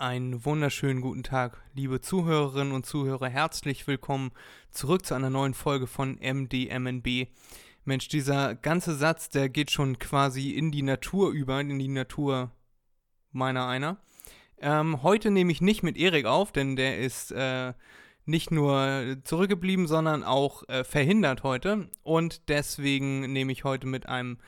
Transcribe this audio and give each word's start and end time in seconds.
Einen 0.00 0.44
wunderschönen 0.44 1.00
guten 1.00 1.24
Tag, 1.24 1.60
liebe 1.74 2.00
Zuhörerinnen 2.00 2.72
und 2.72 2.86
Zuhörer. 2.86 3.28
Herzlich 3.28 3.88
willkommen 3.88 4.30
zurück 4.70 5.04
zu 5.04 5.14
einer 5.14 5.28
neuen 5.28 5.54
Folge 5.54 5.88
von 5.88 6.20
MDMNB. 6.20 7.26
Mensch, 7.84 8.06
dieser 8.06 8.54
ganze 8.54 8.94
Satz, 8.94 9.28
der 9.28 9.48
geht 9.48 9.72
schon 9.72 9.98
quasi 9.98 10.50
in 10.50 10.70
die 10.70 10.82
Natur 10.82 11.32
über, 11.32 11.60
in 11.60 11.80
die 11.80 11.88
Natur 11.88 12.52
meiner 13.32 13.66
einer. 13.66 13.96
Ähm, 14.58 15.02
heute 15.02 15.32
nehme 15.32 15.50
ich 15.50 15.60
nicht 15.60 15.82
mit 15.82 15.96
Erik 15.96 16.26
auf, 16.26 16.52
denn 16.52 16.76
der 16.76 17.00
ist 17.00 17.32
äh, 17.32 17.72
nicht 18.24 18.52
nur 18.52 19.16
zurückgeblieben, 19.24 19.88
sondern 19.88 20.22
auch 20.22 20.62
äh, 20.68 20.84
verhindert 20.84 21.42
heute. 21.42 21.90
Und 22.04 22.48
deswegen 22.48 23.32
nehme 23.32 23.50
ich 23.50 23.64
heute 23.64 23.88
mit 23.88 24.08
einem 24.08 24.38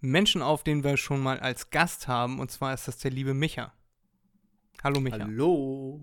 Menschen 0.00 0.40
auf, 0.40 0.64
den 0.64 0.82
wir 0.82 0.96
schon 0.96 1.22
mal 1.22 1.40
als 1.40 1.68
Gast 1.68 2.08
haben. 2.08 2.40
Und 2.40 2.50
zwar 2.50 2.72
ist 2.72 2.88
das 2.88 2.96
der 2.96 3.10
liebe 3.10 3.34
Micha. 3.34 3.74
Hallo 4.84 5.00
Micha. 5.00 5.20
Hallo. 5.20 5.98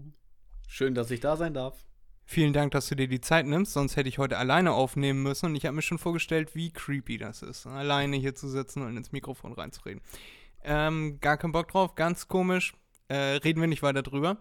Schön, 0.68 0.96
dass 0.96 1.12
ich 1.12 1.20
da 1.20 1.38
sein 1.38 1.54
darf. 1.54 1.86
Vielen 2.26 2.52
Dank, 2.52 2.72
dass 2.72 2.88
du 2.88 2.96
dir 2.96 3.08
die 3.08 3.22
Zeit 3.22 3.46
nimmst, 3.46 3.74
sonst 3.74 3.96
hätte 3.96 4.10
ich 4.10 4.18
heute 4.18 4.40
alleine 4.40 4.72
aufnehmen 4.72 5.22
müssen 5.22 5.46
und 5.46 5.56
ich 5.56 5.68
habe 5.68 5.76
mir 5.76 5.84
schon 5.84 6.00
vorgestellt, 6.00 6.56
wie 6.56 6.72
creepy 6.72 7.20
das 7.20 7.44
ist, 7.44 7.68
alleine 7.68 8.18
hier 8.18 8.34
zu 8.34 8.50
sitzen 8.50 8.82
und 8.82 8.98
ins 8.98 9.12
Mikrofon 9.12 9.54
reinzureden. 9.54 10.02
Ähm, 10.64 11.20
gar 11.22 11.38
keinen 11.38 11.52
Bock 11.52 11.68
drauf, 11.68 11.94
ganz 11.94 12.28
komisch. 12.28 12.74
Äh, 13.08 13.38
reden 13.44 13.62
wir 13.62 13.68
nicht 13.68 13.84
weiter 13.84 14.02
drüber. 14.02 14.38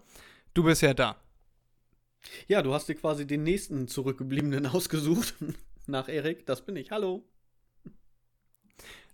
Du 0.55 0.65
bist 0.65 0.81
ja 0.81 0.95
da. 0.95 1.17
Ja, 2.49 2.63
du 2.63 2.73
hast 2.73 2.89
dir 2.89 2.95
quasi 2.95 3.27
den 3.27 3.43
nächsten 3.43 3.89
Zurückgebliebenen 3.89 4.67
ausgesucht. 4.69 5.35
Nach 5.87 6.09
Erik, 6.09 6.47
das 6.47 6.65
bin 6.65 6.77
ich. 6.77 6.93
Hallo. 6.93 7.29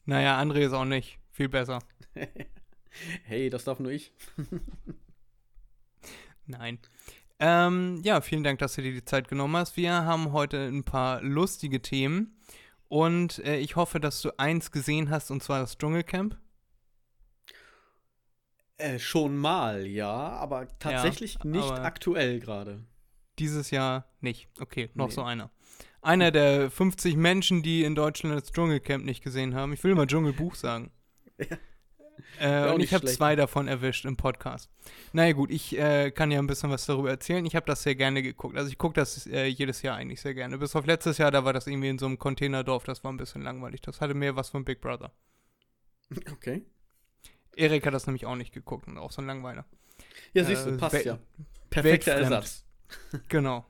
Naja, 0.04 0.40
André 0.40 0.66
ist 0.66 0.72
auch 0.72 0.84
nicht. 0.84 1.18
Viel 1.32 1.48
besser. 1.48 1.80
hey, 3.24 3.50
das 3.50 3.64
darf 3.64 3.80
nur 3.80 3.90
ich. 3.90 4.12
Nein. 6.46 6.78
Ähm, 7.38 8.00
ja, 8.02 8.20
vielen 8.20 8.44
Dank, 8.44 8.58
dass 8.60 8.74
du 8.74 8.82
dir 8.82 8.92
die 8.92 9.04
Zeit 9.04 9.28
genommen 9.28 9.56
hast. 9.56 9.76
Wir 9.76 9.92
haben 9.92 10.32
heute 10.32 10.66
ein 10.66 10.84
paar 10.84 11.20
lustige 11.22 11.82
Themen 11.82 12.38
und 12.88 13.38
äh, 13.40 13.58
ich 13.58 13.76
hoffe, 13.76 14.00
dass 14.00 14.22
du 14.22 14.30
eins 14.38 14.70
gesehen 14.70 15.10
hast 15.10 15.30
und 15.30 15.42
zwar 15.42 15.60
das 15.60 15.76
Dschungelcamp. 15.76 16.38
Äh, 18.78 18.98
schon 18.98 19.36
mal, 19.36 19.86
ja, 19.86 20.12
aber 20.12 20.68
tatsächlich 20.78 21.38
ja, 21.42 21.50
nicht 21.50 21.70
aber 21.70 21.82
aktuell 21.82 22.40
gerade. 22.40 22.84
Dieses 23.38 23.70
Jahr 23.70 24.06
nicht. 24.20 24.48
Okay, 24.60 24.90
noch 24.94 25.08
nee. 25.08 25.14
so 25.14 25.22
einer. 25.22 25.50
Einer 26.00 26.30
der 26.30 26.70
50 26.70 27.16
Menschen, 27.16 27.62
die 27.62 27.84
in 27.84 27.94
Deutschland 27.94 28.40
das 28.40 28.52
Dschungelcamp 28.52 29.04
nicht 29.04 29.22
gesehen 29.22 29.54
haben. 29.54 29.72
Ich 29.72 29.82
will 29.82 29.94
mal 29.94 30.06
Dschungelbuch 30.06 30.54
sagen. 30.54 30.90
Ja. 31.38 31.58
Äh, 32.38 32.70
und 32.70 32.82
ich 32.82 32.92
habe 32.92 33.06
zwei 33.06 33.34
davon 33.34 33.66
erwischt 33.66 34.04
im 34.04 34.18
Podcast. 34.18 34.68
Naja 35.12 35.32
gut, 35.32 35.50
ich 35.50 35.78
äh, 35.78 36.10
kann 36.10 36.30
ja 36.30 36.38
ein 36.38 36.46
bisschen 36.46 36.70
was 36.70 36.84
darüber 36.84 37.08
erzählen. 37.08 37.46
Ich 37.46 37.56
habe 37.56 37.64
das 37.64 37.82
sehr 37.82 37.94
gerne 37.94 38.22
geguckt. 38.22 38.58
Also 38.58 38.68
ich 38.68 38.76
gucke 38.76 38.94
das 38.94 39.26
äh, 39.26 39.46
jedes 39.46 39.80
Jahr 39.80 39.96
eigentlich 39.96 40.20
sehr 40.20 40.34
gerne. 40.34 40.58
Bis 40.58 40.76
auf 40.76 40.84
letztes 40.84 41.16
Jahr, 41.16 41.30
da 41.30 41.46
war 41.46 41.54
das 41.54 41.66
irgendwie 41.66 41.88
in 41.88 41.98
so 41.98 42.04
einem 42.04 42.18
Containerdorf. 42.18 42.84
Das 42.84 43.02
war 43.04 43.12
ein 43.12 43.16
bisschen 43.16 43.40
langweilig. 43.40 43.80
Das 43.80 44.02
hatte 44.02 44.12
mehr 44.12 44.36
was 44.36 44.50
von 44.50 44.64
Big 44.64 44.80
Brother. 44.80 45.12
Okay. 46.32 46.64
Erik 47.56 47.86
hat 47.86 47.94
das 47.94 48.06
nämlich 48.06 48.26
auch 48.26 48.36
nicht 48.36 48.52
geguckt 48.52 48.86
und 48.86 48.98
auch 48.98 49.10
so 49.10 49.22
ein 49.22 49.26
Langweiler. 49.26 49.64
Ja, 50.34 50.44
siehst 50.44 50.66
du, 50.66 50.70
äh, 50.70 50.76
passt 50.76 51.04
ja. 51.04 51.18
Perfekter 51.70 52.12
Ersatz. 52.12 52.64
genau. 53.28 53.64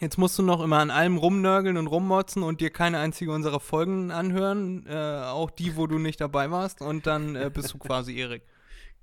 Jetzt 0.00 0.18
musst 0.18 0.38
du 0.38 0.42
noch 0.42 0.62
immer 0.62 0.78
an 0.78 0.90
allem 0.90 1.16
rumnörgeln 1.16 1.76
und 1.76 1.86
rummotzen 1.86 2.42
und 2.42 2.60
dir 2.60 2.70
keine 2.70 2.98
einzige 2.98 3.32
unserer 3.32 3.60
Folgen 3.60 4.10
anhören, 4.10 4.86
äh, 4.86 5.22
auch 5.24 5.50
die, 5.50 5.76
wo 5.76 5.86
du 5.86 5.98
nicht 5.98 6.20
dabei 6.20 6.50
warst, 6.50 6.80
und 6.80 7.06
dann 7.06 7.34
äh, 7.34 7.50
bist 7.52 7.74
du 7.74 7.78
quasi 7.78 8.16
Erik. 8.16 8.42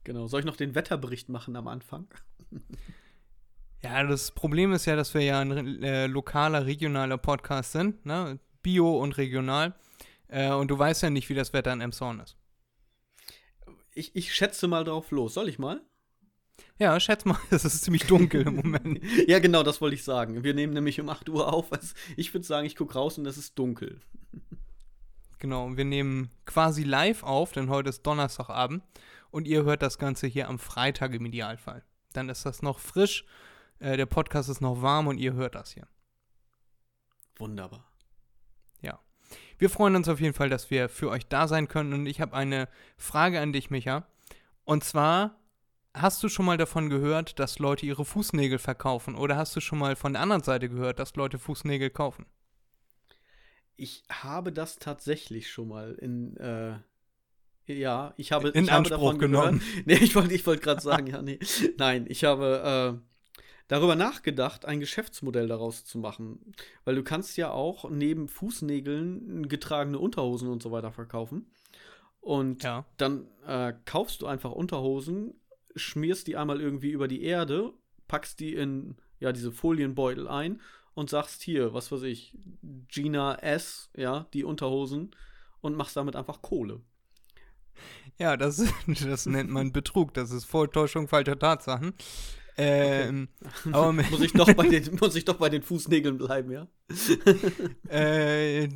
Genau. 0.03 0.27
Soll 0.27 0.41
ich 0.41 0.45
noch 0.45 0.55
den 0.55 0.75
Wetterbericht 0.75 1.29
machen 1.29 1.55
am 1.55 1.67
Anfang? 1.67 2.07
ja, 3.83 4.03
das 4.03 4.31
Problem 4.31 4.71
ist 4.71 4.85
ja, 4.85 4.95
dass 4.95 5.13
wir 5.13 5.21
ja 5.21 5.39
ein 5.39 5.83
äh, 5.83 6.07
lokaler, 6.07 6.65
regionaler 6.65 7.17
Podcast 7.17 7.71
sind, 7.71 8.05
ne? 8.05 8.39
Bio 8.61 8.97
und 8.99 9.17
regional. 9.17 9.75
Äh, 10.27 10.51
und 10.51 10.69
du 10.69 10.77
weißt 10.77 11.03
ja 11.03 11.09
nicht, 11.09 11.29
wie 11.29 11.35
das 11.35 11.53
Wetter 11.53 11.73
in 11.73 11.81
Emshorn 11.81 12.19
ist. 12.19 12.37
Ich, 13.93 14.15
ich 14.15 14.33
schätze 14.33 14.67
mal 14.67 14.83
drauf 14.83 15.11
los. 15.11 15.33
Soll 15.33 15.49
ich 15.49 15.59
mal? 15.59 15.81
Ja, 16.77 16.99
schätz 16.99 17.23
mal, 17.25 17.39
es 17.51 17.65
ist 17.65 17.83
ziemlich 17.83 18.05
dunkel 18.05 18.47
im 18.47 18.55
Moment. 18.55 18.99
ja, 19.27 19.39
genau, 19.39 19.63
das 19.63 19.81
wollte 19.81 19.95
ich 19.95 20.03
sagen. 20.03 20.43
Wir 20.43 20.53
nehmen 20.53 20.73
nämlich 20.73 20.99
um 20.99 21.09
8 21.09 21.29
Uhr 21.29 21.51
auf. 21.51 21.71
Also 21.71 21.93
ich 22.17 22.33
würde 22.33 22.45
sagen, 22.45 22.67
ich 22.67 22.75
gucke 22.75 22.93
raus 22.93 23.17
und 23.17 23.25
es 23.25 23.37
ist 23.37 23.57
dunkel. 23.57 24.01
Genau, 25.39 25.75
wir 25.75 25.85
nehmen 25.85 26.29
quasi 26.45 26.83
live 26.83 27.23
auf, 27.23 27.51
denn 27.51 27.69
heute 27.69 27.89
ist 27.89 28.03
Donnerstagabend 28.03 28.83
und 29.31 29.47
ihr 29.47 29.63
hört 29.63 29.81
das 29.81 29.97
Ganze 29.97 30.27
hier 30.27 30.49
am 30.49 30.59
Freitag 30.59 31.13
im 31.13 31.25
Idealfall. 31.25 31.83
Dann 32.13 32.29
ist 32.29 32.45
das 32.45 32.61
noch 32.61 32.79
frisch, 32.79 33.25
äh, 33.79 33.97
der 33.97 34.05
Podcast 34.05 34.49
ist 34.49 34.61
noch 34.61 34.81
warm 34.81 35.07
und 35.07 35.17
ihr 35.17 35.33
hört 35.33 35.55
das 35.55 35.73
hier. 35.73 35.87
Wunderbar. 37.37 37.85
Ja. 38.81 38.99
Wir 39.57 39.69
freuen 39.69 39.95
uns 39.95 40.07
auf 40.07 40.19
jeden 40.19 40.33
Fall, 40.33 40.49
dass 40.49 40.71
wir 40.71 40.89
für 40.89 41.09
euch 41.09 41.27
da 41.27 41.47
sein 41.47 41.67
können 41.67 41.93
und 41.93 42.05
ich 42.05 42.21
habe 42.21 42.33
eine 42.35 42.69
Frage 42.97 43.39
an 43.39 43.51
dich, 43.53 43.69
Micha. 43.69 44.07
Und 44.63 44.83
zwar, 44.83 45.37
Hast 45.95 46.21
du 46.23 46.27
schon 46.27 46.45
mal 46.45 46.57
davon 46.57 46.89
gehört, 46.89 47.39
dass 47.39 47.57
Leute 47.57 47.85
ihre 47.85 48.03
Fußnägel 48.03 48.59
verkaufen? 48.59 49.15
Oder 49.15 49.37
hast 49.37 49.55
du 49.55 49.61
schon 49.61 49.79
mal 49.79 49.95
von 49.95 50.11
der 50.11 50.21
anderen 50.21 50.43
Seite 50.43 50.67
gehört, 50.67 50.99
dass 50.99 51.15
Leute 51.15 51.39
Fußnägel 51.39 51.89
kaufen? 51.89 52.25
Ich 53.77 54.03
habe 54.09 54.51
das 54.51 54.77
tatsächlich 54.77 55.49
schon 55.49 55.69
mal 55.69 55.93
in, 55.93 56.35
äh, 56.35 56.79
ja, 57.65 58.13
ich 58.17 58.33
habe, 58.33 58.49
in 58.49 58.65
ich 58.65 58.71
Anspruch 58.73 59.11
habe 59.11 59.19
genommen. 59.19 59.59
Gehört. 59.59 59.85
Nee, 59.85 59.93
ich 59.95 60.15
wollte 60.15 60.33
ich 60.33 60.45
wollt 60.45 60.61
gerade 60.61 60.81
sagen, 60.81 61.07
ja, 61.11 61.21
nee. 61.21 61.39
Nein, 61.77 62.07
ich 62.09 62.25
habe 62.25 62.99
äh, 62.99 63.25
darüber 63.69 63.95
nachgedacht, 63.95 64.65
ein 64.65 64.81
Geschäftsmodell 64.81 65.47
daraus 65.47 65.85
zu 65.85 65.97
machen. 65.97 66.53
Weil 66.83 66.95
du 66.95 67.03
kannst 67.03 67.37
ja 67.37 67.51
auch 67.51 67.89
neben 67.89 68.27
Fußnägeln 68.27 69.47
getragene 69.47 69.97
Unterhosen 69.97 70.49
und 70.49 70.61
so 70.61 70.73
weiter 70.73 70.91
verkaufen. 70.91 71.49
Und 72.19 72.63
ja. 72.63 72.83
dann 72.97 73.27
äh, 73.47 73.71
kaufst 73.85 74.21
du 74.21 74.27
einfach 74.27 74.51
Unterhosen 74.51 75.35
schmierst 75.75 76.27
die 76.27 76.37
einmal 76.37 76.61
irgendwie 76.61 76.91
über 76.91 77.07
die 77.07 77.23
Erde, 77.23 77.73
packst 78.07 78.39
die 78.39 78.53
in 78.53 78.95
ja 79.19 79.31
diese 79.31 79.51
Folienbeutel 79.51 80.27
ein 80.27 80.61
und 80.93 81.09
sagst 81.09 81.41
hier, 81.41 81.73
was 81.73 81.91
weiß 81.91 82.03
ich, 82.03 82.37
Gina 82.87 83.35
S, 83.35 83.89
ja, 83.95 84.27
die 84.33 84.43
Unterhosen 84.43 85.15
und 85.61 85.75
machst 85.75 85.95
damit 85.95 86.15
einfach 86.15 86.41
Kohle. 86.41 86.81
Ja, 88.17 88.37
das, 88.37 88.63
das 88.87 89.25
nennt 89.25 89.49
man 89.49 89.71
Betrug. 89.71 90.13
Das 90.13 90.31
ist 90.31 90.45
Vortäuschung 90.45 91.07
falscher 91.07 91.37
Tatsachen. 91.37 91.93
Ähm, 92.57 93.27
okay. 93.41 93.69
aber 93.73 93.91
muss, 94.11 94.21
ich 94.21 94.31
doch 94.31 94.53
bei 94.53 94.69
den, 94.69 94.95
muss 94.95 95.15
ich 95.15 95.25
doch 95.25 95.35
bei 95.35 95.49
den 95.49 95.61
Fußnägeln 95.61 96.17
bleiben, 96.17 96.51
ja? 96.51 96.67
äh, 97.89 98.69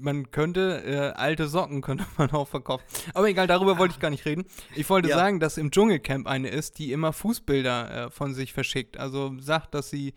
man 0.00 0.30
könnte, 0.30 0.82
äh, 0.84 1.18
alte 1.18 1.48
Socken 1.48 1.80
könnte 1.82 2.06
man 2.16 2.30
auch 2.30 2.48
verkaufen. 2.48 2.84
Aber 3.14 3.28
egal, 3.28 3.46
darüber 3.46 3.78
wollte 3.78 3.94
ich 3.94 4.00
gar 4.00 4.10
nicht 4.10 4.24
reden. 4.24 4.44
Ich 4.74 4.88
wollte 4.90 5.08
ja. 5.08 5.16
sagen, 5.16 5.40
dass 5.40 5.58
im 5.58 5.70
Dschungelcamp 5.70 6.26
eine 6.26 6.48
ist, 6.48 6.78
die 6.78 6.92
immer 6.92 7.12
Fußbilder 7.12 8.06
äh, 8.06 8.10
von 8.10 8.34
sich 8.34 8.52
verschickt. 8.52 8.96
Also 8.98 9.32
sagt, 9.38 9.74
dass 9.74 9.90
sie 9.90 10.14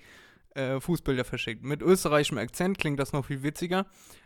äh, 0.55 0.79
Fußbilder 0.79 1.25
verschickt. 1.25 1.63
Mit 1.63 1.81
österreichischem 1.81 2.37
Akzent 2.37 2.77
klingt 2.77 2.99
das 2.99 3.13
noch 3.13 3.25
viel 3.25 3.43
witziger. 3.43 3.85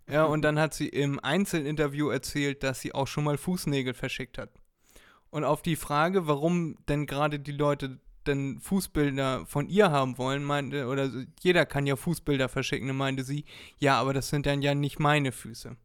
Ja, 0.09 0.25
und 0.25 0.41
dann 0.41 0.59
hat 0.59 0.73
sie 0.73 0.87
im 0.87 1.19
Einzelinterview 1.19 2.09
erzählt, 2.09 2.63
dass 2.63 2.81
sie 2.81 2.93
auch 2.93 3.07
schon 3.07 3.23
mal 3.23 3.37
Fußnägel 3.37 3.93
verschickt 3.93 4.37
hat. 4.37 4.51
Und 5.29 5.43
auf 5.43 5.61
die 5.61 5.75
Frage, 5.75 6.27
warum 6.27 6.77
denn 6.87 7.05
gerade 7.05 7.39
die 7.39 7.51
Leute 7.51 7.99
denn 8.27 8.59
Fußbilder 8.59 9.45
von 9.45 9.69
ihr 9.69 9.91
haben 9.91 10.17
wollen, 10.17 10.43
meinte, 10.43 10.87
oder 10.87 11.09
jeder 11.41 11.65
kann 11.65 11.87
ja 11.87 11.95
Fußbilder 11.95 12.49
verschicken, 12.49 12.95
meinte 12.95 13.23
sie, 13.23 13.45
ja, 13.77 13.99
aber 13.99 14.13
das 14.13 14.29
sind 14.29 14.45
dann 14.45 14.61
ja 14.61 14.75
nicht 14.75 14.99
meine 14.99 15.31
Füße. 15.31 15.75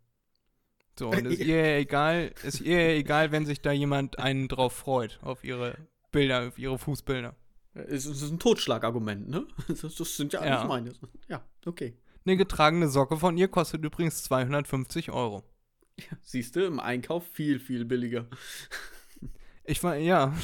So, 0.98 1.10
und 1.10 1.26
ist 1.26 1.40
ihr 1.40 1.64
egal, 1.76 2.32
ist 2.42 2.60
ihr 2.60 2.90
egal, 2.90 3.32
wenn 3.32 3.46
sich 3.46 3.60
da 3.60 3.72
jemand 3.72 4.18
einen 4.18 4.48
drauf 4.48 4.74
freut, 4.74 5.18
auf 5.22 5.44
ihre 5.44 5.76
Bilder, 6.10 6.48
auf 6.48 6.58
ihre 6.58 6.78
Fußbilder. 6.78 7.34
Es 7.74 8.04
ist 8.04 8.22
ein 8.30 8.38
Totschlagargument, 8.38 9.28
ne? 9.28 9.46
Das, 9.68 9.96
sind 10.16 10.32
ja, 10.34 10.44
ja. 10.44 10.56
alles 10.56 10.68
meine. 10.68 10.92
Ja, 11.28 11.42
okay. 11.64 11.96
Eine 12.24 12.36
getragene 12.36 12.88
Socke 12.88 13.16
von 13.16 13.36
ihr 13.36 13.48
kostet 13.48 13.84
übrigens 13.84 14.22
250 14.24 15.10
Euro. 15.10 15.42
Ja, 15.98 16.16
siehst 16.20 16.56
du, 16.56 16.64
im 16.66 16.80
Einkauf 16.80 17.26
viel, 17.32 17.58
viel 17.58 17.84
billiger. 17.84 18.26
Ich 19.64 19.82
war, 19.82 19.96
ja. 19.96 20.34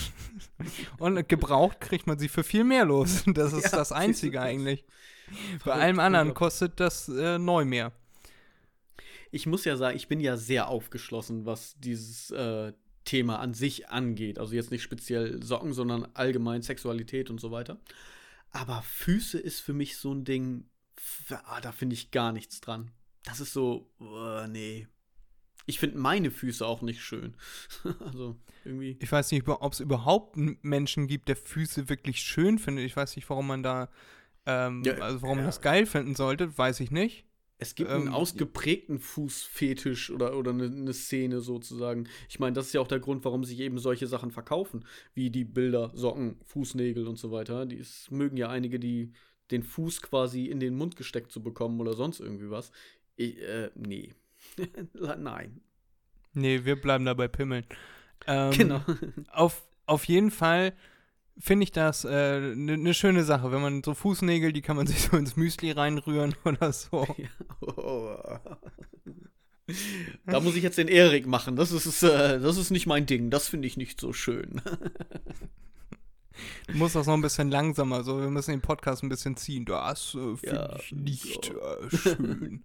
Und 0.99 1.29
gebraucht 1.29 1.81
kriegt 1.81 2.07
man 2.07 2.19
sie 2.19 2.29
für 2.29 2.45
viel 2.45 2.65
mehr 2.65 2.85
los. 2.85 3.25
Das 3.35 3.53
ist 3.53 3.73
ja, 3.73 3.79
das 3.79 3.93
Einzige 3.93 4.41
eigentlich. 4.41 4.85
Bei 5.65 5.73
allem 5.73 5.99
anderen 6.01 6.35
kostet 6.35 6.81
das 6.81 7.09
äh, 7.09 7.39
neu 7.39 7.65
mehr. 7.65 7.93
Ich 9.31 9.47
muss 9.47 9.65
ja 9.65 9.77
sagen, 9.77 9.97
ich 9.97 10.09
bin 10.09 10.21
ja 10.21 10.37
sehr 10.37 10.69
aufgeschlossen, 10.69 11.45
was 11.45 11.79
dieses 11.79 12.31
äh, 12.31 12.73
Thema 13.05 13.39
an 13.41 13.55
sich 13.55 13.89
angeht. 13.89 14.39
Also 14.39 14.55
jetzt 14.55 14.71
nicht 14.71 14.83
speziell 14.83 15.43
Socken, 15.43 15.73
sondern 15.73 16.09
allgemein 16.15 16.63
Sexualität 16.63 17.31
und 17.31 17.41
so 17.41 17.51
weiter. 17.51 17.79
Aber 18.51 18.83
Füße 18.83 19.39
ist 19.39 19.61
für 19.61 19.75
mich 19.75 19.99
so 19.99 20.13
ein 20.15 20.25
Ding, 20.25 20.65
ah, 21.31 21.61
da 21.61 21.73
finde 21.73 21.95
ich 21.95 22.11
gar 22.11 22.33
nichts 22.33 22.61
dran. 22.61 22.91
Das 23.25 23.41
ist 23.41 23.53
so, 23.53 23.91
uh, 24.01 24.47
nee. 24.49 24.89
Ich 25.69 25.79
finde 25.79 25.99
meine 25.99 26.31
Füße 26.31 26.67
auch 26.67 26.81
nicht 26.81 27.03
schön. 27.03 27.35
also 28.01 28.37
irgendwie. 28.65 28.97
Ich 29.01 29.13
weiß 29.13 29.31
nicht, 29.33 29.47
ob 29.47 29.73
es 29.73 29.81
überhaupt 29.81 30.37
Menschen 30.63 31.07
gibt, 31.07 31.29
der 31.29 31.37
Füße 31.37 31.91
wirklich 31.91 32.21
schön 32.21 32.59
findet. 32.59 32.87
Ich 32.87 32.97
weiß 32.97 33.15
nicht, 33.17 33.29
warum 33.29 33.47
man 33.47 33.63
da, 33.63 33.91
ähm, 34.47 34.83
ja, 34.87 34.95
also 34.95 35.21
warum 35.21 35.37
ja. 35.37 35.43
man 35.43 35.49
das 35.49 35.61
geil 35.61 35.85
finden 35.85 36.15
sollte, 36.15 36.57
weiß 36.57 36.81
ich 36.81 36.91
nicht. 36.91 37.27
Es 37.59 37.75
gibt 37.75 37.91
ähm, 37.91 38.03
einen 38.03 38.09
ausgeprägten 38.09 38.99
Fußfetisch 38.99 40.11
oder, 40.11 40.39
oder 40.39 40.53
eine, 40.53 40.65
eine 40.65 40.95
Szene 40.95 41.43
sozusagen. 41.43 42.09
Ich 42.31 42.39
meine, 42.39 42.55
das 42.55 42.69
ist 42.69 42.73
ja 42.73 42.81
auch 42.81 42.89
der 42.89 43.01
Grund, 43.01 43.27
warum 43.27 43.45
sich 43.45 43.61
eben 43.61 43.79
solche 43.79 44.07
Sachen 44.07 44.31
verkaufen, 44.31 44.87
wie 45.13 45.29
die 45.29 45.45
Bilder, 45.45 45.91
Socken, 45.93 46.41
Fußnägel 46.47 47.07
und 47.07 47.19
so 47.19 47.31
weiter. 47.31 47.67
Die, 47.67 47.77
es 47.77 48.11
mögen 48.11 48.39
ja 48.39 48.49
einige, 48.49 48.81
die 48.81 49.13
den 49.51 49.65
Fuß 49.65 50.01
quasi 50.01 50.47
in 50.47 50.61
den 50.61 50.77
Mund 50.77 50.97
gesteckt 50.97 51.31
zu 51.31 51.43
bekommen 51.43 51.79
oder 51.79 51.93
sonst 51.93 52.21
irgendwie 52.21 52.49
was. 52.49 52.71
Ich, 53.17 53.39
äh, 53.39 53.71
nee. 53.75 54.15
Nein. 55.19 55.61
Nee, 56.35 56.65
wir 56.65 56.81
bleiben 56.81 57.05
dabei 57.05 57.29
Pimmeln. 57.29 57.65
Ähm, 58.27 58.51
genau. 58.53 58.81
auf, 59.33 59.63
auf 59.87 60.05
jeden 60.05 60.31
Fall 60.31 60.75
finde 61.39 61.65
ich 61.65 61.73
das 61.73 62.05
eine 62.05 62.53
äh, 62.53 62.57
ne, 62.57 62.77
ne 62.77 62.95
schöne 62.95 63.25
Sache. 63.25 63.53
Wenn 63.53 63.63
man 63.63 63.83
so 63.83 63.95
Fußnägel, 63.95 64.53
die 64.53 64.63
kann 64.63 64.77
man 64.77 64.87
sich 64.89 65.01
so 65.03 65.17
ins 65.17 65.37
Müsli 65.37 65.71
reinrühren 65.71 66.35
oder 66.45 66.73
so. 66.73 67.07
Ja. 67.17 67.29
Oh. 67.61 68.17
Da 70.25 70.41
muss 70.41 70.57
ich 70.57 70.63
jetzt 70.63 70.79
den 70.79 70.89
Erik 70.89 71.27
machen. 71.27 71.55
Das 71.57 71.73
ist, 71.73 72.03
äh, 72.03 72.41
das 72.41 72.57
ist 72.57 72.71
nicht 72.71 72.87
mein 72.87 73.05
Ding. 73.05 73.31
Das 73.31 73.49
finde 73.49 73.69
ich 73.69 73.77
nicht 73.77 74.01
so 74.01 74.13
schön. 74.13 74.63
Du 76.69 76.77
musst 76.77 76.95
das 76.95 77.07
noch 77.07 77.15
ein 77.15 77.21
bisschen 77.21 77.51
langsamer, 77.51 78.05
so 78.05 78.21
wir 78.21 78.31
müssen 78.31 78.53
den 78.53 78.61
Podcast 78.61 79.03
ein 79.03 79.09
bisschen 79.09 79.37
ziehen. 79.37 79.65
Das 79.65 80.15
äh, 80.15 80.37
finde 80.37 80.57
ja, 80.57 80.77
ich 80.77 80.93
nicht 80.93 81.45
so. 81.45 81.61
äh, 81.61 81.91
schön. 81.91 82.65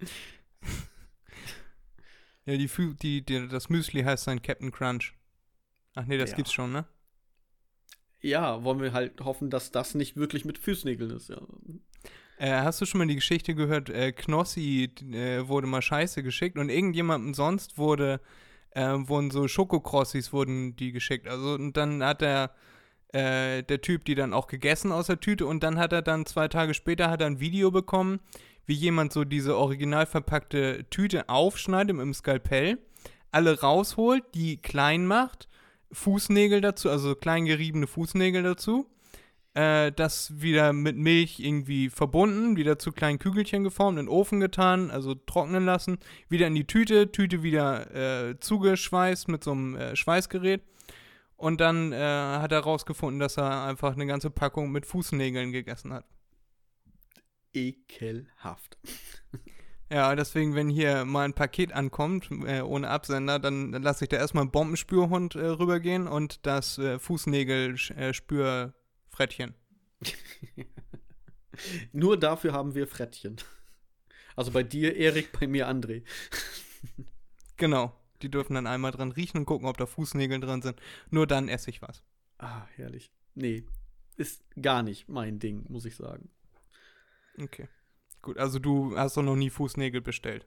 ja, 2.46 2.56
die, 2.56 2.68
die, 3.02 3.24
die, 3.24 3.48
das 3.48 3.68
Müsli 3.68 4.02
heißt 4.02 4.26
dann 4.26 4.42
Captain 4.42 4.72
Crunch. 4.72 5.14
Ach 5.94 6.06
nee, 6.06 6.18
das 6.18 6.30
ja. 6.30 6.36
gibt's 6.36 6.52
schon, 6.52 6.72
ne? 6.72 6.86
Ja, 8.22 8.64
wollen 8.64 8.80
wir 8.80 8.92
halt 8.92 9.20
hoffen, 9.22 9.50
dass 9.50 9.70
das 9.70 9.94
nicht 9.94 10.16
wirklich 10.16 10.44
mit 10.44 10.58
Füßnägeln 10.58 11.10
ist, 11.10 11.30
ja. 11.30 11.40
Äh, 12.40 12.62
hast 12.62 12.80
du 12.80 12.86
schon 12.86 12.98
mal 12.98 13.06
die 13.06 13.16
Geschichte 13.16 13.54
gehört? 13.54 13.90
Äh, 13.90 14.12
Knossi 14.12 14.90
äh, 15.12 15.46
wurde 15.46 15.66
mal 15.66 15.82
Scheiße 15.82 16.22
geschickt 16.22 16.56
und 16.56 16.70
irgendjemandem 16.70 17.34
sonst 17.34 17.76
wurde, 17.76 18.18
äh, 18.70 18.94
wurden 18.96 19.30
so 19.30 19.46
Schokokrossis 19.46 20.32
wurden 20.32 20.74
die 20.76 20.92
geschickt. 20.92 21.28
Also 21.28 21.52
und 21.52 21.76
dann 21.76 22.02
hat 22.02 22.22
der, 22.22 22.54
äh, 23.12 23.62
der 23.62 23.82
Typ 23.82 24.06
die 24.06 24.14
dann 24.14 24.32
auch 24.32 24.46
gegessen 24.46 24.90
aus 24.90 25.08
der 25.08 25.20
Tüte 25.20 25.44
und 25.44 25.62
dann 25.62 25.78
hat 25.78 25.92
er 25.92 26.00
dann 26.00 26.24
zwei 26.24 26.48
Tage 26.48 26.72
später 26.72 27.10
hat 27.10 27.20
er 27.20 27.26
ein 27.26 27.40
Video 27.40 27.70
bekommen, 27.70 28.20
wie 28.70 28.74
jemand 28.74 29.12
so 29.12 29.24
diese 29.24 29.56
original 29.56 30.06
verpackte 30.06 30.86
Tüte 30.90 31.28
aufschneidet 31.28 31.96
mit 31.96 32.04
dem 32.04 32.14
Skalpell, 32.14 32.78
alle 33.32 33.60
rausholt, 33.60 34.22
die 34.34 34.58
klein 34.58 35.06
macht 35.06 35.48
Fußnägel 35.90 36.60
dazu, 36.60 36.88
also 36.88 37.16
klein 37.16 37.46
geriebene 37.46 37.88
Fußnägel 37.88 38.44
dazu. 38.44 38.86
Äh, 39.54 39.90
das 39.90 40.40
wieder 40.40 40.72
mit 40.72 40.96
Milch 40.96 41.40
irgendwie 41.40 41.90
verbunden, 41.90 42.56
wieder 42.56 42.78
zu 42.78 42.92
kleinen 42.92 43.18
Kügelchen 43.18 43.64
geformt, 43.64 43.98
in 43.98 44.06
den 44.06 44.08
Ofen 44.08 44.38
getan, 44.38 44.92
also 44.92 45.16
trocknen 45.16 45.64
lassen, 45.64 45.98
wieder 46.28 46.46
in 46.46 46.54
die 46.54 46.68
Tüte, 46.68 47.10
Tüte 47.10 47.42
wieder 47.42 47.92
äh, 48.30 48.38
zugeschweißt 48.38 49.26
mit 49.26 49.42
so 49.42 49.50
einem 49.50 49.74
äh, 49.74 49.96
Schweißgerät. 49.96 50.62
Und 51.36 51.60
dann 51.60 51.92
äh, 51.92 51.96
hat 51.96 52.52
er 52.52 52.58
herausgefunden, 52.58 53.18
dass 53.18 53.36
er 53.36 53.64
einfach 53.64 53.94
eine 53.94 54.06
ganze 54.06 54.30
Packung 54.30 54.70
mit 54.70 54.86
Fußnägeln 54.86 55.50
gegessen 55.50 55.92
hat. 55.92 56.04
Ekelhaft. 57.52 58.78
Ja, 59.92 60.14
deswegen, 60.14 60.54
wenn 60.54 60.68
hier 60.68 61.04
mal 61.04 61.24
ein 61.24 61.34
Paket 61.34 61.72
ankommt, 61.72 62.28
äh, 62.46 62.60
ohne 62.60 62.88
Absender, 62.88 63.40
dann, 63.40 63.72
dann 63.72 63.82
lasse 63.82 64.04
ich 64.04 64.08
da 64.08 64.18
erstmal 64.18 64.42
einen 64.42 64.52
Bombenspürhund 64.52 65.34
äh, 65.34 65.44
rübergehen 65.44 66.06
und 66.06 66.46
das 66.46 66.78
äh, 66.78 67.00
Fußnägel-Spürfrettchen. 67.00 69.54
Äh, 70.56 70.62
Nur 71.92 72.20
dafür 72.20 72.52
haben 72.52 72.76
wir 72.76 72.86
Frettchen. 72.86 73.38
Also 74.36 74.52
bei 74.52 74.62
dir, 74.62 74.96
Erik, 74.96 75.32
bei 75.38 75.48
mir, 75.48 75.68
André. 75.68 76.04
genau. 77.56 77.92
Die 78.22 78.30
dürfen 78.30 78.54
dann 78.54 78.68
einmal 78.68 78.92
dran 78.92 79.10
riechen 79.10 79.38
und 79.38 79.46
gucken, 79.46 79.66
ob 79.66 79.76
da 79.76 79.86
Fußnägel 79.86 80.38
drin 80.40 80.62
sind. 80.62 80.80
Nur 81.10 81.26
dann 81.26 81.48
esse 81.48 81.70
ich 81.70 81.82
was. 81.82 82.04
Ah, 82.38 82.66
herrlich. 82.76 83.10
Nee, 83.34 83.64
ist 84.16 84.42
gar 84.60 84.82
nicht 84.82 85.08
mein 85.08 85.38
Ding, 85.38 85.64
muss 85.68 85.84
ich 85.84 85.94
sagen. 85.96 86.28
Okay. 87.38 87.68
Gut, 88.22 88.38
also 88.38 88.58
du 88.58 88.96
hast 88.96 89.16
doch 89.16 89.22
noch 89.22 89.36
nie 89.36 89.50
Fußnägel 89.50 90.00
bestellt. 90.00 90.46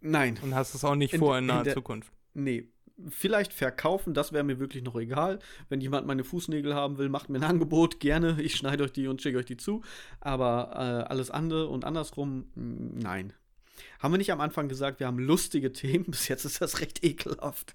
Nein. 0.00 0.38
Und 0.42 0.54
hast 0.54 0.74
es 0.74 0.84
auch 0.84 0.94
nicht 0.94 1.14
in, 1.14 1.18
vor 1.18 1.38
in 1.38 1.46
naher 1.46 1.60
in 1.60 1.64
der, 1.64 1.74
Zukunft. 1.74 2.12
Nee. 2.34 2.68
Vielleicht 3.08 3.54
verkaufen, 3.54 4.12
das 4.12 4.32
wäre 4.32 4.44
mir 4.44 4.58
wirklich 4.58 4.82
noch 4.82 4.96
egal. 4.96 5.38
Wenn 5.70 5.80
jemand 5.80 6.06
meine 6.06 6.22
Fußnägel 6.22 6.74
haben 6.74 6.98
will, 6.98 7.08
macht 7.08 7.30
mir 7.30 7.38
ein 7.38 7.44
Angebot, 7.44 7.98
gerne. 7.98 8.40
Ich 8.42 8.56
schneide 8.56 8.84
euch 8.84 8.92
die 8.92 9.06
und 9.06 9.22
schicke 9.22 9.38
euch 9.38 9.46
die 9.46 9.56
zu. 9.56 9.82
Aber 10.20 10.72
äh, 10.74 11.10
alles 11.10 11.30
andere 11.30 11.68
und 11.68 11.86
andersrum, 11.86 12.50
nein. 12.54 13.32
Haben 14.00 14.12
wir 14.12 14.18
nicht 14.18 14.32
am 14.32 14.40
Anfang 14.40 14.68
gesagt, 14.68 15.00
wir 15.00 15.06
haben 15.06 15.18
lustige 15.18 15.72
Themen? 15.72 16.04
Bis 16.06 16.28
jetzt 16.28 16.44
ist 16.44 16.60
das 16.60 16.80
recht 16.80 17.02
ekelhaft. 17.02 17.74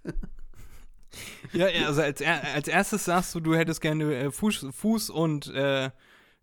ja, 1.54 1.66
also 1.88 2.02
als, 2.02 2.22
als 2.22 2.68
erstes 2.68 3.06
sagst 3.06 3.34
du, 3.34 3.40
du 3.40 3.56
hättest 3.56 3.82
gerne 3.82 4.16
äh, 4.16 4.32
Fuß, 4.32 4.68
Fuß 4.72 5.10
und 5.10 5.48
äh, 5.48 5.90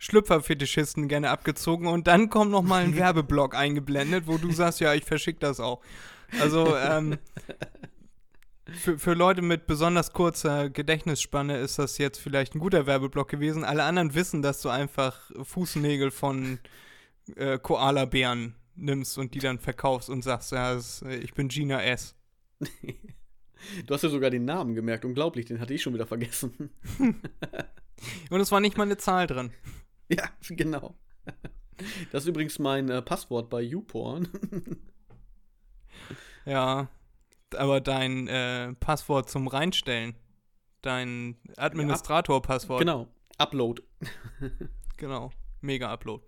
Schlüpferfetischisten 0.02 1.06
gerne 1.06 1.30
abgezogen 1.30 1.86
und 1.86 2.08
dann 2.08 2.28
kommt 2.28 2.50
noch 2.50 2.62
mal 2.62 2.82
ein 2.82 2.96
Werbeblock 2.98 3.54
eingeblendet, 3.54 4.26
wo 4.26 4.36
du 4.36 4.50
sagst, 4.50 4.80
ja, 4.80 4.92
ich 4.94 5.04
verschicke 5.04 5.38
das 5.38 5.60
auch. 5.60 5.80
Also 6.40 6.76
ähm, 6.76 7.18
für, 8.66 8.98
für 8.98 9.14
Leute 9.14 9.42
mit 9.42 9.68
besonders 9.68 10.12
kurzer 10.12 10.70
Gedächtnisspanne 10.70 11.56
ist 11.58 11.78
das 11.78 11.98
jetzt 11.98 12.18
vielleicht 12.18 12.56
ein 12.56 12.58
guter 12.58 12.86
Werbeblock 12.86 13.28
gewesen. 13.28 13.62
Alle 13.62 13.84
anderen 13.84 14.12
wissen, 14.14 14.42
dass 14.42 14.60
du 14.60 14.70
einfach 14.70 15.30
Fußnägel 15.40 16.10
von 16.10 16.58
äh, 17.36 17.60
Koala-Bären 17.60 18.56
nimmst 18.74 19.18
und 19.18 19.34
die 19.34 19.38
dann 19.38 19.60
verkaufst 19.60 20.10
und 20.10 20.22
sagst, 20.22 20.50
ja, 20.50 20.74
das, 20.74 21.02
ich 21.02 21.32
bin 21.34 21.46
Gina 21.46 21.80
S. 21.80 22.16
Du 23.86 23.94
hast 23.94 24.02
ja 24.02 24.08
sogar 24.08 24.30
den 24.30 24.44
Namen 24.44 24.74
gemerkt. 24.74 25.04
Unglaublich, 25.04 25.46
den 25.46 25.60
hatte 25.60 25.72
ich 25.72 25.82
schon 25.82 25.94
wieder 25.94 26.08
vergessen. 26.08 26.70
und 28.30 28.40
es 28.40 28.50
war 28.50 28.58
nicht 28.58 28.76
mal 28.76 28.82
eine 28.82 28.96
Zahl 28.96 29.28
drin. 29.28 29.52
Ja, 30.16 30.28
genau. 30.48 30.94
Das 32.10 32.24
ist 32.24 32.28
übrigens 32.28 32.58
mein 32.58 32.88
äh, 32.90 33.02
Passwort 33.02 33.48
bei 33.48 33.62
YouPorn. 33.62 34.28
ja, 36.44 36.88
aber 37.56 37.80
dein 37.80 38.28
äh, 38.28 38.74
Passwort 38.74 39.30
zum 39.30 39.48
Reinstellen. 39.48 40.14
Dein 40.82 41.36
Administrator-Passwort. 41.56 42.80
Genau, 42.80 43.08
Upload. 43.38 43.82
genau, 44.96 45.30
mega 45.60 45.92
Upload. 45.92 46.24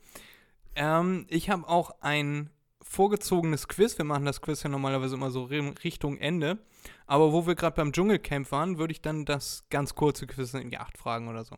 Ähm, 0.76 1.26
ich 1.28 1.50
habe 1.50 1.68
auch 1.68 2.00
ein 2.00 2.50
vorgezogenes 2.80 3.68
Quiz. 3.68 3.98
Wir 3.98 4.04
machen 4.04 4.24
das 4.24 4.40
Quiz 4.40 4.62
ja 4.62 4.70
normalerweise 4.70 5.16
immer 5.16 5.30
so 5.30 5.44
Richtung 5.44 6.18
Ende. 6.18 6.58
Aber 7.06 7.32
wo 7.32 7.46
wir 7.46 7.54
gerade 7.54 7.76
beim 7.76 7.92
Dschungelcamp 7.92 8.50
waren, 8.52 8.78
würde 8.78 8.92
ich 8.92 9.02
dann 9.02 9.24
das 9.24 9.64
ganz 9.70 9.94
kurze 9.94 10.26
Quiz 10.26 10.54
in 10.54 10.70
die 10.70 10.78
acht 10.78 10.96
Fragen 10.96 11.28
oder 11.28 11.44
so. 11.44 11.56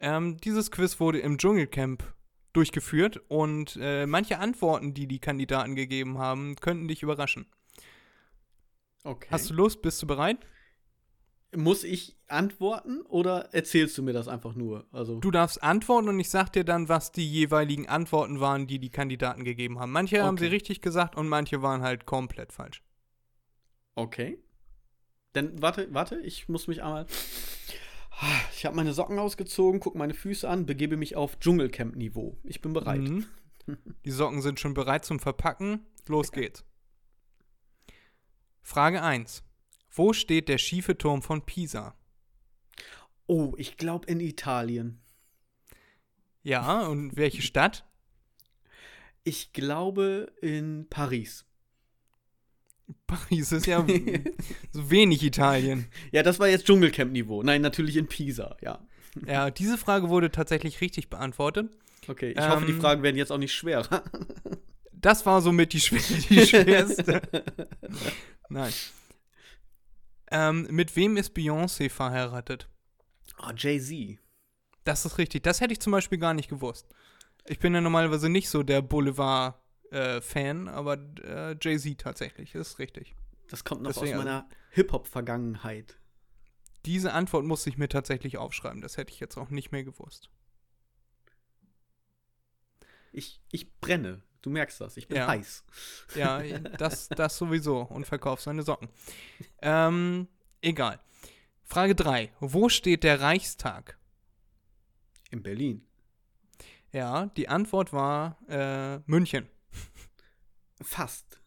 Ähm, 0.00 0.36
dieses 0.38 0.70
Quiz 0.70 1.00
wurde 1.00 1.18
im 1.18 1.38
Dschungelcamp 1.38 2.04
durchgeführt 2.52 3.20
und 3.28 3.78
äh, 3.80 4.06
manche 4.06 4.38
Antworten, 4.38 4.94
die 4.94 5.06
die 5.06 5.18
Kandidaten 5.18 5.74
gegeben 5.74 6.18
haben, 6.18 6.56
könnten 6.56 6.88
dich 6.88 7.02
überraschen. 7.02 7.46
Okay. 9.04 9.28
Hast 9.30 9.50
du 9.50 9.54
Lust? 9.54 9.82
Bist 9.82 10.02
du 10.02 10.06
bereit? 10.06 10.38
Muss 11.56 11.82
ich 11.82 12.16
antworten 12.26 13.00
oder 13.02 13.54
erzählst 13.54 13.96
du 13.96 14.02
mir 14.02 14.12
das 14.12 14.28
einfach 14.28 14.54
nur? 14.54 14.86
Also 14.92 15.18
du 15.18 15.30
darfst 15.30 15.62
antworten 15.62 16.08
und 16.08 16.20
ich 16.20 16.28
sag 16.28 16.50
dir 16.50 16.64
dann, 16.64 16.90
was 16.90 17.10
die 17.10 17.26
jeweiligen 17.26 17.88
Antworten 17.88 18.38
waren, 18.38 18.66
die 18.66 18.78
die 18.78 18.90
Kandidaten 18.90 19.44
gegeben 19.44 19.78
haben. 19.78 19.90
Manche 19.90 20.16
okay. 20.16 20.24
haben 20.24 20.36
sie 20.36 20.46
richtig 20.46 20.82
gesagt 20.82 21.16
und 21.16 21.26
manche 21.28 21.62
waren 21.62 21.80
halt 21.80 22.04
komplett 22.04 22.52
falsch. 22.52 22.82
Okay. 23.94 24.38
Dann 25.32 25.60
warte, 25.62 25.92
warte, 25.94 26.20
ich 26.20 26.48
muss 26.48 26.66
mich 26.66 26.82
einmal 26.82 27.06
ich 28.52 28.64
habe 28.64 28.76
meine 28.76 28.92
Socken 28.92 29.18
ausgezogen, 29.18 29.80
gucke 29.80 29.98
meine 29.98 30.14
Füße 30.14 30.48
an, 30.48 30.66
begebe 30.66 30.96
mich 30.96 31.16
auf 31.16 31.38
Dschungelcamp-Niveau. 31.38 32.36
Ich 32.44 32.60
bin 32.60 32.72
bereit. 32.72 33.00
Mhm. 33.00 33.26
Die 34.04 34.10
Socken 34.10 34.42
sind 34.42 34.60
schon 34.60 34.74
bereit 34.74 35.04
zum 35.04 35.20
Verpacken. 35.20 35.86
Los 36.06 36.32
geht's. 36.32 36.64
Frage 38.62 39.02
1. 39.02 39.42
Wo 39.90 40.12
steht 40.12 40.48
der 40.48 40.58
schiefe 40.58 40.96
Turm 40.98 41.22
von 41.22 41.44
Pisa? 41.44 41.96
Oh, 43.26 43.54
ich 43.56 43.76
glaube 43.76 44.06
in 44.06 44.20
Italien. 44.20 45.00
Ja, 46.42 46.86
und 46.86 47.16
welche 47.16 47.42
Stadt? 47.42 47.84
Ich 49.24 49.52
glaube 49.52 50.32
in 50.40 50.86
Paris. 50.88 51.47
Paris 53.06 53.52
ist 53.52 53.66
ja 53.66 53.84
so 54.72 54.90
wenig 54.90 55.22
Italien. 55.22 55.86
Ja, 56.12 56.22
das 56.22 56.38
war 56.38 56.48
jetzt 56.48 56.66
Dschungelcamp-Niveau. 56.66 57.42
Nein, 57.42 57.62
natürlich 57.62 57.96
in 57.96 58.06
Pisa, 58.06 58.56
ja. 58.60 58.80
Ja, 59.26 59.50
diese 59.50 59.78
Frage 59.78 60.08
wurde 60.08 60.30
tatsächlich 60.30 60.80
richtig 60.80 61.10
beantwortet. 61.10 61.70
Okay, 62.06 62.32
ich 62.32 62.38
ähm, 62.38 62.50
hoffe, 62.50 62.66
die 62.66 62.72
ähm, 62.72 62.80
Fragen 62.80 63.02
werden 63.02 63.16
jetzt 63.16 63.32
auch 63.32 63.38
nicht 63.38 63.52
schwerer. 63.52 64.02
das 64.92 65.26
war 65.26 65.42
somit 65.42 65.72
die, 65.72 65.80
schwer, 65.80 66.00
die 66.28 66.46
schwerste. 66.46 67.22
Nein. 68.48 68.72
Ähm, 70.30 70.66
mit 70.70 70.94
wem 70.96 71.16
ist 71.16 71.36
Beyoncé 71.36 71.90
verheiratet? 71.90 72.68
Oh, 73.38 73.50
Jay-Z. 73.56 74.18
Das 74.84 75.04
ist 75.04 75.18
richtig. 75.18 75.42
Das 75.42 75.60
hätte 75.60 75.72
ich 75.72 75.80
zum 75.80 75.92
Beispiel 75.92 76.18
gar 76.18 76.34
nicht 76.34 76.48
gewusst. 76.48 76.86
Ich 77.46 77.58
bin 77.58 77.74
ja 77.74 77.80
normalerweise 77.80 78.28
nicht 78.28 78.48
so 78.48 78.62
der 78.62 78.82
Boulevard-Fan, 78.82 79.54
äh, 79.90 80.68
aber 80.68 80.98
äh, 81.22 81.56
Jay-Z 81.60 81.98
tatsächlich, 81.98 82.52
das 82.52 82.68
ist 82.68 82.78
richtig. 82.78 83.14
Das 83.48 83.64
kommt 83.64 83.82
noch 83.82 83.92
Deswegen, 83.92 84.18
aus 84.18 84.24
meiner 84.24 84.48
Hip-Hop-Vergangenheit. 84.70 85.98
Diese 86.84 87.12
Antwort 87.12 87.44
musste 87.44 87.70
ich 87.70 87.78
mir 87.78 87.88
tatsächlich 87.88 88.38
aufschreiben. 88.38 88.80
Das 88.80 88.96
hätte 88.96 89.12
ich 89.12 89.20
jetzt 89.20 89.36
auch 89.36 89.50
nicht 89.50 89.72
mehr 89.72 89.84
gewusst. 89.84 90.30
Ich, 93.12 93.40
ich 93.50 93.74
brenne. 93.80 94.22
Du 94.42 94.50
merkst 94.50 94.80
das. 94.80 94.96
Ich 94.96 95.08
bin 95.08 95.16
ja. 95.16 95.26
heiß. 95.26 95.64
Ja, 96.14 96.40
das, 96.78 97.08
das 97.08 97.36
sowieso. 97.36 97.82
Und 97.82 98.06
verkaufst 98.06 98.44
seine 98.44 98.62
Socken. 98.62 98.88
Ähm, 99.60 100.28
egal. 100.60 101.00
Frage 101.64 101.94
3. 101.94 102.32
Wo 102.40 102.68
steht 102.68 103.04
der 103.04 103.20
Reichstag? 103.20 103.98
In 105.30 105.42
Berlin. 105.42 105.84
Ja, 106.92 107.26
die 107.26 107.48
Antwort 107.48 107.92
war 107.92 108.38
äh, 108.48 109.00
München. 109.06 109.48
Fast. 110.82 111.40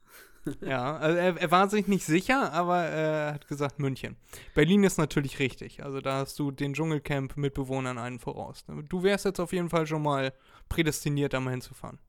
ja, 0.62 0.98
also 0.98 1.18
er, 1.18 1.38
er, 1.38 1.52
war 1.52 1.70
sich 1.70 1.88
nicht 1.88 2.06
sicher, 2.06 2.52
aber 2.52 2.80
er 2.84 3.34
hat 3.36 3.48
gesagt 3.48 3.80
München. 3.80 4.18
Berlin 4.56 4.84
ist 4.84 4.98
natürlich 4.98 5.40
richtig. 5.40 5.84
Also 5.84 6.02
da 6.02 6.20
hast 6.20 6.40
du 6.40 6.52
den 6.52 6.74
Dschungelcamp-Mitbewohnern 6.74 7.98
einen 7.98 8.20
voraus. 8.20 8.64
Du 8.90 9.04
wärst 9.04 9.26
jetzt 9.26 9.40
auf 9.40 9.54
jeden 9.54 9.70
Fall 9.70 9.86
schon 9.86 10.02
mal 10.02 10.34
prädestiniert, 10.68 11.34
da 11.34 11.40
mal 11.40 11.52
hinzufahren. 11.52 12.00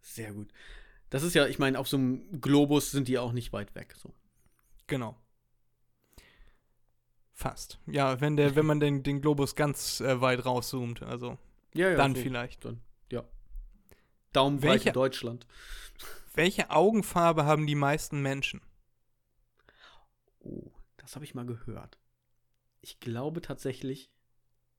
Sehr 0.00 0.32
gut. 0.32 0.48
Das 1.10 1.22
ist 1.22 1.34
ja, 1.34 1.46
ich 1.46 1.58
meine, 1.58 1.78
auf 1.78 1.86
so 1.86 1.96
einem 1.96 2.40
Globus 2.40 2.90
sind 2.90 3.08
die 3.08 3.18
auch 3.18 3.32
nicht 3.32 3.52
weit 3.52 3.74
weg. 3.74 3.94
So. 3.96 4.14
Genau. 4.86 5.16
Fast. 7.32 7.78
Ja, 7.86 8.20
wenn 8.20 8.36
der, 8.36 8.56
wenn 8.56 8.64
man 8.64 8.80
den, 8.80 9.02
den 9.02 9.20
Globus 9.20 9.56
ganz 9.56 10.00
äh, 10.00 10.20
weit 10.20 10.44
rauszoomt, 10.44 11.02
also 11.02 11.36
ja, 11.74 11.90
ja, 11.90 11.96
dann 11.96 12.14
so, 12.14 12.22
vielleicht. 12.22 12.64
Dann, 12.64 12.80
ja. 13.10 13.24
Daumenbreite 14.32 14.92
Deutschland. 14.92 15.46
Welche 16.34 16.70
Augenfarbe 16.70 17.44
haben 17.44 17.66
die 17.66 17.76
meisten 17.76 18.20
Menschen? 18.20 18.60
Oh, 20.40 20.72
das 20.96 21.14
habe 21.14 21.24
ich 21.24 21.34
mal 21.34 21.46
gehört. 21.46 21.98
Ich 22.80 22.98
glaube 22.98 23.40
tatsächlich. 23.40 24.10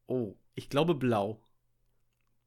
Oh, 0.06 0.36
ich 0.54 0.70
glaube 0.70 0.96
blau. 0.96 1.42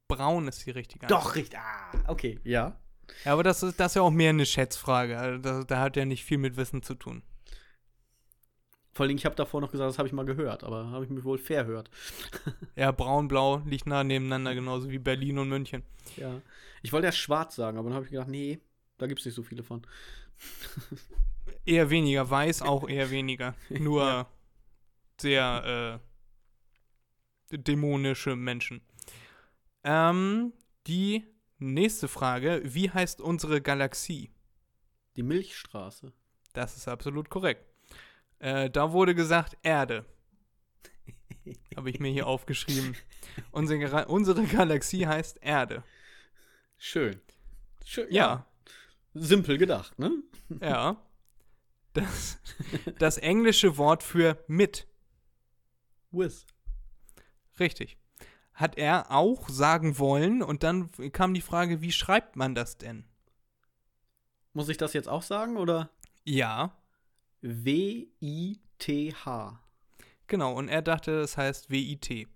Braun 0.07 0.47
ist 0.47 0.65
die 0.65 0.71
richtige 0.71 1.07
Antwort. 1.07 1.23
Doch, 1.23 1.35
richtig. 1.35 1.59
Ah, 1.59 1.91
okay, 2.07 2.39
ja. 2.43 2.79
Ja, 3.25 3.33
aber 3.33 3.43
das 3.43 3.63
ist, 3.63 3.79
das 3.79 3.91
ist 3.91 3.95
ja 3.95 4.03
auch 4.03 4.11
mehr 4.11 4.29
eine 4.29 4.45
Schätzfrage. 4.45 5.17
Also 5.17 5.41
da, 5.41 5.63
da 5.63 5.79
hat 5.79 5.97
ja 5.97 6.05
nicht 6.05 6.23
viel 6.23 6.37
mit 6.37 6.55
Wissen 6.55 6.83
zu 6.83 6.93
tun. 6.93 7.23
Vor 8.93 9.05
allem, 9.05 9.15
ich 9.15 9.25
habe 9.25 9.35
davor 9.35 9.61
noch 9.61 9.71
gesagt, 9.71 9.89
das 9.89 9.97
habe 9.97 10.07
ich 10.07 10.13
mal 10.13 10.25
gehört, 10.25 10.63
aber 10.63 10.91
habe 10.91 11.05
ich 11.05 11.09
mich 11.09 11.23
wohl 11.23 11.37
verhört. 11.37 11.89
ja, 12.75 12.91
braun-blau 12.91 13.63
liegt 13.65 13.87
nah 13.87 14.03
nebeneinander, 14.03 14.53
genauso 14.53 14.89
wie 14.89 14.99
Berlin 14.99 15.39
und 15.39 15.49
München. 15.49 15.83
Ja. 16.17 16.41
Ich 16.81 16.91
wollte 16.93 17.07
erst 17.07 17.17
schwarz 17.17 17.55
sagen, 17.55 17.77
aber 17.77 17.89
dann 17.89 17.95
habe 17.95 18.05
ich 18.05 18.11
gedacht, 18.11 18.27
nee, 18.27 18.59
da 18.99 19.07
gibt 19.07 19.21
es 19.21 19.25
nicht 19.25 19.35
so 19.35 19.43
viele 19.43 19.63
von. 19.63 19.81
eher 21.65 21.89
weniger, 21.89 22.29
weiß 22.29 22.61
auch 22.61 22.87
eher 22.87 23.09
weniger. 23.09 23.55
Nur 23.69 24.03
ja. 24.03 24.27
sehr 25.19 26.01
äh, 27.51 27.57
dämonische 27.57 28.35
Menschen. 28.35 28.81
Ähm, 29.83 30.53
die 30.85 31.25
nächste 31.57 32.07
Frage: 32.07 32.61
Wie 32.63 32.91
heißt 32.91 33.21
unsere 33.21 33.61
Galaxie? 33.61 34.31
Die 35.15 35.23
Milchstraße. 35.23 36.13
Das 36.53 36.77
ist 36.77 36.87
absolut 36.87 37.29
korrekt. 37.29 37.65
Äh, 38.39 38.69
da 38.69 38.91
wurde 38.91 39.15
gesagt 39.15 39.57
Erde. 39.63 40.05
Habe 41.75 41.89
ich 41.89 41.99
mir 41.99 42.11
hier 42.11 42.27
aufgeschrieben. 42.27 42.95
Unsere, 43.51 44.07
unsere 44.07 44.43
Galaxie 44.43 45.07
heißt 45.07 45.39
Erde. 45.41 45.83
Schön. 46.77 47.21
Schön. 47.85 48.07
Ja. 48.09 48.25
ja. 48.25 48.48
Simpel 49.19 49.57
gedacht, 49.57 49.97
ne? 49.99 50.11
Ja. 50.61 51.01
Das, 51.93 52.39
das 52.99 53.17
englische 53.17 53.77
Wort 53.77 54.03
für 54.03 54.43
mit. 54.47 54.87
With. 56.11 56.45
Richtig 57.59 57.97
hat 58.59 58.77
er 58.77 59.09
auch 59.09 59.47
sagen 59.47 59.97
wollen 59.99 60.43
und 60.43 60.63
dann 60.63 60.91
kam 61.13 61.33
die 61.33 61.39
Frage, 61.39 61.79
wie 61.81 61.93
schreibt 61.93 62.35
man 62.35 62.55
das 62.55 62.77
denn? 62.77 63.05
Muss 64.51 64.67
ich 64.67 64.75
das 64.75 64.91
jetzt 64.91 65.07
auch 65.07 65.21
sagen 65.21 65.55
oder? 65.55 65.89
Ja. 66.25 66.75
W-I-T-H. 67.41 68.03
Genau, 70.27 70.53
und 70.53 70.67
er 70.67 70.81
dachte, 70.81 71.21
das 71.21 71.37
heißt 71.37 71.69
W-I-T. 71.69 72.27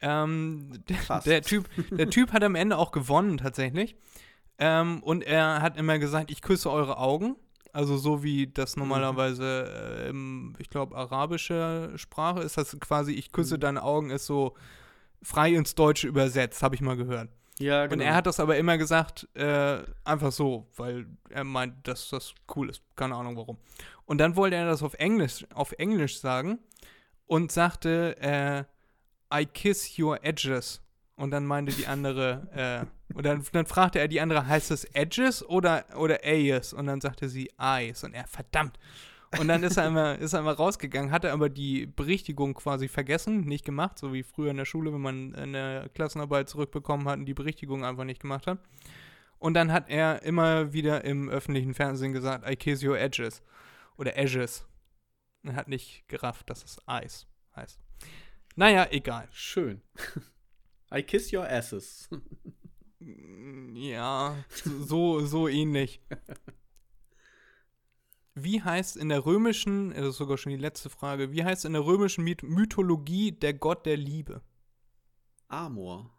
Ähm, 0.00 0.82
der, 1.24 1.42
typ, 1.42 1.70
der 1.92 2.10
Typ 2.10 2.32
hat 2.32 2.42
am 2.42 2.56
Ende 2.56 2.76
auch 2.76 2.90
gewonnen, 2.90 3.38
tatsächlich. 3.38 3.94
Ähm, 4.64 5.02
und 5.02 5.24
er 5.24 5.60
hat 5.60 5.76
immer 5.76 5.98
gesagt, 5.98 6.30
ich 6.30 6.40
küsse 6.40 6.70
eure 6.70 6.96
Augen. 6.98 7.34
Also 7.72 7.96
so 7.96 8.22
wie 8.22 8.46
das 8.46 8.76
mhm. 8.76 8.82
normalerweise 8.82 10.04
äh, 10.04 10.08
im, 10.10 10.54
ich 10.58 10.70
glaube, 10.70 10.96
arabische 10.96 11.92
Sprache 11.96 12.42
ist 12.42 12.56
das 12.56 12.78
quasi, 12.78 13.12
ich 13.12 13.32
küsse 13.32 13.56
mhm. 13.56 13.60
deine 13.60 13.82
Augen, 13.82 14.10
ist 14.10 14.26
so 14.26 14.54
frei 15.20 15.52
ins 15.54 15.74
Deutsche 15.74 16.06
übersetzt, 16.06 16.62
habe 16.62 16.76
ich 16.76 16.80
mal 16.80 16.96
gehört. 16.96 17.28
Ja, 17.58 17.86
genau. 17.86 17.94
Und 17.94 18.06
er 18.06 18.14
hat 18.14 18.26
das 18.26 18.38
aber 18.38 18.56
immer 18.56 18.78
gesagt, 18.78 19.28
äh, 19.34 19.78
einfach 20.04 20.30
so, 20.30 20.68
weil 20.76 21.06
er 21.28 21.42
meint, 21.42 21.88
dass 21.88 22.10
das 22.10 22.32
cool 22.54 22.70
ist. 22.70 22.82
Keine 22.94 23.16
Ahnung 23.16 23.36
warum. 23.36 23.58
Und 24.04 24.18
dann 24.18 24.36
wollte 24.36 24.54
er 24.54 24.66
das 24.66 24.84
auf 24.84 24.94
Englisch, 24.94 25.44
auf 25.54 25.72
Englisch 25.72 26.20
sagen 26.20 26.60
und 27.26 27.50
sagte, 27.50 28.16
äh, 28.20 28.64
I 29.34 29.44
kiss 29.44 29.98
your 29.98 30.22
edges. 30.22 30.80
Und 31.16 31.32
dann 31.32 31.46
meinte 31.46 31.72
die 31.72 31.86
andere, 31.88 32.86
äh, 32.86 32.86
und 33.14 33.24
dann, 33.24 33.44
dann, 33.52 33.66
fragte 33.66 33.98
er 33.98 34.08
die 34.08 34.20
andere, 34.20 34.46
heißt 34.46 34.70
das 34.70 34.84
Edges 34.84 35.44
oder, 35.44 35.84
oder 35.96 36.20
Ayes? 36.24 36.72
Und 36.72 36.86
dann 36.86 37.00
sagte 37.00 37.28
sie 37.28 37.50
Eyes. 37.58 38.04
Und 38.04 38.14
er, 38.14 38.26
verdammt. 38.26 38.78
Und 39.38 39.48
dann 39.48 39.62
ist 39.62 39.76
er 39.76 39.86
immer, 39.86 40.18
ist 40.18 40.32
er 40.32 40.40
immer 40.40 40.52
rausgegangen, 40.52 41.10
hatte 41.10 41.32
aber 41.32 41.48
die 41.48 41.86
Berichtigung 41.86 42.54
quasi 42.54 42.88
vergessen, 42.88 43.42
nicht 43.42 43.64
gemacht, 43.64 43.98
so 43.98 44.12
wie 44.12 44.22
früher 44.22 44.50
in 44.50 44.56
der 44.56 44.64
Schule, 44.64 44.92
wenn 44.92 45.00
man 45.00 45.34
eine 45.34 45.90
Klassenarbeit 45.94 46.48
zurückbekommen 46.48 47.08
hat 47.08 47.18
und 47.18 47.26
die 47.26 47.34
Berichtigung 47.34 47.84
einfach 47.84 48.04
nicht 48.04 48.20
gemacht 48.20 48.46
hat. 48.46 48.58
Und 49.38 49.54
dann 49.54 49.72
hat 49.72 49.88
er 49.88 50.22
immer 50.22 50.72
wieder 50.72 51.04
im 51.04 51.28
öffentlichen 51.28 51.74
Fernsehen 51.74 52.12
gesagt, 52.12 52.48
I 52.48 52.54
kiss 52.54 52.84
your 52.84 52.98
edges. 52.98 53.42
Oder 53.96 54.16
edges. 54.16 54.66
Er 55.42 55.56
hat 55.56 55.68
nicht 55.68 56.04
gerafft, 56.08 56.48
dass 56.48 56.62
es 56.62 56.80
Eis 56.86 57.26
heißt. 57.56 57.80
Naja, 58.54 58.86
egal. 58.90 59.28
Schön. 59.32 59.82
I 60.94 61.02
kiss 61.02 61.32
your 61.32 61.48
asses. 61.48 62.08
ja, 63.74 64.36
so, 64.64 65.20
so 65.20 65.48
ähnlich. 65.48 66.00
Wie 68.34 68.62
heißt 68.62 68.96
in 68.96 69.10
der 69.10 69.26
römischen, 69.26 69.90
das 69.90 70.06
ist 70.06 70.16
sogar 70.16 70.38
schon 70.38 70.52
die 70.52 70.58
letzte 70.58 70.88
Frage, 70.88 71.32
wie 71.32 71.44
heißt 71.44 71.66
in 71.66 71.74
der 71.74 71.84
römischen 71.84 72.24
Mythologie 72.24 73.32
der 73.32 73.52
Gott 73.52 73.84
der 73.84 73.98
Liebe? 73.98 74.40
Amor. 75.48 76.10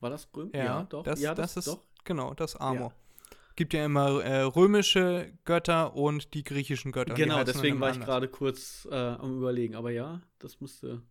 War 0.00 0.08
das 0.08 0.28
römisch? 0.34 0.54
Ja, 0.54 0.64
ja, 0.64 0.82
doch. 0.84 1.02
Das, 1.02 1.20
ja, 1.20 1.34
das, 1.34 1.54
das 1.54 1.66
ist, 1.66 1.74
doch. 1.74 1.82
genau, 2.04 2.32
das 2.32 2.56
Amor. 2.56 2.88
Ja. 2.90 3.34
Gibt 3.54 3.74
ja 3.74 3.84
immer 3.84 4.22
äh, 4.22 4.42
römische 4.42 5.32
Götter 5.44 5.94
und 5.94 6.32
die 6.32 6.44
griechischen 6.44 6.92
Götter. 6.92 7.14
Genau, 7.14 7.44
deswegen 7.44 7.80
war 7.80 7.90
ich 7.90 8.00
gerade 8.00 8.28
kurz 8.28 8.88
äh, 8.90 8.94
am 8.94 9.36
überlegen. 9.36 9.74
Aber 9.74 9.90
ja, 9.90 10.22
das 10.38 10.60
musste. 10.60 11.02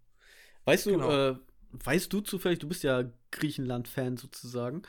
Weißt 0.66 0.86
du, 0.86 0.92
genau. 0.92 1.12
äh, 1.12 1.36
weißt 1.72 2.12
du 2.12 2.22
zufällig, 2.22 2.60
du 2.60 2.68
bist 2.68 2.84
ja 2.84 3.04
Griechenland-Fan 3.32 4.18
sozusagen, 4.18 4.84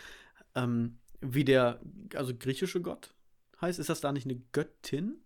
ähm, 0.55 0.99
wie 1.21 1.45
der, 1.45 1.81
also 2.14 2.35
griechische 2.37 2.81
Gott 2.81 3.14
heißt? 3.61 3.78
Ist 3.78 3.88
das 3.88 4.00
da 4.00 4.12
nicht 4.12 4.26
eine 4.26 4.40
Göttin? 4.52 5.19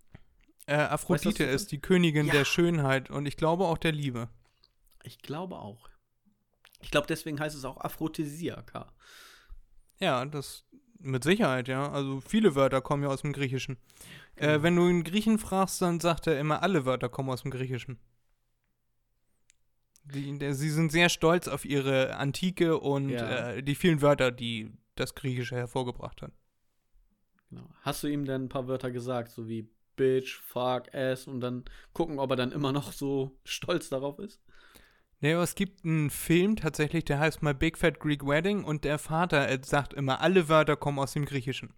Äh, 0.67 0.76
Aphrodite 0.76 1.45
weißt, 1.45 1.55
ist 1.55 1.73
die 1.73 1.81
Königin 1.81 2.26
ja. 2.26 2.33
der 2.33 2.45
Schönheit 2.45 3.11
und 3.11 3.26
ich 3.26 3.37
glaube 3.37 3.64
auch 3.64 3.79
der 3.79 3.93
Liebe. 3.93 4.29
Ich 5.02 5.19
glaube 5.19 5.57
auch. 5.57 5.88
Ich 6.81 6.91
glaube, 6.91 7.07
deswegen 7.07 7.38
heißt 7.38 7.57
es 7.57 7.64
auch 7.64 7.79
Aphrodisiaka. 7.79 8.93
Ja, 9.99 10.25
das 10.25 10.64
mit 10.99 11.25
Sicherheit, 11.25 11.69
ja. 11.69 11.91
Also 11.91 12.21
viele 12.21 12.55
Wörter 12.55 12.81
kommen 12.81 13.02
ja 13.02 13.09
aus 13.09 13.23
dem 13.23 13.33
Griechischen. 13.33 13.76
Äh, 14.37 14.41
genau. 14.41 14.52
Äh, 14.52 14.62
wenn 14.62 14.76
du 14.76 14.83
einen 14.83 15.05
Griechen 15.05 15.38
fragst, 15.38 15.83
dann 15.83 16.00
sagt 16.00 16.26
er 16.26 16.38
immer, 16.38 16.62
alle 16.62 16.85
Wörter 16.85 17.09
kommen 17.09 17.31
aus 17.31 17.43
dem 17.43 17.50
Griechischen. 17.50 17.99
Die, 20.05 20.37
der, 20.38 20.55
sie 20.55 20.71
sind 20.71 20.91
sehr 20.91 21.09
stolz 21.09 21.47
auf 21.47 21.64
ihre 21.64 22.17
Antike 22.17 22.79
und 22.79 23.11
ja. 23.11 23.50
äh, 23.50 23.62
die 23.62 23.76
vielen 23.76 24.02
Wörter, 24.02 24.33
die 24.33 24.73
das 24.95 25.15
Griechische 25.15 25.57
hervorgebracht 25.57 26.23
hat. 26.23 26.33
Genau. 27.51 27.69
Hast 27.83 28.03
du 28.03 28.09
ihm 28.09 28.25
denn 28.25 28.45
ein 28.45 28.49
paar 28.49 28.69
Wörter 28.69 28.91
gesagt, 28.91 29.31
so 29.31 29.49
wie 29.49 29.69
Bitch, 29.97 30.41
Fuck, 30.41 30.95
Ass 30.95 31.27
und 31.27 31.41
dann 31.41 31.65
gucken, 31.93 32.19
ob 32.19 32.31
er 32.31 32.37
dann 32.37 32.53
immer 32.53 32.73
noch 32.73 32.93
so 32.93 33.39
stolz 33.45 33.89
darauf 33.89 34.19
ist? 34.19 34.41
Nee, 35.21 35.35
aber 35.35 35.45
es 35.45 35.55
gibt 35.55 35.85
einen 35.85 36.11
Film 36.11 36.57
tatsächlich, 36.57 37.05
der 37.05 37.21
heißt 37.21 37.43
My 37.43 37.55
Big 37.55 37.79
Fat 37.79 38.01
Greek 38.01 38.27
Wedding 38.27 38.65
und 38.65 38.85
der 38.85 38.99
Vater 38.99 39.57
sagt 39.63 39.95
immer, 39.95 40.21
alle 40.21 40.49
Wörter 40.49 40.77
kommen 40.77 40.99
aus 40.99 41.13
dem 41.13 41.27
Griechischen. 41.27 41.75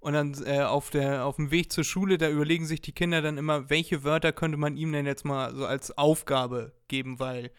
Und 0.00 0.12
dann 0.14 0.34
äh, 0.46 0.62
auf, 0.62 0.90
der, 0.90 1.26
auf 1.26 1.36
dem 1.36 1.50
Weg 1.50 1.72
zur 1.72 1.84
Schule, 1.84 2.16
da 2.16 2.30
überlegen 2.30 2.64
sich 2.64 2.80
die 2.80 2.92
Kinder 2.92 3.20
dann 3.20 3.36
immer, 3.36 3.68
welche 3.68 4.04
Wörter 4.04 4.32
könnte 4.32 4.56
man 4.56 4.76
ihm 4.76 4.92
denn 4.92 5.04
jetzt 5.04 5.24
mal 5.24 5.54
so 5.54 5.66
als 5.66 5.98
Aufgabe 5.98 6.72
geben, 6.86 7.18
weil, 7.18 7.50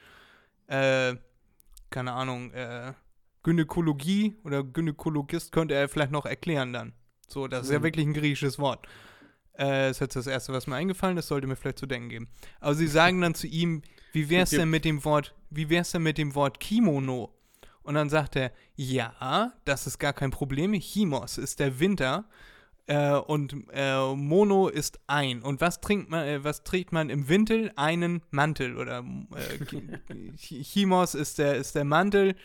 äh, 0.67 1.15
keine 1.89 2.13
Ahnung, 2.13 2.51
äh, 2.53 2.93
Gynäkologie 3.49 4.35
oder 4.43 4.63
Gynäkologist 4.63 5.51
könnte 5.51 5.73
er 5.73 5.89
vielleicht 5.89 6.11
noch 6.11 6.25
erklären 6.27 6.71
dann. 6.71 6.93
So, 7.27 7.47
das 7.47 7.63
ist 7.63 7.69
mhm. 7.69 7.73
ja 7.73 7.83
wirklich 7.83 8.05
ein 8.05 8.13
griechisches 8.13 8.59
Wort. 8.59 8.85
Äh, 9.53 9.87
das 9.87 9.97
ist 9.97 10.01
jetzt 10.01 10.15
das 10.15 10.27
Erste, 10.27 10.53
was 10.53 10.67
mir 10.67 10.75
eingefallen 10.75 11.17
ist, 11.17 11.27
sollte 11.27 11.47
mir 11.47 11.55
vielleicht 11.55 11.79
zu 11.79 11.87
denken 11.87 12.09
geben. 12.09 12.27
Aber 12.59 12.75
sie 12.75 12.87
sagen 12.87 13.21
dann 13.21 13.33
zu 13.33 13.47
ihm, 13.47 13.81
wie 14.13 14.29
wär's 14.29 14.51
denn 14.51 14.69
mit 14.69 14.85
dem 14.85 15.03
Wort, 15.03 15.33
wie 15.49 15.69
wär's 15.69 15.91
denn 15.91 16.03
mit 16.03 16.19
dem 16.19 16.35
Wort 16.35 16.59
Kimono? 16.59 17.33
Und 17.81 17.95
dann 17.95 18.09
sagt 18.09 18.35
er, 18.35 18.51
ja, 18.75 19.53
das 19.65 19.87
ist 19.87 19.97
gar 19.97 20.13
kein 20.13 20.29
Problem. 20.29 20.73
Himos 20.73 21.39
ist 21.39 21.59
der 21.59 21.79
Winter 21.79 22.25
äh, 22.85 23.13
und 23.13 23.55
äh, 23.73 24.13
Mono 24.13 24.67
ist 24.67 24.99
ein. 25.07 25.41
Und 25.41 25.59
was 25.59 25.81
trinkt 25.81 26.11
man, 26.11 26.27
äh, 26.27 26.43
was 26.43 26.63
trägt 26.63 26.91
man 26.91 27.09
im 27.09 27.29
Winter? 27.29 27.71
Einen 27.77 28.21
Mantel 28.29 28.77
oder 28.77 29.03
äh, 29.35 30.33
Himos 30.37 31.15
ist 31.15 31.39
der, 31.39 31.55
ist 31.55 31.73
der 31.73 31.85
Mantel. 31.85 32.35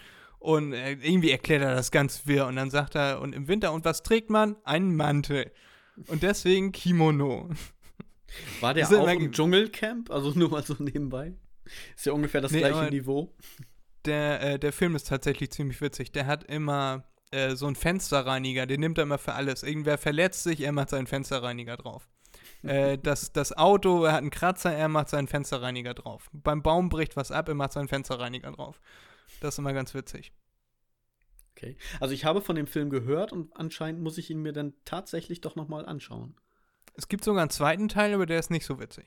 Und 0.44 0.72
äh, 0.72 0.92
irgendwie 0.92 1.30
erklärt 1.30 1.62
er 1.62 1.74
das 1.74 1.90
ganz 1.90 2.26
wirr. 2.26 2.46
Und 2.46 2.56
dann 2.56 2.70
sagt 2.70 2.94
er, 2.94 3.20
und 3.20 3.34
im 3.34 3.48
Winter, 3.48 3.72
und 3.72 3.84
was 3.84 4.02
trägt 4.02 4.30
man? 4.30 4.56
Einen 4.64 4.94
Mantel. 4.94 5.50
Und 6.08 6.22
deswegen 6.22 6.72
Kimono. 6.72 7.50
War 8.60 8.74
der 8.74 8.88
auch 8.88 9.08
im 9.08 9.32
Dschungelcamp? 9.32 10.10
Also 10.10 10.32
nur 10.38 10.50
mal 10.50 10.62
so 10.62 10.74
nebenbei? 10.78 11.34
Ist 11.96 12.04
ja 12.04 12.12
ungefähr 12.12 12.40
das 12.40 12.52
nee, 12.52 12.58
gleiche 12.58 12.90
Niveau 12.90 13.32
der, 14.04 14.40
äh, 14.42 14.58
der 14.58 14.72
Film 14.72 14.94
ist 14.96 15.08
tatsächlich 15.08 15.50
ziemlich 15.50 15.80
witzig. 15.80 16.12
Der 16.12 16.26
hat 16.26 16.44
immer 16.44 17.04
äh, 17.30 17.54
so 17.54 17.66
einen 17.66 17.76
Fensterreiniger, 17.76 18.66
den 18.66 18.80
nimmt 18.80 18.98
er 18.98 19.02
immer 19.04 19.18
für 19.18 19.34
alles. 19.34 19.62
Irgendwer 19.62 19.98
verletzt 19.98 20.42
sich, 20.42 20.60
er 20.60 20.72
macht 20.72 20.90
seinen 20.90 21.06
Fensterreiniger 21.06 21.76
drauf. 21.76 22.08
äh, 22.62 22.98
das, 22.98 23.32
das 23.32 23.56
Auto, 23.56 24.04
er 24.04 24.12
hat 24.12 24.20
einen 24.20 24.30
Kratzer, 24.30 24.72
er 24.72 24.88
macht 24.88 25.08
seinen 25.08 25.28
Fensterreiniger 25.28 25.94
drauf. 25.94 26.30
Beim 26.32 26.62
Baum 26.62 26.88
bricht 26.88 27.16
was 27.16 27.30
ab, 27.30 27.48
er 27.48 27.54
macht 27.54 27.72
seinen 27.72 27.88
Fensterreiniger 27.88 28.52
drauf. 28.52 28.80
Das 29.44 29.56
ist 29.56 29.58
immer 29.58 29.74
ganz 29.74 29.92
witzig. 29.92 30.32
Okay. 31.54 31.76
Also 32.00 32.14
ich 32.14 32.24
habe 32.24 32.40
von 32.40 32.56
dem 32.56 32.66
Film 32.66 32.88
gehört 32.88 33.30
und 33.30 33.54
anscheinend 33.54 34.00
muss 34.00 34.16
ich 34.16 34.30
ihn 34.30 34.40
mir 34.40 34.54
dann 34.54 34.72
tatsächlich 34.86 35.42
doch 35.42 35.54
nochmal 35.54 35.84
anschauen. 35.84 36.34
Es 36.94 37.08
gibt 37.08 37.24
sogar 37.24 37.42
einen 37.42 37.50
zweiten 37.50 37.90
Teil, 37.90 38.14
aber 38.14 38.24
der 38.24 38.38
ist 38.38 38.50
nicht 38.50 38.64
so 38.64 38.80
witzig. 38.80 39.04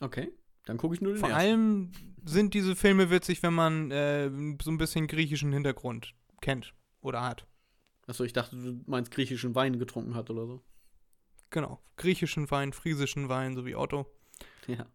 Okay. 0.00 0.32
Dann 0.66 0.76
gucke 0.76 0.94
ich 0.94 1.00
nur 1.00 1.14
den 1.14 1.18
Vor 1.18 1.30
ersten. 1.30 1.40
allem 1.40 1.92
sind 2.24 2.54
diese 2.54 2.76
Filme 2.76 3.10
witzig, 3.10 3.42
wenn 3.42 3.54
man 3.54 3.90
äh, 3.90 4.30
so 4.62 4.70
ein 4.70 4.78
bisschen 4.78 5.08
griechischen 5.08 5.52
Hintergrund 5.52 6.14
kennt 6.40 6.72
oder 7.00 7.22
hat. 7.22 7.48
Achso, 8.06 8.22
ich 8.22 8.32
dachte, 8.32 8.54
du 8.54 8.80
meinst 8.86 9.10
griechischen 9.10 9.56
Wein 9.56 9.80
getrunken 9.80 10.14
hat 10.14 10.30
oder 10.30 10.46
so. 10.46 10.62
Genau. 11.50 11.82
Griechischen 11.96 12.48
Wein, 12.52 12.72
friesischen 12.72 13.28
Wein 13.28 13.56
sowie 13.56 13.74
Otto. 13.74 14.06
Ja. 14.68 14.86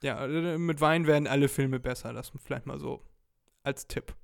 Ja, 0.00 0.24
äh, 0.26 0.58
mit 0.58 0.80
Wein 0.80 1.08
werden 1.08 1.26
alle 1.26 1.48
Filme 1.48 1.80
besser. 1.80 2.12
Das 2.12 2.30
vielleicht 2.44 2.66
mal 2.66 2.78
so 2.78 3.02
als 3.64 3.88
Tipp. 3.88 4.14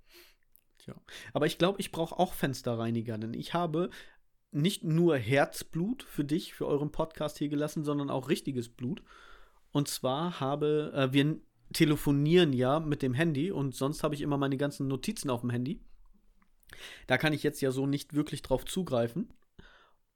Tja. 0.78 0.94
Aber 1.32 1.46
ich 1.46 1.58
glaube, 1.58 1.80
ich 1.80 1.90
brauche 1.90 2.18
auch 2.18 2.32
Fensterreiniger, 2.32 3.18
denn 3.18 3.34
ich 3.34 3.52
habe 3.54 3.90
nicht 4.52 4.84
nur 4.84 5.16
Herzblut 5.16 6.02
für 6.02 6.24
dich, 6.24 6.54
für 6.54 6.66
euren 6.66 6.92
Podcast 6.92 7.38
hier 7.38 7.48
gelassen, 7.48 7.84
sondern 7.84 8.10
auch 8.10 8.28
richtiges 8.28 8.68
Blut. 8.68 9.02
Und 9.72 9.88
zwar 9.88 10.40
habe, 10.40 10.92
äh, 10.94 11.12
wir 11.12 11.40
telefonieren 11.72 12.52
ja 12.52 12.80
mit 12.80 13.02
dem 13.02 13.14
Handy 13.14 13.52
und 13.52 13.74
sonst 13.74 14.02
habe 14.02 14.14
ich 14.14 14.22
immer 14.22 14.38
meine 14.38 14.56
ganzen 14.56 14.88
Notizen 14.88 15.30
auf 15.30 15.42
dem 15.42 15.50
Handy. 15.50 15.80
Da 17.06 17.18
kann 17.18 17.32
ich 17.32 17.42
jetzt 17.42 17.60
ja 17.60 17.70
so 17.70 17.86
nicht 17.86 18.14
wirklich 18.14 18.42
drauf 18.42 18.64
zugreifen. 18.64 19.32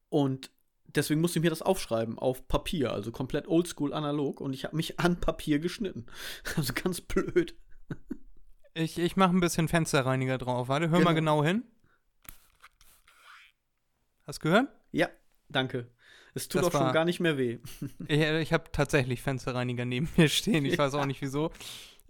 Und 0.08 0.50
deswegen 0.86 1.20
musste 1.20 1.38
ich 1.38 1.42
mir 1.42 1.50
das 1.50 1.62
aufschreiben 1.62 2.18
auf 2.18 2.48
Papier, 2.48 2.92
also 2.92 3.12
komplett 3.12 3.48
oldschool 3.48 3.92
analog. 3.92 4.40
Und 4.40 4.52
ich 4.52 4.64
habe 4.64 4.76
mich 4.76 4.98
an 5.00 5.20
Papier 5.20 5.58
geschnitten. 5.58 6.06
Also 6.56 6.72
ganz 6.72 7.00
blöd. 7.00 7.56
Ich, 8.74 8.98
ich 8.98 9.16
mache 9.16 9.34
ein 9.34 9.40
bisschen 9.40 9.68
Fensterreiniger 9.68 10.36
drauf. 10.36 10.68
Warte, 10.68 10.90
hör 10.90 10.98
genau. 10.98 11.10
mal 11.10 11.14
genau 11.14 11.44
hin. 11.44 11.62
Hast 14.26 14.40
du 14.40 14.48
gehört? 14.48 14.68
Ja, 14.90 15.08
danke. 15.48 15.88
Es 16.34 16.48
tut 16.48 16.62
das 16.62 16.74
auch 16.74 16.80
schon 16.80 16.92
gar 16.92 17.04
nicht 17.04 17.20
mehr 17.20 17.38
weh. 17.38 17.58
ich, 18.08 18.20
ich 18.20 18.52
habe 18.52 18.64
tatsächlich 18.72 19.22
Fensterreiniger 19.22 19.84
neben 19.84 20.08
mir 20.16 20.28
stehen. 20.28 20.64
Ich 20.64 20.76
weiß 20.76 20.94
auch 20.94 21.06
nicht 21.06 21.22
wieso. 21.22 21.52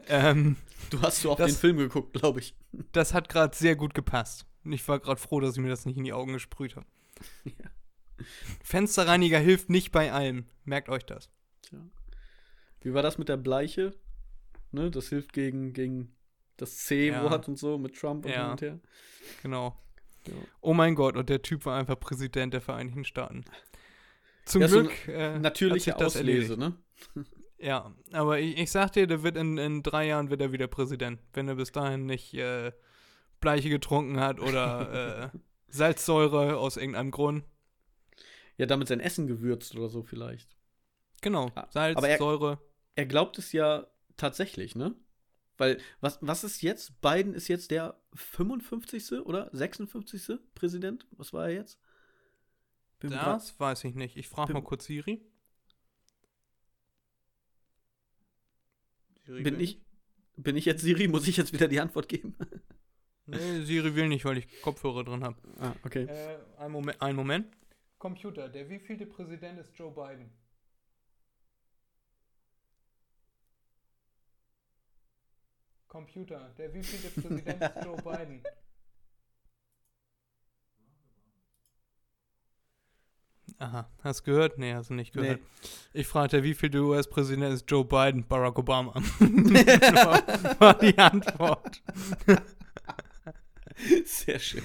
Ähm, 0.06 0.56
du 0.90 1.02
hast 1.02 1.20
so 1.20 1.32
auch 1.32 1.36
das, 1.36 1.52
den 1.52 1.58
Film 1.58 1.76
geguckt, 1.76 2.14
glaube 2.14 2.40
ich. 2.40 2.54
Das 2.92 3.12
hat 3.12 3.28
gerade 3.28 3.54
sehr 3.54 3.76
gut 3.76 3.92
gepasst. 3.92 4.46
Und 4.64 4.72
ich 4.72 4.86
war 4.88 4.98
gerade 5.00 5.20
froh, 5.20 5.40
dass 5.40 5.56
ich 5.56 5.62
mir 5.62 5.68
das 5.68 5.84
nicht 5.84 5.98
in 5.98 6.04
die 6.04 6.14
Augen 6.14 6.32
gesprüht 6.32 6.76
habe. 6.76 6.86
Ja. 7.44 7.70
Fensterreiniger 8.62 9.38
hilft 9.38 9.68
nicht 9.68 9.92
bei 9.92 10.12
allem. 10.12 10.46
Merkt 10.64 10.88
euch 10.88 11.04
das. 11.04 11.28
Tja. 11.62 11.78
Wie 12.80 12.94
war 12.94 13.02
das 13.02 13.18
mit 13.18 13.28
der 13.28 13.36
Bleiche? 13.36 13.94
Ne, 14.72 14.90
das 14.90 15.08
hilft 15.08 15.32
gegen, 15.32 15.72
gegen 15.72 16.13
das 16.56 16.76
C-Wort 16.78 17.46
ja. 17.46 17.48
und 17.48 17.58
so 17.58 17.78
mit 17.78 17.96
Trump 17.96 18.24
und 18.24 18.32
ja. 18.32 18.50
und 18.50 18.62
her. 18.62 18.78
Genau. 19.42 19.76
Ja. 20.26 20.32
Oh 20.60 20.74
mein 20.74 20.94
Gott, 20.94 21.16
und 21.16 21.28
der 21.28 21.42
Typ 21.42 21.66
war 21.66 21.78
einfach 21.78 21.98
Präsident 21.98 22.54
der 22.54 22.60
Vereinigten 22.60 23.04
Staaten. 23.04 23.44
Zum 24.44 24.62
ja, 24.62 24.68
Glück. 24.68 24.92
So 25.06 25.12
äh, 25.12 25.38
natürliche 25.38 25.96
Auslese, 25.96 26.56
ne? 26.56 26.76
Ja, 27.56 27.94
aber 28.12 28.40
ich, 28.40 28.58
ich 28.58 28.70
sag 28.70 28.92
dir, 28.92 29.06
der 29.06 29.22
wird 29.22 29.36
in, 29.36 29.56
in 29.56 29.82
drei 29.82 30.06
Jahren 30.06 30.28
wird 30.28 30.42
er 30.42 30.52
wieder 30.52 30.66
Präsident, 30.66 31.18
wenn 31.32 31.48
er 31.48 31.54
bis 31.54 31.72
dahin 31.72 32.04
nicht 32.04 32.34
äh, 32.34 32.72
Bleiche 33.40 33.70
getrunken 33.70 34.20
hat 34.20 34.38
oder 34.38 35.30
äh, 35.32 35.38
Salzsäure 35.68 36.58
aus 36.58 36.76
irgendeinem 36.76 37.10
Grund. 37.10 37.44
Ja, 38.58 38.66
damit 38.66 38.88
sein 38.88 39.00
Essen 39.00 39.26
gewürzt 39.26 39.74
oder 39.76 39.88
so 39.88 40.02
vielleicht. 40.02 40.54
Genau, 41.22 41.50
Salz, 41.70 41.96
aber 41.96 42.08
er, 42.08 42.18
Säure. 42.18 42.58
Er 42.96 43.06
glaubt 43.06 43.38
es 43.38 43.52
ja 43.52 43.86
tatsächlich, 44.18 44.76
ne? 44.76 44.94
Weil, 45.56 45.80
was, 46.00 46.18
was 46.20 46.44
ist 46.44 46.62
jetzt? 46.62 47.00
Biden 47.00 47.34
ist 47.34 47.48
jetzt 47.48 47.70
der 47.70 47.96
55. 48.14 49.12
oder 49.20 49.50
56. 49.52 50.38
Präsident? 50.54 51.06
Was 51.12 51.32
war 51.32 51.46
er 51.46 51.54
jetzt? 51.54 51.78
Bin 52.98 53.10
das 53.10 53.58
weiß 53.60 53.84
ich 53.84 53.94
nicht. 53.94 54.16
Ich 54.16 54.28
frage 54.28 54.52
mal 54.52 54.62
kurz 54.62 54.86
Siri. 54.86 55.20
Siri 59.26 59.42
bin 59.42 59.60
ich, 59.60 59.80
bin 60.36 60.56
ich 60.56 60.64
jetzt 60.64 60.82
Siri? 60.82 61.08
Muss 61.08 61.28
ich 61.28 61.36
jetzt 61.36 61.52
wieder 61.52 61.68
die 61.68 61.80
Antwort 61.80 62.08
geben? 62.08 62.36
nee, 63.26 63.62
Siri 63.62 63.94
will 63.94 64.08
nicht, 64.08 64.24
weil 64.24 64.38
ich 64.38 64.60
Kopfhörer 64.62 65.04
drin 65.04 65.22
habe. 65.22 65.36
Ah, 65.58 65.74
okay. 65.84 66.04
Äh, 66.04 66.38
ein, 66.58 66.72
Moment, 66.72 67.00
ein 67.00 67.16
Moment. 67.16 67.46
Computer, 67.98 68.48
der 68.48 68.68
wievielte 68.68 69.06
Präsident 69.06 69.58
ist 69.58 69.76
Joe 69.76 69.90
Biden? 69.92 70.30
Computer, 75.94 76.52
der 76.58 76.74
wievielte 76.74 77.08
Präsident 77.20 77.62
ist 77.62 77.84
Joe 77.84 77.96
Biden? 78.02 78.42
Aha, 83.58 83.88
hast 84.02 84.20
du 84.20 84.24
gehört? 84.24 84.58
Nee, 84.58 84.74
hast 84.74 84.90
du 84.90 84.94
nicht 84.94 85.12
gehört. 85.12 85.38
Nee. 85.38 86.00
Ich 86.00 86.08
fragte, 86.08 86.42
wie 86.42 86.54
viel 86.54 86.70
der 86.70 86.82
US-Präsident 86.82 87.54
ist 87.54 87.70
Joe 87.70 87.84
Biden, 87.84 88.26
Barack 88.26 88.58
Obama? 88.58 88.92
war, 89.20 90.58
war 90.58 90.78
die 90.80 90.98
Antwort. 90.98 91.80
Sehr 94.04 94.40
schön. 94.40 94.64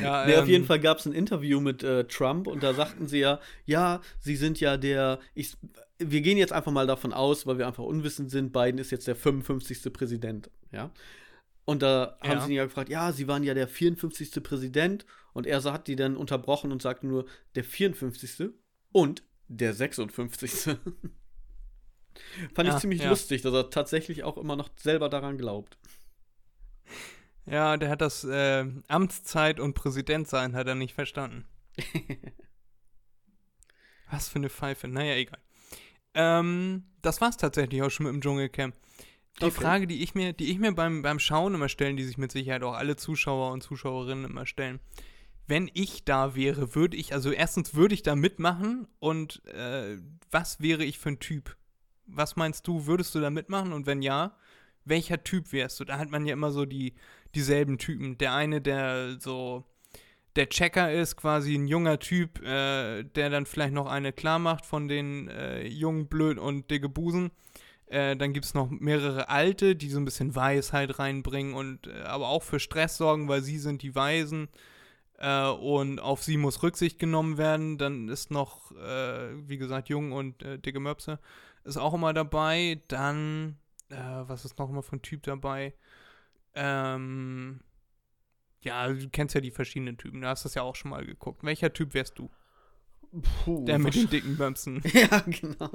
Ja, 0.00 0.26
nee, 0.26 0.34
ähm, 0.34 0.42
auf 0.42 0.48
jeden 0.48 0.64
Fall 0.64 0.78
gab 0.78 0.98
es 0.98 1.06
ein 1.06 1.12
Interview 1.12 1.60
mit 1.60 1.82
äh, 1.82 2.04
Trump 2.04 2.46
und 2.46 2.62
da 2.62 2.72
sagten 2.72 3.08
sie 3.08 3.18
ja, 3.18 3.40
ja, 3.64 4.00
sie 4.20 4.36
sind 4.36 4.60
ja 4.60 4.76
der, 4.76 5.18
ich, 5.34 5.56
wir 5.98 6.20
gehen 6.20 6.38
jetzt 6.38 6.52
einfach 6.52 6.72
mal 6.72 6.86
davon 6.86 7.12
aus, 7.12 7.46
weil 7.46 7.58
wir 7.58 7.66
einfach 7.66 7.84
unwissend 7.84 8.30
sind, 8.30 8.52
Biden 8.52 8.78
ist 8.78 8.90
jetzt 8.90 9.06
der 9.06 9.16
55. 9.16 9.92
Präsident, 9.92 10.50
ja. 10.72 10.90
Und 11.68 11.82
da 11.82 12.18
ja. 12.22 12.30
haben 12.30 12.40
sie 12.40 12.52
ihn 12.52 12.56
ja 12.56 12.64
gefragt, 12.64 12.88
ja, 12.88 13.12
sie 13.12 13.28
waren 13.28 13.42
ja 13.42 13.52
der 13.52 13.68
54. 13.68 14.42
Präsident. 14.42 15.04
Und 15.34 15.46
er 15.46 15.62
hat 15.64 15.86
die 15.86 15.96
dann 15.96 16.16
unterbrochen 16.16 16.72
und 16.72 16.80
sagte 16.80 17.06
nur, 17.06 17.26
der 17.56 17.62
54. 17.62 18.54
und 18.90 19.22
der 19.48 19.74
56. 19.74 20.50
Fand 22.54 22.68
ja, 22.68 22.74
ich 22.74 22.80
ziemlich 22.80 23.02
ja. 23.02 23.10
lustig, 23.10 23.42
dass 23.42 23.52
er 23.52 23.68
tatsächlich 23.68 24.24
auch 24.24 24.38
immer 24.38 24.56
noch 24.56 24.70
selber 24.78 25.10
daran 25.10 25.36
glaubt. 25.36 25.76
Ja, 27.44 27.76
der 27.76 27.90
hat 27.90 28.00
das 28.00 28.24
äh, 28.24 28.64
Amtszeit 28.88 29.60
und 29.60 29.74
Präsidentsein 29.74 30.54
hat 30.54 30.66
er 30.68 30.74
nicht 30.74 30.94
verstanden. 30.94 31.46
Was 34.10 34.30
für 34.30 34.36
eine 34.36 34.48
Pfeife. 34.48 34.88
Naja, 34.88 35.16
egal. 35.16 35.38
Ähm, 36.14 36.84
das 37.02 37.20
war's 37.20 37.36
tatsächlich 37.36 37.82
auch 37.82 37.90
schon 37.90 38.06
mit 38.06 38.14
dem 38.14 38.20
Dschungelcamp. 38.20 38.74
Die 39.40 39.44
okay. 39.44 39.60
Frage, 39.60 39.86
die 39.86 40.02
ich 40.02 40.14
mir, 40.14 40.32
die 40.32 40.50
ich 40.50 40.58
mir 40.58 40.72
beim, 40.72 41.02
beim 41.02 41.18
Schauen 41.18 41.54
immer 41.54 41.68
stellen, 41.68 41.96
die 41.96 42.04
sich 42.04 42.18
mit 42.18 42.32
Sicherheit 42.32 42.62
auch 42.62 42.74
alle 42.74 42.96
Zuschauer 42.96 43.52
und 43.52 43.62
Zuschauerinnen 43.62 44.24
immer 44.24 44.46
stellen. 44.46 44.80
Wenn 45.46 45.70
ich 45.74 46.04
da 46.04 46.34
wäre, 46.34 46.74
würde 46.74 46.96
ich, 46.96 47.14
also 47.14 47.30
erstens 47.30 47.74
würde 47.74 47.94
ich 47.94 48.02
da 48.02 48.16
mitmachen 48.16 48.88
und 48.98 49.44
äh, 49.46 49.98
was 50.30 50.60
wäre 50.60 50.84
ich 50.84 50.98
für 50.98 51.10
ein 51.10 51.20
Typ? 51.20 51.56
Was 52.06 52.36
meinst 52.36 52.66
du, 52.66 52.86
würdest 52.86 53.14
du 53.14 53.20
da 53.20 53.30
mitmachen 53.30 53.72
und 53.72 53.86
wenn 53.86 54.02
ja, 54.02 54.36
welcher 54.84 55.22
Typ 55.22 55.52
wärst 55.52 55.78
du? 55.80 55.84
Da 55.84 55.98
hat 55.98 56.10
man 56.10 56.26
ja 56.26 56.32
immer 56.32 56.50
so 56.50 56.64
die, 56.64 56.94
dieselben 57.34 57.78
Typen. 57.78 58.18
Der 58.18 58.34
eine, 58.34 58.60
der 58.60 59.20
so, 59.20 59.64
der 60.38 60.48
Checker 60.48 60.92
ist 60.92 61.16
quasi 61.16 61.56
ein 61.56 61.66
junger 61.66 61.98
Typ, 61.98 62.40
äh, 62.42 63.02
der 63.02 63.28
dann 63.28 63.44
vielleicht 63.44 63.74
noch 63.74 63.86
eine 63.86 64.12
klar 64.12 64.38
macht 64.38 64.64
von 64.64 64.86
den 64.86 65.28
äh, 65.28 65.66
jungen, 65.66 66.06
blöd 66.06 66.38
und 66.38 66.70
dicke 66.70 66.88
Busen. 66.88 67.32
Äh, 67.86 68.16
dann 68.16 68.32
gibt 68.32 68.46
es 68.46 68.54
noch 68.54 68.70
mehrere 68.70 69.28
Alte, 69.28 69.74
die 69.74 69.90
so 69.90 69.98
ein 69.98 70.04
bisschen 70.04 70.36
Weisheit 70.36 71.00
reinbringen 71.00 71.54
und 71.54 71.88
äh, 71.88 72.02
aber 72.02 72.28
auch 72.28 72.44
für 72.44 72.60
Stress 72.60 72.96
sorgen, 72.98 73.26
weil 73.26 73.42
sie 73.42 73.58
sind 73.58 73.82
die 73.82 73.96
Weisen 73.96 74.48
äh, 75.18 75.48
und 75.48 75.98
auf 75.98 76.22
sie 76.22 76.36
muss 76.36 76.62
Rücksicht 76.62 77.00
genommen 77.00 77.36
werden. 77.36 77.76
Dann 77.76 78.08
ist 78.08 78.30
noch, 78.30 78.70
äh, 78.76 79.48
wie 79.48 79.58
gesagt, 79.58 79.88
Jung 79.88 80.12
und 80.12 80.44
dicke 80.64 80.78
Möpse 80.78 81.18
ist 81.64 81.78
auch 81.78 81.94
immer 81.94 82.14
dabei. 82.14 82.80
Dann, 82.86 83.58
was 83.88 84.44
ist 84.44 84.58
noch 84.58 84.70
immer 84.70 84.82
für 84.82 84.96
ein 84.96 85.02
Typ 85.02 85.24
dabei? 85.24 85.74
Ähm, 86.54 87.60
ja, 88.62 88.88
du 88.92 89.08
kennst 89.08 89.34
ja 89.34 89.40
die 89.40 89.50
verschiedenen 89.50 89.96
Typen, 89.98 90.20
du 90.20 90.28
hast 90.28 90.44
das 90.44 90.54
ja 90.54 90.62
auch 90.62 90.74
schon 90.76 90.90
mal 90.90 91.04
geguckt. 91.04 91.42
Welcher 91.44 91.72
Typ 91.72 91.94
wärst 91.94 92.18
du? 92.18 92.30
Puh, 93.44 93.64
Der 93.64 93.78
mit 93.78 93.94
den 93.94 94.10
dicken 94.10 94.36
Möpsen. 94.36 94.82
ja, 94.92 95.20
genau. 95.20 95.70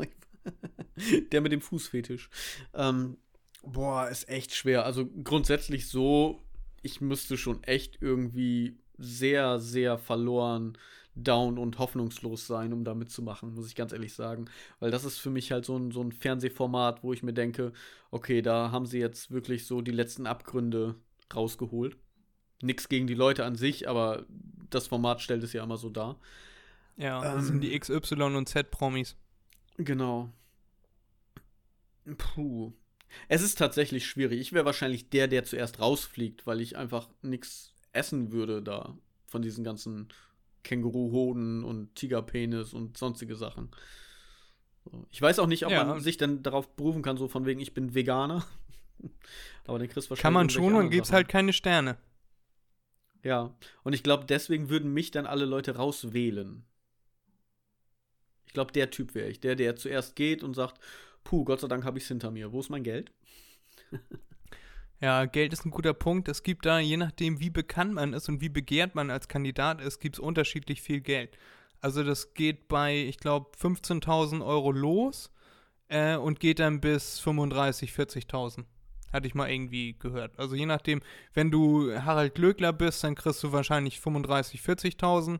Der 1.31 1.41
mit 1.41 1.51
dem 1.51 1.61
Fußfetisch. 1.61 2.29
Ähm, 2.73 3.17
boah, 3.63 4.09
ist 4.09 4.29
echt 4.29 4.53
schwer. 4.53 4.85
Also 4.85 5.07
grundsätzlich 5.23 5.87
so, 5.87 6.41
ich 6.81 7.01
müsste 7.01 7.37
schon 7.37 7.63
echt 7.63 7.97
irgendwie 8.01 8.77
sehr, 8.97 9.59
sehr 9.59 9.97
verloren, 9.97 10.77
down 11.15 11.57
und 11.59 11.77
hoffnungslos 11.79 12.47
sein, 12.47 12.73
um 12.73 12.83
da 12.83 12.95
mitzumachen, 12.95 13.53
muss 13.53 13.67
ich 13.67 13.75
ganz 13.75 13.93
ehrlich 13.93 14.13
sagen. 14.13 14.45
Weil 14.79 14.91
das 14.91 15.05
ist 15.05 15.19
für 15.19 15.29
mich 15.29 15.51
halt 15.51 15.65
so 15.65 15.77
ein, 15.77 15.91
so 15.91 16.01
ein 16.01 16.11
Fernsehformat, 16.11 17.03
wo 17.03 17.13
ich 17.13 17.23
mir 17.23 17.33
denke, 17.33 17.71
okay, 18.11 18.41
da 18.41 18.71
haben 18.71 18.85
sie 18.85 18.99
jetzt 18.99 19.31
wirklich 19.31 19.65
so 19.65 19.81
die 19.81 19.91
letzten 19.91 20.25
Abgründe 20.27 20.95
rausgeholt. 21.33 21.97
Nix 22.63 22.89
gegen 22.89 23.07
die 23.07 23.13
Leute 23.13 23.45
an 23.45 23.55
sich, 23.55 23.87
aber 23.87 24.25
das 24.69 24.87
Format 24.87 25.21
stellt 25.21 25.43
es 25.43 25.53
ja 25.53 25.63
immer 25.63 25.77
so 25.77 25.89
dar. 25.89 26.17
Ja, 26.97 27.21
das 27.21 27.35
ähm, 27.35 27.41
sind 27.41 27.61
die 27.61 27.77
XY 27.77 28.23
und 28.23 28.47
Z-Promis. 28.47 29.15
Genau. 29.77 30.31
Puh. 32.17 32.73
Es 33.27 33.41
ist 33.41 33.57
tatsächlich 33.57 34.05
schwierig. 34.05 34.39
Ich 34.39 34.53
wäre 34.53 34.65
wahrscheinlich 34.65 35.09
der, 35.09 35.27
der 35.27 35.43
zuerst 35.43 35.79
rausfliegt, 35.79 36.45
weil 36.47 36.61
ich 36.61 36.77
einfach 36.77 37.09
nichts 37.21 37.73
essen 37.91 38.31
würde 38.31 38.61
da 38.61 38.97
von 39.27 39.41
diesen 39.41 39.63
ganzen 39.63 40.09
Känguruhoden 40.63 41.63
und 41.63 41.95
Tigerpenis 41.95 42.73
und 42.73 42.97
sonstige 42.97 43.35
Sachen. 43.35 43.69
Ich 45.11 45.21
weiß 45.21 45.39
auch 45.39 45.47
nicht, 45.47 45.65
ob 45.65 45.71
ja. 45.71 45.83
man 45.83 45.99
sich 46.01 46.17
dann 46.17 46.43
darauf 46.43 46.75
berufen 46.75 47.01
kann, 47.01 47.17
so 47.17 47.27
von 47.27 47.45
wegen, 47.45 47.59
ich 47.59 47.73
bin 47.73 47.93
Veganer. 47.93 48.45
Aber 49.67 49.79
den 49.79 49.89
kriegst 49.89 50.09
wahrscheinlich. 50.09 50.21
Kann 50.21 50.33
man 50.33 50.49
schon 50.49 50.75
und 50.75 50.89
gibt's 50.89 51.11
halt 51.11 51.29
keine 51.29 51.53
Sterne. 51.53 51.97
Ja, 53.23 53.55
und 53.83 53.93
ich 53.93 54.03
glaube, 54.03 54.25
deswegen 54.25 54.69
würden 54.69 54.93
mich 54.93 55.11
dann 55.11 55.25
alle 55.25 55.45
Leute 55.45 55.77
rauswählen. 55.77 56.63
Ich 58.45 58.53
glaube, 58.53 58.73
der 58.73 58.91
Typ 58.91 59.15
wäre 59.15 59.29
ich. 59.29 59.39
Der, 59.39 59.55
der 59.55 59.77
zuerst 59.77 60.15
geht 60.15 60.43
und 60.43 60.53
sagt, 60.53 60.79
puh, 61.23 61.45
Gott 61.45 61.61
sei 61.61 61.67
Dank 61.67 61.85
habe 61.85 61.97
ich 61.97 62.03
es 62.03 62.09
hinter 62.09 62.31
mir. 62.31 62.51
Wo 62.51 62.59
ist 62.59 62.69
mein 62.69 62.83
Geld? 62.83 63.11
ja, 65.01 65.25
Geld 65.25 65.53
ist 65.53 65.65
ein 65.65 65.71
guter 65.71 65.93
Punkt. 65.93 66.27
Es 66.27 66.43
gibt 66.43 66.65
da, 66.65 66.79
je 66.79 66.97
nachdem, 66.97 67.39
wie 67.39 67.49
bekannt 67.49 67.93
man 67.93 68.13
ist 68.13 68.27
und 68.27 68.41
wie 68.41 68.49
begehrt 68.49 68.93
man 68.93 69.09
als 69.09 69.29
Kandidat 69.29 69.81
ist, 69.81 69.99
gibt 69.99 70.17
es 70.17 70.19
unterschiedlich 70.19 70.81
viel 70.81 70.99
Geld. 70.99 71.37
Also 71.79 72.03
das 72.03 72.33
geht 72.33 72.67
bei, 72.67 72.95
ich 72.95 73.17
glaube, 73.17 73.51
15.000 73.57 74.45
Euro 74.45 74.71
los 74.71 75.31
äh, 75.87 76.15
und 76.15 76.39
geht 76.39 76.59
dann 76.59 76.81
bis 76.81 77.21
35.000, 77.21 77.89
40.000. 77.89 78.65
Hatte 79.13 79.27
ich 79.27 79.35
mal 79.35 79.49
irgendwie 79.49 79.95
gehört. 79.97 80.37
Also 80.37 80.55
je 80.55 80.65
nachdem, 80.65 81.01
wenn 81.33 81.51
du 81.51 81.93
Harald 81.93 82.35
Glöckler 82.35 82.73
bist, 82.73 83.03
dann 83.03 83.15
kriegst 83.15 83.43
du 83.43 83.51
wahrscheinlich 83.51 83.99
35.000, 83.99 84.59
40.000 84.99 85.39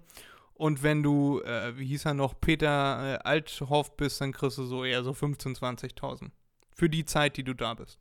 und 0.54 0.84
wenn 0.84 1.04
du, 1.04 1.42
äh, 1.42 1.78
wie 1.78 1.88
hieß 1.88 2.06
er 2.06 2.14
noch, 2.14 2.40
Peter 2.40 3.16
äh, 3.16 3.28
Althoff 3.28 3.98
bist, 3.98 4.22
dann 4.22 4.32
kriegst 4.32 4.58
du 4.58 4.64
so 4.64 4.86
eher 4.86 5.04
so 5.04 5.12
15.000, 5.12 5.60
20.000. 5.60 6.32
Für 6.72 6.90
die 6.90 7.06
Zeit, 7.06 7.38
die 7.38 7.44
du 7.44 7.54
da 7.54 7.74
bist. 7.74 8.00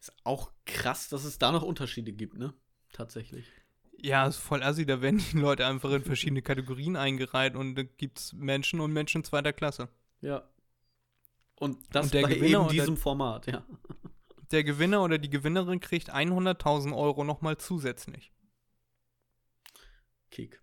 Ist 0.00 0.12
auch 0.24 0.52
krass, 0.66 1.08
dass 1.08 1.24
es 1.24 1.38
da 1.38 1.52
noch 1.52 1.62
Unterschiede 1.62 2.12
gibt, 2.12 2.36
ne? 2.36 2.52
Tatsächlich. 2.92 3.46
Ja, 4.00 4.26
ist 4.26 4.36
voll 4.36 4.62
assi, 4.62 4.84
da 4.86 5.00
werden 5.00 5.22
die 5.32 5.38
Leute 5.38 5.66
einfach 5.66 5.90
in 5.92 6.04
verschiedene 6.04 6.42
Kategorien 6.42 6.96
eingereiht 6.96 7.56
und 7.56 7.74
da 7.74 7.82
gibt 7.84 8.18
es 8.18 8.32
Menschen 8.32 8.80
und 8.80 8.92
Menschen 8.92 9.24
zweiter 9.24 9.52
Klasse. 9.52 9.88
Ja. 10.20 10.48
Und 11.56 11.78
das 11.92 12.06
und 12.06 12.14
der 12.14 12.22
bei 12.22 12.34
Gewinner 12.34 12.60
eben 12.60 12.68
diesem 12.68 12.96
Format, 12.96 13.46
ja. 13.46 13.64
Der 14.50 14.64
Gewinner 14.64 15.02
oder 15.02 15.18
die 15.18 15.30
Gewinnerin 15.30 15.80
kriegt 15.80 16.12
100.000 16.14 16.96
Euro 16.96 17.24
nochmal 17.24 17.56
zusätzlich. 17.56 18.32
Kick. 20.30 20.60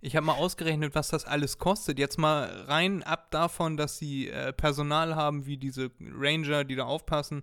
Ich 0.00 0.16
habe 0.16 0.26
mal 0.26 0.34
ausgerechnet, 0.34 0.94
was 0.94 1.08
das 1.08 1.24
alles 1.24 1.58
kostet. 1.58 1.98
Jetzt 1.98 2.18
mal 2.18 2.48
rein 2.66 3.02
ab 3.02 3.30
davon, 3.30 3.76
dass 3.76 3.98
sie 3.98 4.28
äh, 4.28 4.52
Personal 4.52 5.14
haben, 5.14 5.46
wie 5.46 5.58
diese 5.58 5.90
Ranger, 6.00 6.64
die 6.64 6.74
da 6.74 6.84
aufpassen, 6.84 7.42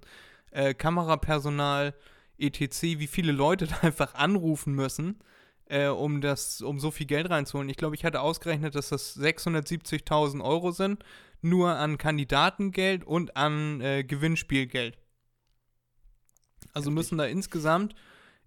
äh, 0.52 0.74
Kamerapersonal, 0.74 1.94
etc., 2.38 2.82
wie 2.82 3.08
viele 3.08 3.32
Leute 3.32 3.68
da 3.68 3.78
einfach 3.82 4.16
anrufen 4.16 4.74
müssen, 4.74 5.20
äh, 5.66 5.88
um 5.88 6.20
das, 6.20 6.62
um 6.62 6.80
so 6.80 6.90
viel 6.90 7.06
Geld 7.06 7.30
reinzuholen. 7.30 7.70
Ich 7.70 7.78
glaube, 7.78 7.96
ich 7.96 8.06
hatte 8.06 8.22
ausgerechnet, 8.22 8.74
dass 8.76 8.90
das 8.90 9.18
670.000 9.18 10.44
Euro 10.44 10.72
sind, 10.72 11.04
nur 11.42 11.76
an 11.76 11.98
Kandidatengeld 11.98 13.04
und 13.04 13.38
an 13.38 13.82
äh, 13.82 14.04
Gewinnspielgeld. 14.04 14.98
Also 16.74 16.92
müssen 16.92 17.18
da 17.18 17.26
insgesamt 17.26 17.96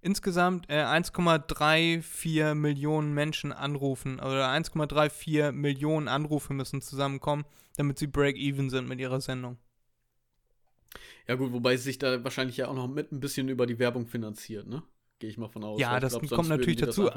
insgesamt 0.02 0.68
äh, 0.68 0.82
1,34 0.82 2.54
Millionen 2.54 3.12
Menschen 3.12 3.52
anrufen 3.52 4.18
oder 4.18 4.48
1,34 4.48 5.52
Millionen 5.52 6.08
Anrufe 6.08 6.54
müssen 6.54 6.80
zusammenkommen, 6.80 7.44
damit 7.76 7.98
sie 7.98 8.06
break-even 8.06 8.70
sind 8.70 8.88
mit 8.88 9.00
ihrer 9.00 9.20
Sendung. 9.20 9.58
Ja 11.28 11.36
gut, 11.36 11.52
wobei 11.52 11.74
es 11.74 11.84
sich 11.84 11.98
da 11.98 12.24
wahrscheinlich 12.24 12.56
ja 12.56 12.68
auch 12.68 12.74
noch 12.74 12.88
mit 12.88 13.12
ein 13.12 13.20
bisschen 13.20 13.48
über 13.48 13.66
die 13.66 13.78
Werbung 13.78 14.06
finanziert, 14.06 14.66
ne? 14.66 14.82
Gehe 15.18 15.30
ich 15.30 15.38
mal 15.38 15.48
von 15.48 15.62
aus. 15.62 15.78
Ja, 15.78 16.00
das 16.00 16.18
glaub, 16.18 16.30
kommt 16.30 16.48
natürlich 16.48 16.80
dazu. 16.80 17.10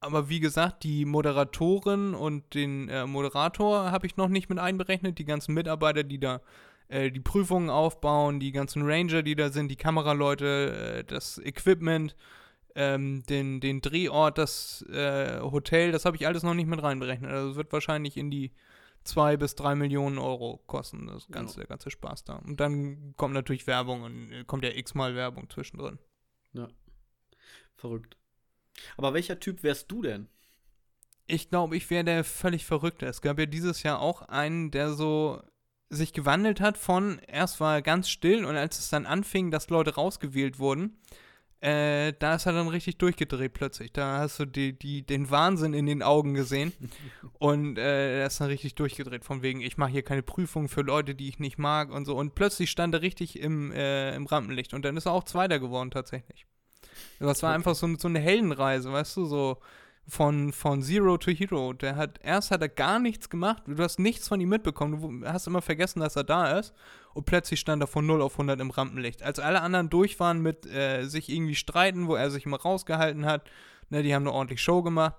Aber 0.00 0.28
wie 0.28 0.38
gesagt, 0.38 0.84
die 0.84 1.04
Moderatorin 1.04 2.14
und 2.14 2.54
den 2.54 2.88
äh, 2.88 3.04
Moderator 3.04 3.90
habe 3.90 4.06
ich 4.06 4.16
noch 4.16 4.28
nicht 4.28 4.48
mit 4.48 4.60
einberechnet. 4.60 5.18
Die 5.18 5.24
ganzen 5.24 5.54
Mitarbeiter, 5.54 6.04
die 6.04 6.20
da 6.20 6.40
äh, 6.88 7.10
die 7.10 7.20
Prüfungen 7.20 7.70
aufbauen, 7.70 8.40
die 8.40 8.52
ganzen 8.52 8.82
Ranger, 8.82 9.22
die 9.22 9.36
da 9.36 9.50
sind, 9.50 9.68
die 9.68 9.76
Kameraleute, 9.76 11.00
äh, 11.00 11.04
das 11.04 11.38
Equipment, 11.38 12.16
ähm, 12.74 13.22
den, 13.24 13.60
den 13.60 13.80
Drehort, 13.80 14.38
das 14.38 14.82
äh, 14.90 15.40
Hotel, 15.40 15.92
das 15.92 16.04
habe 16.04 16.16
ich 16.16 16.26
alles 16.26 16.42
noch 16.42 16.54
nicht 16.54 16.68
mit 16.68 16.82
reinberechnet. 16.82 17.30
Also 17.30 17.50
es 17.50 17.56
wird 17.56 17.72
wahrscheinlich 17.72 18.16
in 18.16 18.30
die 18.30 18.52
zwei 19.04 19.36
bis 19.36 19.54
drei 19.54 19.74
Millionen 19.74 20.18
Euro 20.18 20.62
kosten, 20.66 21.06
das 21.06 21.28
ganze, 21.28 21.56
ja. 21.56 21.60
der 21.60 21.68
ganze 21.68 21.90
Spaß 21.90 22.24
da. 22.24 22.36
Und 22.36 22.60
dann 22.60 23.14
kommt 23.16 23.34
natürlich 23.34 23.66
Werbung 23.66 24.02
und 24.02 24.32
äh, 24.32 24.44
kommt 24.44 24.64
ja 24.64 24.70
x-mal 24.70 25.14
Werbung 25.14 25.48
zwischendrin. 25.50 25.98
Ja. 26.52 26.68
Verrückt. 27.76 28.16
Aber 28.96 29.14
welcher 29.14 29.40
Typ 29.40 29.62
wärst 29.62 29.90
du 29.90 30.02
denn? 30.02 30.28
Ich 31.26 31.50
glaube, 31.50 31.76
ich 31.76 31.90
wäre 31.90 32.04
der 32.04 32.24
völlig 32.24 32.64
Verrückte. 32.64 33.06
Es 33.06 33.20
gab 33.20 33.38
ja 33.38 33.46
dieses 33.46 33.82
Jahr 33.82 34.00
auch 34.00 34.22
einen, 34.22 34.70
der 34.70 34.92
so 34.92 35.42
sich 35.90 36.12
gewandelt 36.12 36.60
hat 36.60 36.76
von, 36.76 37.20
erst 37.26 37.60
war 37.60 37.76
er 37.76 37.82
ganz 37.82 38.08
still 38.08 38.44
und 38.44 38.56
als 38.56 38.78
es 38.78 38.90
dann 38.90 39.06
anfing, 39.06 39.50
dass 39.50 39.70
Leute 39.70 39.94
rausgewählt 39.94 40.58
wurden, 40.58 40.98
äh, 41.60 42.12
da 42.18 42.36
ist 42.36 42.46
er 42.46 42.52
dann 42.52 42.68
richtig 42.68 42.98
durchgedreht 42.98 43.52
plötzlich. 43.52 43.92
Da 43.92 44.18
hast 44.18 44.38
du 44.38 44.44
die, 44.44 44.78
die, 44.78 45.04
den 45.04 45.28
Wahnsinn 45.30 45.74
in 45.74 45.86
den 45.86 46.02
Augen 46.02 46.34
gesehen. 46.34 46.72
und 47.38 47.78
äh, 47.78 48.20
er 48.20 48.26
ist 48.28 48.40
dann 48.40 48.48
richtig 48.48 48.76
durchgedreht, 48.76 49.24
von 49.24 49.42
wegen, 49.42 49.60
ich 49.60 49.76
mache 49.76 49.90
hier 49.90 50.02
keine 50.02 50.22
Prüfung 50.22 50.68
für 50.68 50.82
Leute, 50.82 51.16
die 51.16 51.28
ich 51.28 51.40
nicht 51.40 51.58
mag 51.58 51.90
und 51.90 52.04
so. 52.04 52.16
Und 52.16 52.36
plötzlich 52.36 52.70
stand 52.70 52.94
er 52.94 53.02
richtig 53.02 53.40
im, 53.40 53.72
äh, 53.72 54.14
im 54.14 54.26
Rampenlicht. 54.26 54.72
Und 54.72 54.84
dann 54.84 54.96
ist 54.96 55.06
er 55.06 55.12
auch 55.12 55.24
Zweiter 55.24 55.58
geworden, 55.58 55.90
tatsächlich. 55.90 56.46
Das 57.18 57.42
war 57.42 57.52
einfach 57.52 57.74
so, 57.74 57.92
so 57.96 58.08
eine 58.08 58.20
Heldenreise, 58.20 58.92
weißt 58.92 59.16
du, 59.16 59.24
so 59.24 59.58
von, 60.08 60.52
von 60.52 60.82
Zero 60.82 61.18
to 61.18 61.30
Hero. 61.30 61.74
Der 61.74 61.96
hat, 61.96 62.18
erst 62.22 62.50
hat 62.50 62.62
er 62.62 62.68
gar 62.68 62.98
nichts 62.98 63.28
gemacht, 63.28 63.62
du 63.66 63.82
hast 63.82 63.98
nichts 63.98 64.26
von 64.26 64.40
ihm 64.40 64.48
mitbekommen, 64.48 65.20
du 65.20 65.28
hast 65.28 65.46
immer 65.46 65.62
vergessen, 65.62 66.00
dass 66.00 66.16
er 66.16 66.24
da 66.24 66.58
ist 66.58 66.74
und 67.14 67.26
plötzlich 67.26 67.60
stand 67.60 67.82
er 67.82 67.86
von 67.86 68.06
0 68.06 68.22
auf 68.22 68.32
100 68.32 68.58
im 68.60 68.70
Rampenlicht. 68.70 69.22
Als 69.22 69.38
alle 69.38 69.60
anderen 69.60 69.90
durch 69.90 70.18
waren 70.18 70.40
mit 70.40 70.66
äh, 70.66 71.04
sich 71.04 71.28
irgendwie 71.28 71.54
streiten, 71.54 72.08
wo 72.08 72.16
er 72.16 72.30
sich 72.30 72.46
immer 72.46 72.60
rausgehalten 72.60 73.26
hat, 73.26 73.50
ne, 73.90 74.02
die 74.02 74.14
haben 74.14 74.22
eine 74.22 74.32
ordentliche 74.32 74.62
Show 74.62 74.82
gemacht, 74.82 75.14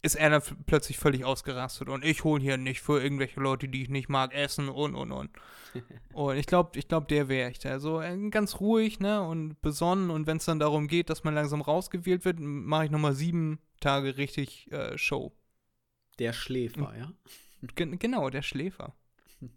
ist 0.00 0.14
er 0.14 0.30
dann 0.30 0.42
plötzlich 0.66 0.96
völlig 0.96 1.24
ausgerastet 1.24 1.88
und 1.88 2.04
ich 2.04 2.24
hole 2.24 2.40
hier 2.40 2.56
nicht 2.56 2.80
für 2.80 3.02
irgendwelche 3.02 3.40
Leute, 3.40 3.68
die 3.68 3.82
ich 3.82 3.88
nicht 3.90 4.08
mag, 4.08 4.32
Essen 4.32 4.70
und 4.70 4.94
und 4.94 5.12
und. 5.12 5.30
und 6.14 6.36
ich 6.36 6.46
glaube, 6.46 6.78
ich 6.78 6.88
glaube, 6.88 7.08
der 7.08 7.28
wäre 7.28 7.50
ich 7.50 7.58
da. 7.58 7.78
So 7.78 8.00
äh, 8.00 8.16
ganz 8.30 8.60
ruhig, 8.60 9.00
ne, 9.00 9.20
und 9.20 9.60
besonnen 9.60 10.08
und 10.10 10.26
wenn 10.26 10.38
es 10.38 10.46
dann 10.46 10.60
darum 10.60 10.88
geht, 10.88 11.10
dass 11.10 11.24
man 11.24 11.34
langsam 11.34 11.60
rausgewählt 11.60 12.24
wird, 12.24 12.38
mache 12.40 12.86
ich 12.86 12.90
nochmal 12.90 13.12
sieben 13.12 13.58
Tage 13.80 14.16
richtig 14.16 14.70
äh, 14.72 14.96
Show. 14.98 15.32
Der 16.18 16.32
Schläfer, 16.32 16.96
ja? 16.96 17.12
Gen 17.74 17.98
genau, 17.98 18.30
der 18.30 18.42
Schläfer. 18.42 18.94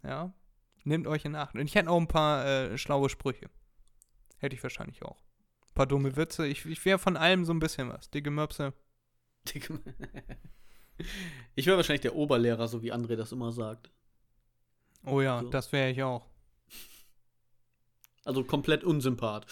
Ja. 0.02 0.32
Nehmt 0.84 1.06
euch 1.06 1.24
in 1.24 1.34
Acht. 1.36 1.54
Und 1.54 1.62
ich 1.62 1.74
hätte 1.74 1.90
auch 1.90 2.00
ein 2.00 2.08
paar 2.08 2.46
äh, 2.46 2.78
schlaue 2.78 3.08
Sprüche. 3.08 3.48
Hätte 4.38 4.54
ich 4.56 4.62
wahrscheinlich 4.62 5.02
auch. 5.02 5.18
Ein 5.68 5.74
paar 5.74 5.86
dumme 5.86 6.16
Witze. 6.16 6.46
Ich, 6.46 6.66
ich 6.66 6.84
wäre 6.84 6.98
von 6.98 7.16
allem 7.16 7.44
so 7.44 7.52
ein 7.52 7.60
bisschen 7.60 7.88
was. 7.88 8.10
Dicke 8.10 8.30
Möpse, 8.30 8.72
Ich 11.54 11.66
wäre 11.66 11.76
wahrscheinlich 11.76 12.02
der 12.02 12.14
Oberlehrer, 12.14 12.68
so 12.68 12.82
wie 12.82 12.92
André 12.92 13.16
das 13.16 13.32
immer 13.32 13.50
sagt. 13.52 13.90
Oh 15.04 15.20
ja, 15.20 15.40
So. 15.40 15.50
das 15.50 15.72
wäre 15.72 15.90
ich 15.90 16.02
auch. 16.02 16.26
Also 18.24 18.44
komplett 18.44 18.84
unsympath. 18.84 19.46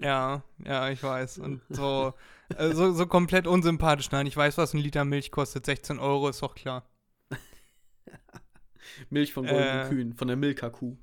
Ja, 0.00 0.42
ja, 0.64 0.90
ich 0.90 1.02
weiß. 1.02 1.38
Und 1.38 1.60
so, 1.68 2.14
äh, 2.56 2.72
so, 2.72 2.92
so 2.92 3.06
komplett 3.06 3.46
unsympathisch. 3.46 4.10
Nein, 4.10 4.26
ich 4.26 4.36
weiß, 4.36 4.56
was 4.56 4.72
ein 4.72 4.78
Liter 4.78 5.04
Milch 5.04 5.30
kostet. 5.30 5.66
16 5.66 5.98
Euro, 5.98 6.28
ist 6.28 6.42
doch 6.42 6.54
klar. 6.54 6.88
Milch 9.10 9.34
von 9.34 9.46
goldenen 9.46 9.86
Äh. 9.86 9.88
Kühen, 9.88 10.14
von 10.14 10.28
der 10.28 10.36
Milka-Kuh. 10.36 10.96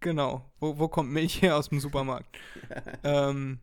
Genau. 0.00 0.52
Wo, 0.60 0.78
wo 0.78 0.88
kommt 0.88 1.10
Milch 1.10 1.40
her 1.40 1.56
aus 1.56 1.70
dem 1.70 1.80
Supermarkt? 1.80 2.28
ähm, 3.02 3.60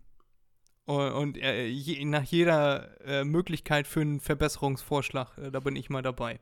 und 0.86 1.12
und 1.12 1.38
äh, 1.38 1.68
je, 1.68 2.04
nach 2.06 2.24
jeder 2.24 3.00
äh, 3.06 3.24
Möglichkeit 3.24 3.86
für 3.86 4.02
einen 4.02 4.20
Verbesserungsvorschlag, 4.20 5.38
äh, 5.38 5.52
da 5.52 5.60
bin 5.60 5.76
ich 5.76 5.92
mal 5.92 6.02
dabei. 6.02 6.40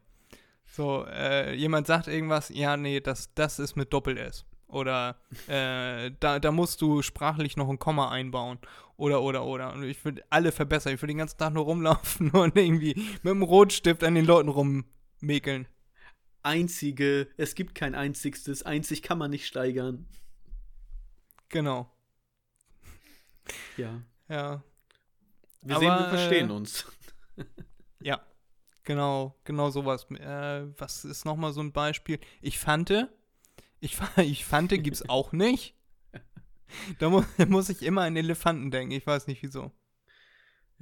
So, 0.65 1.05
äh, 1.05 1.53
jemand 1.55 1.87
sagt 1.87 2.07
irgendwas, 2.07 2.47
ja, 2.49 2.77
nee, 2.77 3.01
das, 3.01 3.33
das 3.33 3.59
ist 3.59 3.75
mit 3.75 3.91
Doppel-S. 3.91 4.45
Oder 4.69 5.17
äh, 5.47 6.11
da, 6.19 6.39
da 6.39 6.51
musst 6.51 6.81
du 6.81 7.01
sprachlich 7.01 7.57
noch 7.57 7.69
ein 7.69 7.79
Komma 7.79 8.09
einbauen. 8.09 8.59
Oder, 8.97 9.21
oder, 9.21 9.45
oder. 9.45 9.73
Und 9.73 9.83
ich 9.83 10.03
würde 10.05 10.23
alle 10.29 10.51
verbessern. 10.51 10.93
Ich 10.93 11.01
würde 11.01 11.13
den 11.13 11.17
ganzen 11.17 11.37
Tag 11.37 11.53
nur 11.53 11.65
rumlaufen 11.65 12.29
und 12.31 12.55
irgendwie 12.55 12.93
mit 13.23 13.31
dem 13.31 13.41
Rotstift 13.41 14.03
an 14.03 14.15
den 14.15 14.25
Leuten 14.25 14.49
rummäkeln. 14.49 15.67
Einzige, 16.43 17.27
es 17.35 17.55
gibt 17.55 17.75
kein 17.75 17.95
einzigstes, 17.95 18.63
einzig 18.63 19.01
kann 19.01 19.17
man 19.17 19.31
nicht 19.31 19.47
steigern. 19.47 20.07
Genau. 21.49 21.91
Ja. 23.75 24.01
Ja. 24.29 24.63
Wir 25.61 25.75
Aber, 25.75 25.79
sehen, 25.79 25.99
wir 25.99 26.09
verstehen 26.09 26.49
äh, 26.49 26.53
uns. 26.53 26.85
Ja, 28.01 28.21
genau, 28.83 29.35
genau 29.43 29.71
sowas. 29.71 30.09
Äh, 30.11 30.67
was 30.77 31.03
ist 31.03 31.25
nochmal 31.25 31.51
so 31.51 31.59
ein 31.59 31.73
Beispiel? 31.73 32.17
Ich 32.41 32.57
fante, 32.57 33.11
ich, 33.79 33.97
ich 34.17 34.45
fante 34.45 34.79
gibt's 34.79 35.07
auch 35.07 35.31
nicht. 35.31 35.75
Da 36.99 37.09
mu 37.09 37.23
muss 37.47 37.69
ich 37.69 37.81
immer 37.81 38.03
an 38.03 38.15
Elefanten 38.15 38.71
denken, 38.71 38.93
ich 38.93 39.05
weiß 39.05 39.27
nicht 39.27 39.41
wieso. 39.41 39.71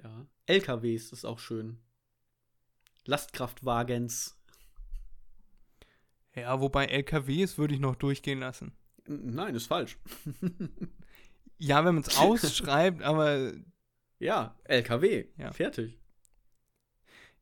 Ja. 0.03 0.27
LKWs 0.45 1.11
ist 1.11 1.25
auch 1.25 1.39
schön. 1.39 1.79
Lastkraftwagens. 3.05 4.37
Ja, 6.35 6.59
wobei 6.61 6.85
LKWs 6.85 7.57
würde 7.57 7.73
ich 7.73 7.79
noch 7.79 7.95
durchgehen 7.95 8.39
lassen. 8.39 8.73
Nein, 9.07 9.55
ist 9.55 9.67
falsch. 9.67 9.97
Ja, 11.59 11.83
wenn 11.83 11.95
man 11.95 12.03
es 12.03 12.17
ausschreibt, 12.19 13.01
aber 13.01 13.53
Ja, 14.19 14.55
LKW. 14.65 15.25
Ja. 15.37 15.51
Fertig. 15.51 15.99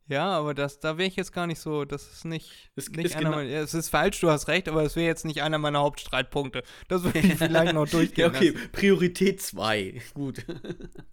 Ja, 0.08 0.26
aber 0.38 0.54
das, 0.54 0.80
da 0.80 0.98
wäre 0.98 1.08
ich 1.08 1.15
jetzt 1.15 1.32
gar 1.34 1.48
nicht 1.48 1.60
so, 1.60 1.84
das 1.86 2.12
ist 2.12 2.26
nicht, 2.26 2.72
Es 2.76 2.89
nicht 2.89 3.06
ist 3.06 3.15
einer 3.15 3.24
genau- 3.32 3.38
meiner, 3.38 3.50
es 3.52 3.74
ist 3.74 3.89
falsch, 3.89 4.20
du 4.20 4.30
hast 4.30 4.48
recht, 4.48 4.68
aber 4.68 4.84
es 4.84 4.96
wäre 4.96 5.08
jetzt 5.08 5.26
nicht 5.26 5.41
einer 5.41 5.58
meiner 5.58 5.80
Hauptstreitpunkte. 5.80 6.63
Das 6.88 7.04
würde 7.04 7.20
ich 7.20 7.36
vielleicht 7.36 7.74
noch 7.74 7.88
durchgehen 7.89 8.32
Ja, 8.32 8.36
okay, 8.38 8.50
lassen. 8.50 8.72
Priorität 8.72 9.41
2. 9.41 10.02
Gut. 10.13 10.46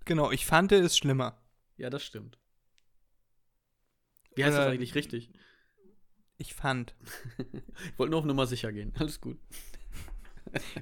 Genau, 0.05 0.31
ich 0.31 0.45
fante 0.47 0.75
ist 0.77 0.99
schlimmer. 0.99 1.41
ja, 1.77 1.89
das 1.91 2.03
stimmt. 2.05 2.39
Wie 4.35 4.45
heißt 4.45 4.57
das 4.57 4.65
Oder- 4.65 4.73
eigentlich 4.75 4.95
richtig? 4.95 5.31
Ich 6.39 6.55
fand. 6.55 6.95
Ich 7.93 7.99
wollte 7.99 8.11
nur 8.11 8.21
auf 8.21 8.25
Nummer 8.27 8.47
sicher 8.47 8.73
gehen. 8.73 8.93
Alles 8.99 9.21
gut. 9.21 9.39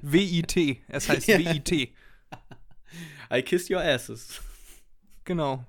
WIT, 0.01 0.81
es 0.87 1.07
heißt. 1.07 1.27
WIT. 1.27 1.71
I 3.31 3.41
kiss 3.43 3.69
your 3.69 3.81
asses. 3.81 4.41
Genau. 5.23 5.63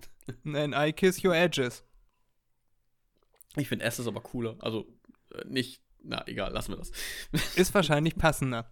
And 0.44 0.74
I 0.74 0.92
kiss 0.92 1.22
your 1.24 1.34
edges. 1.34 1.84
Ich 3.56 3.68
finde 3.68 3.84
Asses 3.84 4.06
aber 4.06 4.20
cooler. 4.20 4.56
Also 4.60 4.86
äh, 5.34 5.44
nicht. 5.46 5.80
Na, 6.04 6.26
egal, 6.26 6.52
lassen 6.52 6.72
wir 6.72 6.78
das. 6.78 6.90
Ist 7.56 7.74
wahrscheinlich 7.74 8.16
passender. 8.16 8.68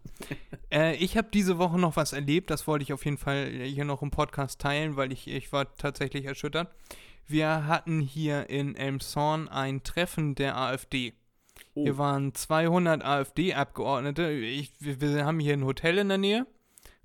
äh, 0.73 0.97
ich 0.97 1.17
habe 1.17 1.29
diese 1.33 1.59
Woche 1.59 1.79
noch 1.79 1.95
was 1.95 2.13
erlebt, 2.13 2.51
das 2.51 2.67
wollte 2.67 2.83
ich 2.83 2.93
auf 2.93 3.05
jeden 3.05 3.19
Fall 3.19 3.49
hier 3.51 3.85
noch 3.85 4.03
im 4.03 4.11
Podcast 4.11 4.61
teilen, 4.61 4.97
weil 4.97 5.13
ich, 5.13 5.29
ich 5.29 5.53
war 5.53 5.77
tatsächlich 5.77 6.25
erschüttert. 6.25 6.75
Wir 7.27 7.69
hatten 7.69 8.01
hier 8.01 8.51
in 8.51 8.75
Elmshorn 8.75 9.47
ein 9.49 9.85
Treffen 9.85 10.35
der 10.35 10.57
AfD. 10.57 11.13
Oh, 11.75 11.85
Hier 11.85 11.99
waren 11.99 12.35
200 12.35 13.05
AfD-Abgeordnete. 13.05 14.33
Ich, 14.33 14.73
wir, 14.81 15.01
wir 15.01 15.25
haben 15.25 15.39
hier 15.39 15.53
ein 15.53 15.65
Hotel 15.65 15.99
in 15.99 16.09
der 16.09 16.19
Nähe 16.19 16.47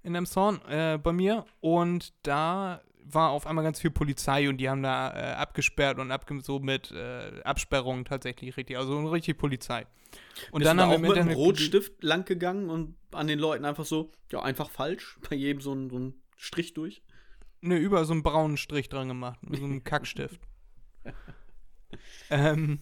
in 0.02 0.16
Elmshorn 0.16 0.62
äh, 0.70 0.98
bei 1.02 1.12
mir 1.12 1.46
und 1.62 2.14
da 2.24 2.82
war 3.06 3.30
auf 3.30 3.48
einmal 3.48 3.64
ganz 3.64 3.80
viel 3.80 3.92
Polizei 3.92 4.50
und 4.50 4.58
die 4.58 4.70
haben 4.70 4.84
da 4.84 5.14
äh, 5.14 5.34
abgesperrt 5.36 6.00
und 6.00 6.12
abge 6.12 6.42
so 6.42 6.60
mit 6.60 6.92
äh, 6.92 7.42
Absperrungen 7.44 8.06
tatsächlich 8.06 8.58
richtig, 8.58 8.78
also 8.78 9.08
richtig 9.08 9.38
Polizei. 9.38 9.86
Und 10.52 10.60
Bist 10.60 10.66
dann 10.70 10.80
haben 10.80 10.92
wir 10.92 10.98
mit 10.98 11.12
einem 11.12 11.30
Internet 11.30 11.38
Rotstift 11.38 12.04
lang 12.04 12.26
gegangen 12.26 12.70
und 12.70 12.96
an 13.12 13.28
den 13.28 13.40
Leuten 13.40 13.66
einfach 13.66 13.86
so, 13.86 14.12
ja, 14.32 14.42
einfach 14.42 14.70
falsch, 14.70 15.18
bei 15.30 15.36
jedem 15.36 15.62
so 15.62 15.74
ein, 15.74 15.90
so 15.90 16.14
Strich 16.38 16.74
durch. 16.74 17.02
Ne, 17.62 17.78
über 17.78 18.06
so 18.06 18.14
einen 18.14 18.24
braunen 18.24 18.58
Strich 18.58 18.90
dran 18.90 19.08
gemacht. 19.08 19.40
Mit 19.44 19.60
so 19.60 19.66
einem 19.66 19.84
Kackstift. 19.84 20.40
ähm, 22.30 22.80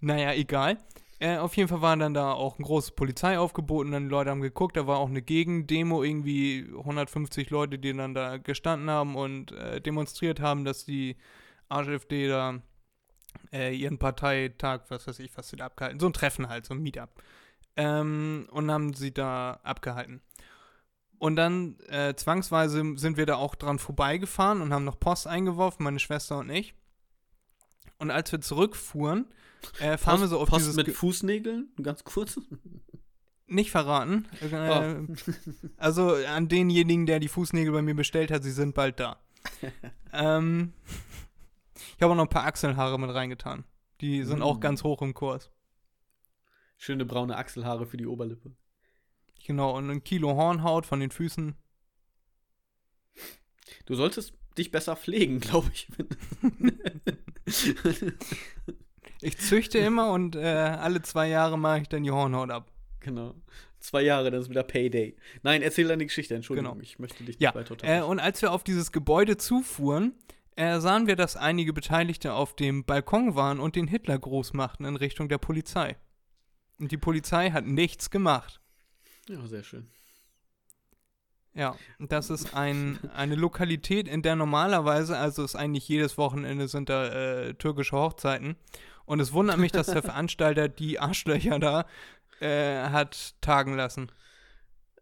naja, 0.00 0.32
egal. 0.34 0.78
Äh, 1.22 1.36
auf 1.36 1.56
jeden 1.56 1.68
Fall 1.68 1.82
war 1.82 1.96
dann 1.96 2.14
da 2.14 2.32
auch 2.32 2.58
ein 2.58 2.64
großes 2.64 2.96
Polizeiaufgebot 2.96 3.86
und 3.86 3.92
dann 3.92 4.06
die 4.06 4.10
Leute 4.10 4.30
haben 4.30 4.40
geguckt, 4.40 4.76
da 4.76 4.88
war 4.88 4.98
auch 4.98 5.08
eine 5.08 5.22
Gegendemo, 5.22 6.02
irgendwie 6.02 6.66
150 6.76 7.48
Leute, 7.50 7.78
die 7.78 7.96
dann 7.96 8.12
da 8.12 8.38
gestanden 8.38 8.90
haben 8.90 9.14
und 9.14 9.52
äh, 9.52 9.80
demonstriert 9.80 10.40
haben, 10.40 10.64
dass 10.64 10.84
die 10.84 11.16
AfD 11.68 12.26
da 12.26 12.60
äh, 13.52 13.72
ihren 13.72 13.98
Parteitag, 13.98 14.80
was 14.88 15.06
weiß 15.06 15.20
ich, 15.20 15.36
was 15.36 15.48
sie 15.48 15.54
da 15.54 15.66
abgehalten, 15.66 16.00
so 16.00 16.06
ein 16.06 16.12
Treffen 16.12 16.48
halt, 16.48 16.66
so 16.66 16.74
ein 16.74 16.82
Meetup. 16.82 17.10
Ähm, 17.76 18.48
und 18.50 18.68
haben 18.72 18.92
sie 18.92 19.14
da 19.14 19.60
abgehalten. 19.62 20.22
Und 21.20 21.36
dann 21.36 21.78
äh, 21.86 22.16
zwangsweise 22.16 22.94
sind 22.96 23.16
wir 23.16 23.26
da 23.26 23.36
auch 23.36 23.54
dran 23.54 23.78
vorbeigefahren 23.78 24.60
und 24.60 24.74
haben 24.74 24.84
noch 24.84 24.98
Post 24.98 25.28
eingeworfen, 25.28 25.84
meine 25.84 26.00
Schwester 26.00 26.38
und 26.38 26.50
ich. 26.50 26.74
Und 27.98 28.10
als 28.10 28.32
wir 28.32 28.40
zurückfuhren, 28.40 29.32
äh, 29.80 29.96
fahren 29.98 30.20
wir 30.20 30.28
so 30.28 30.38
auf 30.40 30.48
Post 30.48 30.62
dieses 30.62 30.76
mit 30.76 30.86
Ge- 30.86 30.94
Fußnägeln, 30.94 31.72
ganz 31.82 32.04
kurz. 32.04 32.38
nicht 33.46 33.70
verraten. 33.70 34.26
Äh, 34.40 34.94
Oh. 35.08 35.14
Also 35.76 36.14
an 36.14 36.48
denjenigen, 36.48 37.06
der 37.06 37.20
die 37.20 37.28
Fußnägel 37.28 37.72
bei 37.72 37.82
mir 37.82 37.94
bestellt 37.94 38.30
hat, 38.30 38.42
sie 38.42 38.50
sind 38.50 38.74
bald 38.74 38.98
da. 39.00 39.20
ähm, 40.12 40.72
ich 41.96 42.02
habe 42.02 42.12
auch 42.12 42.16
noch 42.16 42.24
ein 42.24 42.28
paar 42.30 42.46
Achselhaare 42.46 42.98
mit 42.98 43.10
reingetan. 43.14 43.64
Die 44.00 44.24
sind 44.24 44.42
auch 44.42 44.58
Mm. 44.58 44.60
ganz 44.60 44.82
hoch 44.84 45.02
im 45.02 45.14
Kurs. 45.14 45.50
Schöne 46.76 47.04
braune 47.04 47.36
Achselhaare 47.36 47.86
für 47.86 47.96
die 47.96 48.06
Oberlippe. 48.06 48.56
Genau, 49.46 49.76
und 49.76 49.90
ein 49.90 50.02
Kilo 50.04 50.34
Hornhaut 50.36 50.86
von 50.86 50.98
den 51.00 51.10
Füßen. 51.10 51.54
Du 53.86 53.94
solltest 53.94 54.32
dich 54.58 54.70
besser 54.70 54.96
pflegen, 54.96 55.40
glaube 55.40 55.70
ich. 55.72 55.88
Ich 59.22 59.38
züchte 59.38 59.78
immer 59.78 60.10
und 60.12 60.36
äh, 60.36 60.40
alle 60.40 61.02
zwei 61.02 61.28
Jahre 61.28 61.58
mache 61.58 61.80
ich 61.82 61.88
dann 61.88 62.02
die 62.02 62.10
Hornhaut 62.10 62.50
ab. 62.50 62.70
genau. 63.00 63.34
Zwei 63.78 64.02
Jahre, 64.02 64.30
dann 64.30 64.40
ist 64.40 64.48
wieder 64.48 64.62
Payday. 64.62 65.16
Nein, 65.42 65.60
erzähl 65.60 65.88
deine 65.88 66.06
Geschichte, 66.06 66.36
Entschuldigung. 66.36 66.74
Genau. 66.74 66.82
Ich 66.82 67.00
möchte 67.00 67.18
dich 67.24 67.40
nicht 67.40 67.40
Ja, 67.40 67.52
weiter 67.52 67.76
äh, 67.82 68.00
und 68.02 68.20
als 68.20 68.40
wir 68.40 68.52
auf 68.52 68.62
dieses 68.62 68.92
Gebäude 68.92 69.36
zufuhren, 69.38 70.14
äh, 70.54 70.78
sahen 70.78 71.08
wir, 71.08 71.16
dass 71.16 71.36
einige 71.36 71.72
Beteiligte 71.72 72.32
auf 72.34 72.54
dem 72.54 72.84
Balkon 72.84 73.34
waren 73.34 73.58
und 73.58 73.74
den 73.74 73.88
Hitlergruß 73.88 74.52
machten 74.52 74.84
in 74.84 74.94
Richtung 74.94 75.28
der 75.28 75.38
Polizei. 75.38 75.96
Und 76.78 76.92
die 76.92 76.96
Polizei 76.96 77.50
hat 77.50 77.66
nichts 77.66 78.10
gemacht. 78.10 78.60
ja, 79.28 79.44
sehr 79.46 79.64
schön. 79.64 79.88
Ja, 81.54 81.76
das 81.98 82.30
ist 82.30 82.54
ein, 82.54 82.98
eine 83.14 83.34
Lokalität, 83.34 84.08
in 84.08 84.22
der 84.22 84.36
normalerweise, 84.36 85.18
also 85.18 85.44
ist 85.44 85.54
eigentlich 85.54 85.86
jedes 85.86 86.16
Wochenende 86.16 86.66
sind 86.66 86.88
da 86.88 87.08
äh, 87.08 87.54
türkische 87.54 87.96
Hochzeiten. 87.96 88.56
Und 89.04 89.20
es 89.20 89.32
wundert 89.32 89.58
mich, 89.58 89.72
dass 89.72 89.86
der 89.86 90.02
Veranstalter 90.02 90.68
die 90.68 90.98
Arschlöcher 90.98 91.58
da 91.58 91.86
äh, 92.40 92.88
hat 92.88 93.34
tagen 93.40 93.76
lassen. 93.76 94.10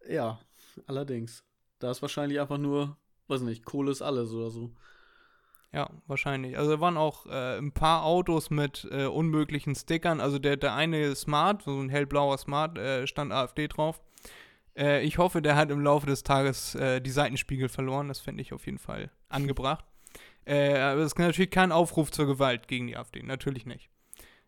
Ja, 0.09 0.39
allerdings. 0.87 1.43
Da 1.79 1.91
ist 1.91 2.01
wahrscheinlich 2.01 2.39
einfach 2.39 2.57
nur, 2.57 2.97
weiß 3.27 3.41
nicht, 3.41 3.65
Kohle 3.65 3.91
ist 3.91 4.01
alles 4.01 4.31
oder 4.31 4.51
so. 4.51 4.71
Ja, 5.73 5.89
wahrscheinlich. 6.05 6.57
Also 6.57 6.71
da 6.71 6.81
waren 6.81 6.97
auch 6.97 7.25
äh, 7.27 7.57
ein 7.57 7.71
paar 7.71 8.03
Autos 8.03 8.49
mit 8.49 8.87
äh, 8.91 9.05
unmöglichen 9.05 9.73
Stickern. 9.73 10.19
Also 10.19 10.37
der, 10.37 10.57
der 10.57 10.75
eine 10.75 11.15
Smart, 11.15 11.63
so 11.63 11.79
ein 11.79 11.89
hellblauer 11.89 12.37
Smart, 12.37 12.77
äh, 12.77 13.07
stand 13.07 13.31
AfD 13.31 13.69
drauf. 13.69 14.01
Äh, 14.75 15.03
ich 15.03 15.17
hoffe, 15.17 15.41
der 15.41 15.55
hat 15.55 15.71
im 15.71 15.81
Laufe 15.81 16.07
des 16.07 16.23
Tages 16.23 16.75
äh, 16.75 16.99
die 16.99 17.09
Seitenspiegel 17.09 17.69
verloren. 17.69 18.09
Das 18.09 18.19
fände 18.19 18.41
ich 18.41 18.51
auf 18.51 18.65
jeden 18.65 18.79
Fall 18.79 19.11
angebracht. 19.29 19.85
Äh, 20.45 20.77
aber 20.77 21.01
es 21.01 21.13
ist 21.13 21.19
natürlich 21.19 21.51
kein 21.51 21.71
Aufruf 21.71 22.11
zur 22.11 22.25
Gewalt 22.25 22.67
gegen 22.67 22.87
die 22.87 22.97
AfD. 22.97 23.21
Natürlich 23.23 23.65
nicht. 23.65 23.89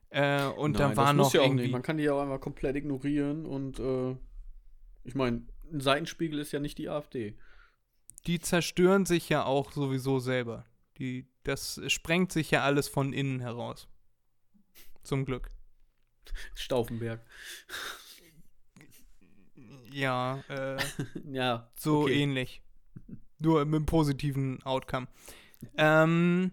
Äh, 0.09 0.45
und 0.45 0.73
Nein, 0.73 0.91
da 0.91 0.97
war 0.97 1.05
das 1.07 1.15
noch 1.15 1.23
muss 1.25 1.33
ja 1.33 1.41
auch 1.41 1.45
irgendwie. 1.45 1.63
nicht. 1.63 1.71
Man 1.71 1.81
kann 1.81 1.97
die 1.97 2.03
ja 2.03 2.13
auch 2.13 2.21
einfach 2.21 2.39
komplett 2.39 2.75
ignorieren 2.75 3.45
und 3.45 3.79
äh, 3.79 4.15
ich 5.03 5.15
meine, 5.15 5.45
ein 5.71 5.79
Seitenspiegel 5.79 6.39
ist 6.39 6.51
ja 6.51 6.59
nicht 6.59 6.77
die 6.77 6.89
AfD. 6.89 7.35
Die 8.27 8.39
zerstören 8.39 9.05
sich 9.05 9.29
ja 9.29 9.43
auch 9.43 9.71
sowieso 9.71 10.19
selber. 10.19 10.65
Die, 10.97 11.27
das 11.43 11.81
sprengt 11.87 12.31
sich 12.31 12.51
ja 12.51 12.63
alles 12.63 12.87
von 12.87 13.11
innen 13.11 13.39
heraus. 13.39 13.87
Zum 15.03 15.25
Glück. 15.25 15.49
Stauffenberg. 16.53 17.25
Ja, 19.91 20.43
äh, 20.47 20.77
Ja, 21.31 21.69
so 21.75 22.01
okay. 22.03 22.21
ähnlich. 22.21 22.61
Nur 23.39 23.65
mit 23.65 23.75
einem 23.75 23.85
positiven 23.85 24.63
Outcome. 24.63 25.07
Ähm, 25.77 26.51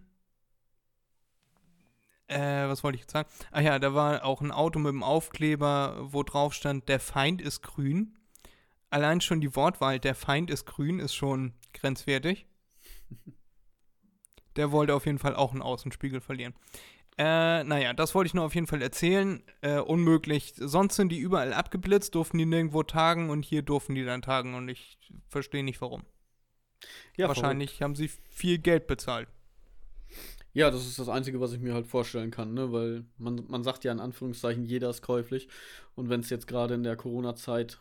äh, 2.29 2.69
was 2.69 2.85
wollte 2.85 2.97
ich 2.97 3.03
jetzt 3.03 3.13
sagen? 3.13 3.29
Ach 3.51 3.61
ja, 3.61 3.79
da 3.79 3.95
war 3.95 4.25
auch 4.25 4.41
ein 4.41 4.53
Auto 4.53 4.79
mit 4.79 4.91
einem 4.91 5.03
Aufkleber, 5.03 5.97
wo 6.01 6.23
drauf 6.23 6.55
stand, 6.55 6.89
der 6.89 7.01
Feind 7.01 7.43
ist 7.43 7.63
grün. 7.63 8.17
Allein 8.89 9.21
schon 9.21 9.41
die 9.41 9.55
Wortwahl, 9.57 9.99
der 9.99 10.15
Feind 10.15 10.51
ist 10.51 10.65
grün, 10.67 11.01
ist 11.01 11.15
schon 11.15 11.55
grenzwertig. 11.75 12.47
Der 14.57 14.73
wollte 14.73 14.97
auf 14.97 15.07
jeden 15.07 15.21
Fall 15.21 15.37
auch 15.37 15.53
einen 15.53 15.63
Außenspiegel 15.63 16.21
verlieren. 16.21 16.55
Äh, 17.17 17.63
naja, 17.63 17.93
das 17.93 18.17
wollte 18.17 18.27
ich 18.27 18.35
nur 18.35 18.45
auf 18.45 18.55
jeden 18.55 18.67
Fall 18.67 18.83
erzählen. 18.83 19.43
Äh, 19.61 19.79
unmöglich. 19.79 20.55
Sonst 20.57 20.97
sind 20.97 21.11
die 21.11 21.19
überall 21.19 21.53
abgeblitzt, 21.53 22.17
durften 22.17 22.39
die 22.39 22.47
nirgendwo 22.47 22.83
tagen 22.83 23.31
und 23.31 23.45
hier 23.45 23.63
durften 23.63 23.95
die 23.95 24.05
dann 24.05 24.23
tagen 24.23 24.55
und 24.55 24.69
ich 24.69 24.99
verstehe 25.29 25.63
nicht 25.63 25.81
warum. 25.81 26.03
Ja 27.17 27.29
Wahrscheinlich 27.29 27.83
haben 27.83 27.95
sie 27.95 28.09
viel 28.09 28.59
Geld 28.59 28.87
bezahlt. 28.87 29.29
Ja, 30.53 30.71
das 30.71 30.87
ist 30.87 30.99
das 30.99 31.09
Einzige, 31.09 31.41
was 31.41 31.53
ich 31.53 31.61
mir 31.61 31.75
halt 31.75 31.87
vorstellen 31.87 32.31
kann, 32.31 32.55
ne? 32.55 32.73
Weil 32.73 33.05
man, 33.19 33.45
man 33.49 33.63
sagt 33.63 33.85
ja 33.85 33.93
in 33.93 34.01
Anführungszeichen, 34.01 34.65
jeder 34.65 34.91
ist 34.91 35.03
käuflich. 35.03 35.49
Und 35.95 36.09
wenn 36.09 36.21
es 36.21 36.31
jetzt 36.31 36.49
gerade 36.49 36.75
in 36.75 36.83
der 36.83 36.97
Corona-Zeit 36.97 37.79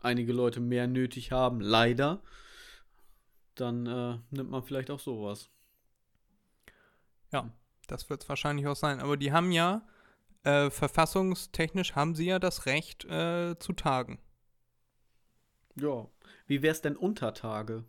einige 0.00 0.32
Leute 0.32 0.60
mehr 0.60 0.88
nötig 0.88 1.30
haben, 1.30 1.60
leider, 1.60 2.20
dann 3.54 3.86
äh, 3.86 4.18
nimmt 4.30 4.50
man 4.50 4.62
vielleicht 4.64 4.90
auch 4.90 5.00
sowas. 5.00 5.50
Das 7.88 8.08
wird 8.10 8.22
es 8.22 8.28
wahrscheinlich 8.28 8.66
auch 8.68 8.76
sein. 8.76 9.00
Aber 9.00 9.16
die 9.16 9.32
haben 9.32 9.50
ja, 9.50 9.82
äh, 10.44 10.70
verfassungstechnisch 10.70 11.96
haben 11.96 12.14
sie 12.14 12.26
ja 12.26 12.38
das 12.38 12.66
Recht 12.66 13.04
äh, 13.06 13.58
zu 13.58 13.72
tagen. 13.72 14.20
Ja. 15.74 16.06
Wie 16.46 16.62
wär's 16.62 16.82
denn 16.82 16.96
unter 16.96 17.34
Tage? 17.34 17.84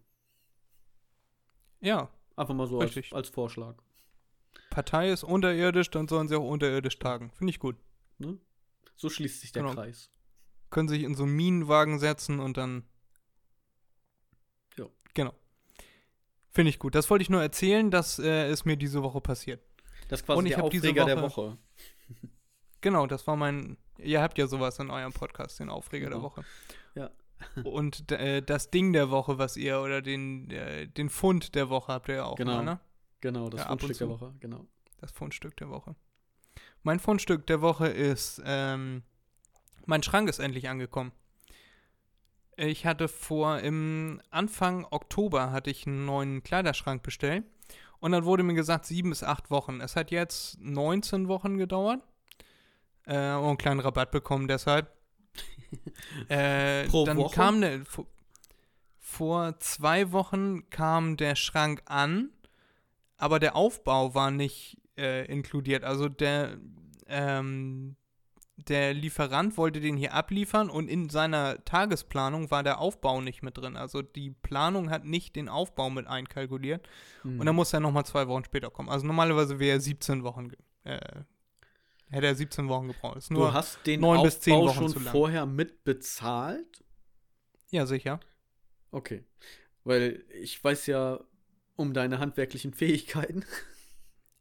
Ja, 1.82 2.10
Einfach 2.36 2.54
mal 2.54 2.68
so 2.68 2.80
als, 2.80 2.98
als 3.12 3.28
Vorschlag. 3.30 3.76
Partei 4.70 5.10
ist 5.12 5.24
unterirdisch, 5.26 5.90
dann 5.92 6.08
sollen 6.08 6.28
sie 6.30 6.36
auch 6.38 6.48
unterirdisch 6.50 6.98
tagen. 6.98 7.32
Finde 7.32 7.52
ich 7.52 7.60
gut. 7.60 7.76
Ne? 8.18 8.38
So 8.96 9.10
schließt 9.10 9.42
sich 9.42 9.52
der 9.52 9.64
Genau. 9.64 9.74
Kreis. 9.76 10.10
Können 10.70 10.88
sich 10.88 11.04
in 11.04 11.16
so 11.16 11.24
einen 11.24 11.36
Minenwagen 11.36 12.00
setzen 12.00 12.40
und 12.40 12.56
dann. 12.56 12.84
Ja. 14.78 14.86
Genau. 15.14 15.34
Finde 16.52 16.70
ich 16.70 16.80
gut. 16.80 16.96
Das 16.96 17.10
wollte 17.10 17.24
ich 17.24 17.30
nur 17.30 17.42
erzählen, 17.42 17.92
das 17.92 18.20
äh, 18.20 18.50
ist 18.52 18.66
mir 18.66 18.78
diese 18.78 19.04
Woche 19.04 19.20
passiert. 19.22 19.62
Das 20.08 20.22
ist 20.22 20.26
quasi 20.26 20.40
Und 20.40 20.46
ich 20.46 20.56
der 20.56 20.64
Aufreger 20.64 21.06
der 21.06 21.22
Woche- 21.22 21.52
Woche. 21.52 21.58
Genau, 22.82 23.06
das 23.08 23.28
war 23.28 23.36
mein. 23.36 23.78
Ihr 23.98 24.22
habt 24.22 24.38
ja 24.38 24.48
sowas 24.48 24.80
in 24.80 24.90
eurem 24.90 25.12
Podcast, 25.12 25.60
den 25.60 25.70
Aufreger 25.70 26.08
der 26.10 26.18
Genau. 26.20 26.30
Woche. 26.30 26.46
Ja. 26.96 27.10
Und 27.64 28.12
äh, 28.12 28.42
das 28.42 28.70
Ding 28.72 28.94
der 28.94 29.10
Woche, 29.12 29.38
was 29.38 29.56
ihr, 29.58 29.80
oder 29.82 30.02
den, 30.02 30.50
äh, 30.52 30.88
den 30.88 31.10
Fund 31.10 31.56
der 31.56 31.70
Woche 31.70 31.94
habt 31.94 32.10
ihr 32.10 32.16
ja 32.16 32.26
auch, 32.26 32.36
Genau. 32.36 32.54
immer, 32.54 32.64
ne? 32.64 32.80
Genau, 33.22 33.50
das 33.50 33.62
Ja, 33.62 33.68
Fundstück 33.68 33.98
der. 33.98 34.10
Woche, 34.10 34.34
genau. 34.40 34.66
Das 34.98 35.12
Fundstück 35.12 35.58
der 35.58 35.70
Woche. 35.70 35.96
Mein 36.84 37.00
Fundstück 37.00 37.46
der 37.48 37.62
Woche 37.62 37.88
ist, 37.88 38.42
ähm, 38.46 39.04
mein 39.86 40.04
Schrank 40.04 40.30
ist 40.30 40.40
endlich 40.40 40.70
angekommen. 40.70 41.12
Ich 42.58 42.86
hatte 42.86 43.08
vor, 43.08 43.60
im 43.60 44.22
Anfang 44.32 44.86
Oktober 44.90 45.52
hatte 45.52 45.70
ich 45.70 45.88
einen 45.88 46.06
neuen 46.06 46.44
Kleiderschrank 46.44 47.04
bestellt. 47.04 47.46
Und 48.00 48.12
dann 48.14 48.24
wurde 48.26 48.44
mir 48.44 48.54
gesagt, 48.54 48.86
sieben 48.86 49.10
bis 49.10 49.24
acht 49.24 49.50
Wochen. 49.52 49.82
Es 49.82 49.96
hat 49.96 50.12
jetzt 50.12 50.60
19 50.62 51.28
Wochen 51.28 51.58
gedauert. 51.58 52.02
Äh, 53.06 53.34
und 53.36 53.46
einen 53.48 53.58
kleinen 53.58 53.80
Rabatt 53.80 54.12
bekommen 54.12 54.48
deshalb. 54.48 54.92
äh, 56.30 56.86
Pro 56.88 57.06
dann 57.06 57.18
Woche? 57.18 57.36
kam 57.36 57.62
der, 57.62 57.86
vor, 57.86 58.06
vor 58.98 59.60
zwei 59.60 60.12
Wochen 60.12 60.70
kam 60.70 61.18
der 61.18 61.36
Schrank 61.36 61.82
an, 61.86 62.30
aber 63.18 63.40
der 63.40 63.56
Aufbau 63.56 64.14
war 64.14 64.32
nicht 64.32 64.78
äh, 64.98 65.26
inkludiert. 65.26 65.84
Also 65.84 66.10
der, 66.10 66.58
ähm, 67.08 67.96
der 68.68 68.94
Lieferant 68.94 69.58
wollte 69.58 69.80
den 69.80 69.98
hier 69.98 70.14
abliefern 70.14 70.70
und 70.70 70.90
in 70.90 71.10
seiner 71.10 71.64
Tagesplanung 71.66 72.52
war 72.52 72.64
der 72.64 72.80
Aufbau 72.80 73.22
nicht 73.22 73.42
mit 73.42 73.58
drin. 73.58 73.78
Also 73.78 74.02
die 74.02 74.32
Planung 74.32 74.90
hat 74.90 75.06
nicht 75.06 75.36
den 75.36 75.50
Aufbau 75.50 75.90
mit 75.90 76.08
einkalkuliert. 76.08 76.88
Mhm. 77.24 77.40
Und 77.40 77.46
dann 77.46 77.56
muss 77.56 77.74
er 77.74 77.80
nochmal 77.80 78.06
zwei 78.06 78.28
Wochen 78.28 78.44
später 78.44 78.70
kommen. 78.70 78.90
Also 78.90 79.08
normalerweise 79.08 79.60
wäre 79.60 79.78
er 79.78 79.82
17 79.82 80.24
Wochen, 80.24 80.52
äh, 80.84 81.00
hätte 82.10 82.28
er 82.28 82.36
17 82.36 82.68
Wochen 82.70 82.88
gebraucht. 82.88 83.18
Ist 83.18 83.30
du 83.30 83.36
nur, 83.36 83.54
hast 83.54 83.86
den 83.86 84.02
neun 84.02 84.18
Aufbau 84.18 84.24
bis 84.26 84.40
zehn 84.40 84.56
Wochen 84.56 84.90
schon 84.90 85.04
vorher 85.04 85.46
mitbezahlt? 85.46 86.84
ja 87.72 87.86
sicher. 87.86 88.20
Okay. 88.92 89.24
Weil 89.84 90.24
ich 90.42 90.64
weiß 90.64 90.88
ja 90.88 91.20
um 91.76 91.94
deine 91.94 92.20
handwerklichen 92.20 92.74
Fähigkeiten. 92.74 93.46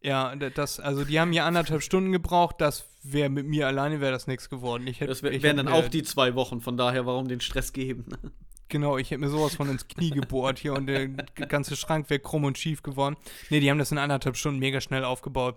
Ja, 0.00 0.34
das, 0.36 0.78
also 0.80 1.04
die 1.04 1.18
haben 1.18 1.32
hier 1.32 1.44
anderthalb 1.44 1.82
Stunden 1.82 2.12
gebraucht. 2.12 2.56
Das 2.60 2.88
wäre 3.02 3.28
mit 3.28 3.46
mir 3.46 3.66
alleine 3.66 4.00
wäre 4.00 4.12
das 4.12 4.26
nichts 4.26 4.48
geworden. 4.48 4.86
Ich 4.86 5.00
hätte, 5.00 5.08
Das 5.08 5.22
wär, 5.22 5.32
ich 5.32 5.42
wären 5.42 5.56
dann 5.56 5.68
auch 5.68 5.88
die 5.88 6.02
zwei 6.02 6.34
Wochen, 6.34 6.60
von 6.60 6.76
daher 6.76 7.04
warum 7.06 7.28
den 7.28 7.40
Stress 7.40 7.72
geben? 7.72 8.06
Genau, 8.70 8.98
ich 8.98 9.10
hätte 9.10 9.22
mir 9.22 9.30
sowas 9.30 9.54
von 9.54 9.70
ins 9.70 9.88
Knie 9.88 10.10
gebohrt 10.10 10.58
hier 10.58 10.74
und 10.74 10.84
der 10.88 11.08
ganze 11.08 11.74
Schrank 11.74 12.10
wäre 12.10 12.20
krumm 12.20 12.44
und 12.44 12.58
schief 12.58 12.82
geworden. 12.82 13.16
Nee, 13.48 13.60
die 13.60 13.70
haben 13.70 13.78
das 13.78 13.92
in 13.92 13.96
anderthalb 13.96 14.36
Stunden 14.36 14.58
mega 14.58 14.82
schnell 14.82 15.04
aufgebaut. 15.04 15.56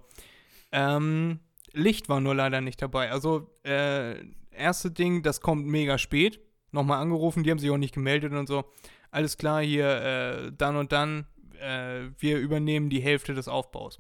Ähm, 0.71 1.41
Licht 1.74 2.10
war 2.10 2.20
nur 2.20 2.36
leider 2.36 2.62
nicht 2.62 2.82
dabei. 2.82 3.12
Also, 3.12 3.50
äh, 3.64 4.16
erste 4.52 4.92
Ding, 4.92 5.24
das 5.24 5.42
kommt 5.42 5.66
mega 5.66 5.98
spät. 5.98 6.40
Nochmal 6.72 7.02
angerufen, 7.02 7.44
die 7.44 7.52
haben 7.52 7.60
sich 7.60 7.70
auch 7.70 7.78
nicht 7.78 7.94
gemeldet 7.94 8.34
und 8.34 8.48
so. 8.48 8.66
Alles 9.12 9.38
klar, 9.38 9.62
hier, 9.62 9.88
äh, 9.88 10.52
dann 10.58 10.76
und 10.78 10.92
dann, 10.92 11.28
äh, 11.60 12.10
wir 12.18 12.40
übernehmen 12.40 12.90
die 12.90 13.02
Hälfte 13.02 13.34
des 13.34 13.48
Aufbaus. 13.48 14.00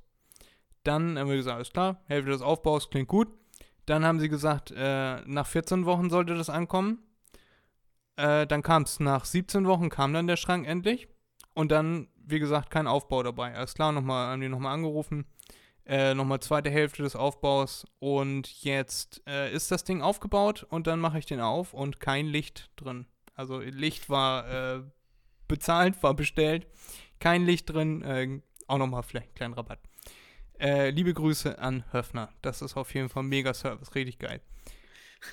Dann 0.83 1.17
haben 1.19 1.29
wir 1.29 1.35
gesagt, 1.35 1.55
alles 1.55 1.71
klar, 1.71 2.01
Hälfte 2.07 2.31
des 2.31 2.41
Aufbaus 2.41 2.89
klingt 2.89 3.07
gut. 3.07 3.27
Dann 3.85 4.05
haben 4.05 4.19
sie 4.19 4.29
gesagt, 4.29 4.71
äh, 4.71 5.21
nach 5.25 5.47
14 5.47 5.85
Wochen 5.85 6.09
sollte 6.09 6.35
das 6.35 6.49
ankommen. 6.49 6.99
Äh, 8.15 8.47
dann 8.47 8.61
kam 8.61 8.83
es 8.83 8.99
nach 8.99 9.25
17 9.25 9.65
Wochen, 9.65 9.89
kam 9.89 10.13
dann 10.13 10.27
der 10.27 10.37
Schrank 10.37 10.67
endlich. 10.67 11.07
Und 11.53 11.71
dann, 11.71 12.07
wie 12.15 12.39
gesagt, 12.39 12.69
kein 12.69 12.87
Aufbau 12.87 13.23
dabei. 13.23 13.53
Alles 13.53 13.73
klar, 13.73 13.91
nochmal, 13.91 14.31
haben 14.31 14.41
die 14.41 14.47
nochmal 14.49 14.73
angerufen. 14.73 15.25
Äh, 15.85 16.13
nochmal 16.13 16.39
zweite 16.39 16.69
Hälfte 16.69 17.03
des 17.03 17.15
Aufbaus. 17.15 17.85
Und 17.99 18.63
jetzt 18.63 19.21
äh, 19.27 19.53
ist 19.53 19.71
das 19.71 19.83
Ding 19.83 20.01
aufgebaut 20.01 20.65
und 20.69 20.87
dann 20.87 20.99
mache 20.99 21.19
ich 21.19 21.25
den 21.25 21.39
auf 21.39 21.73
und 21.73 21.99
kein 21.99 22.27
Licht 22.27 22.69
drin. 22.75 23.05
Also 23.35 23.59
Licht 23.59 24.09
war 24.09 24.77
äh, 24.77 24.83
bezahlt, 25.47 26.01
war 26.03 26.13
bestellt. 26.13 26.67
Kein 27.19 27.45
Licht 27.45 27.69
drin. 27.69 28.01
Äh, 28.03 28.41
auch 28.67 28.77
nochmal 28.77 29.03
vielleicht 29.03 29.27
einen 29.27 29.35
kleinen 29.35 29.53
Rabatt. 29.53 29.79
Äh, 30.59 30.91
liebe 30.91 31.13
Grüße 31.13 31.57
an 31.59 31.83
Höfner. 31.91 32.29
Das 32.41 32.61
ist 32.61 32.77
auf 32.77 32.93
jeden 32.93 33.09
Fall 33.09 33.23
ein 33.23 33.29
mega 33.29 33.53
Service. 33.53 33.95
Richtig 33.95 34.19
geil. 34.19 34.41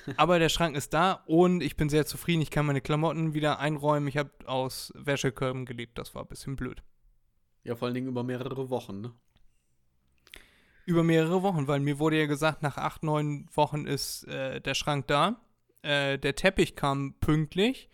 Aber 0.17 0.39
der 0.39 0.49
Schrank 0.49 0.75
ist 0.75 0.93
da 0.93 1.23
und 1.25 1.61
ich 1.61 1.75
bin 1.75 1.89
sehr 1.89 2.05
zufrieden. 2.05 2.41
Ich 2.41 2.51
kann 2.51 2.65
meine 2.65 2.81
Klamotten 2.81 3.33
wieder 3.33 3.59
einräumen. 3.59 4.07
Ich 4.07 4.17
habe 4.17 4.31
aus 4.45 4.91
Wäschekörben 4.95 5.65
gelebt. 5.65 5.97
Das 5.97 6.15
war 6.15 6.23
ein 6.23 6.27
bisschen 6.27 6.55
blöd. 6.55 6.81
ja, 7.63 7.75
vor 7.75 7.85
allen 7.85 7.95
Dingen 7.95 8.07
über 8.07 8.23
mehrere 8.23 8.69
Wochen, 8.69 9.01
ne? 9.01 9.13
Über 10.89 11.03
mehrere 11.03 11.43
Wochen, 11.43 11.67
weil 11.67 11.79
mir 11.81 11.99
wurde 11.99 12.17
ja 12.17 12.25
gesagt, 12.25 12.63
nach 12.63 12.77
acht, 12.77 13.03
neun 13.03 13.47
Wochen 13.53 13.85
ist 13.85 14.23
äh, 14.27 14.59
der 14.59 14.73
Schrank 14.73 15.05
da. 15.05 15.39
Äh, 15.83 16.17
der 16.17 16.33
Teppich 16.35 16.75
kam 16.75 17.13
pünktlich. 17.19 17.89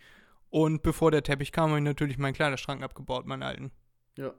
Und 0.48 0.82
bevor 0.82 1.10
der 1.10 1.22
Teppich 1.22 1.52
kam, 1.52 1.68
habe 1.70 1.78
ich 1.80 1.84
natürlich 1.84 2.16
meinen 2.16 2.32
Kleiderschrank 2.32 2.82
abgebaut, 2.82 3.26
meinen 3.26 3.42
alten. 3.42 3.70
Ja. 4.16 4.32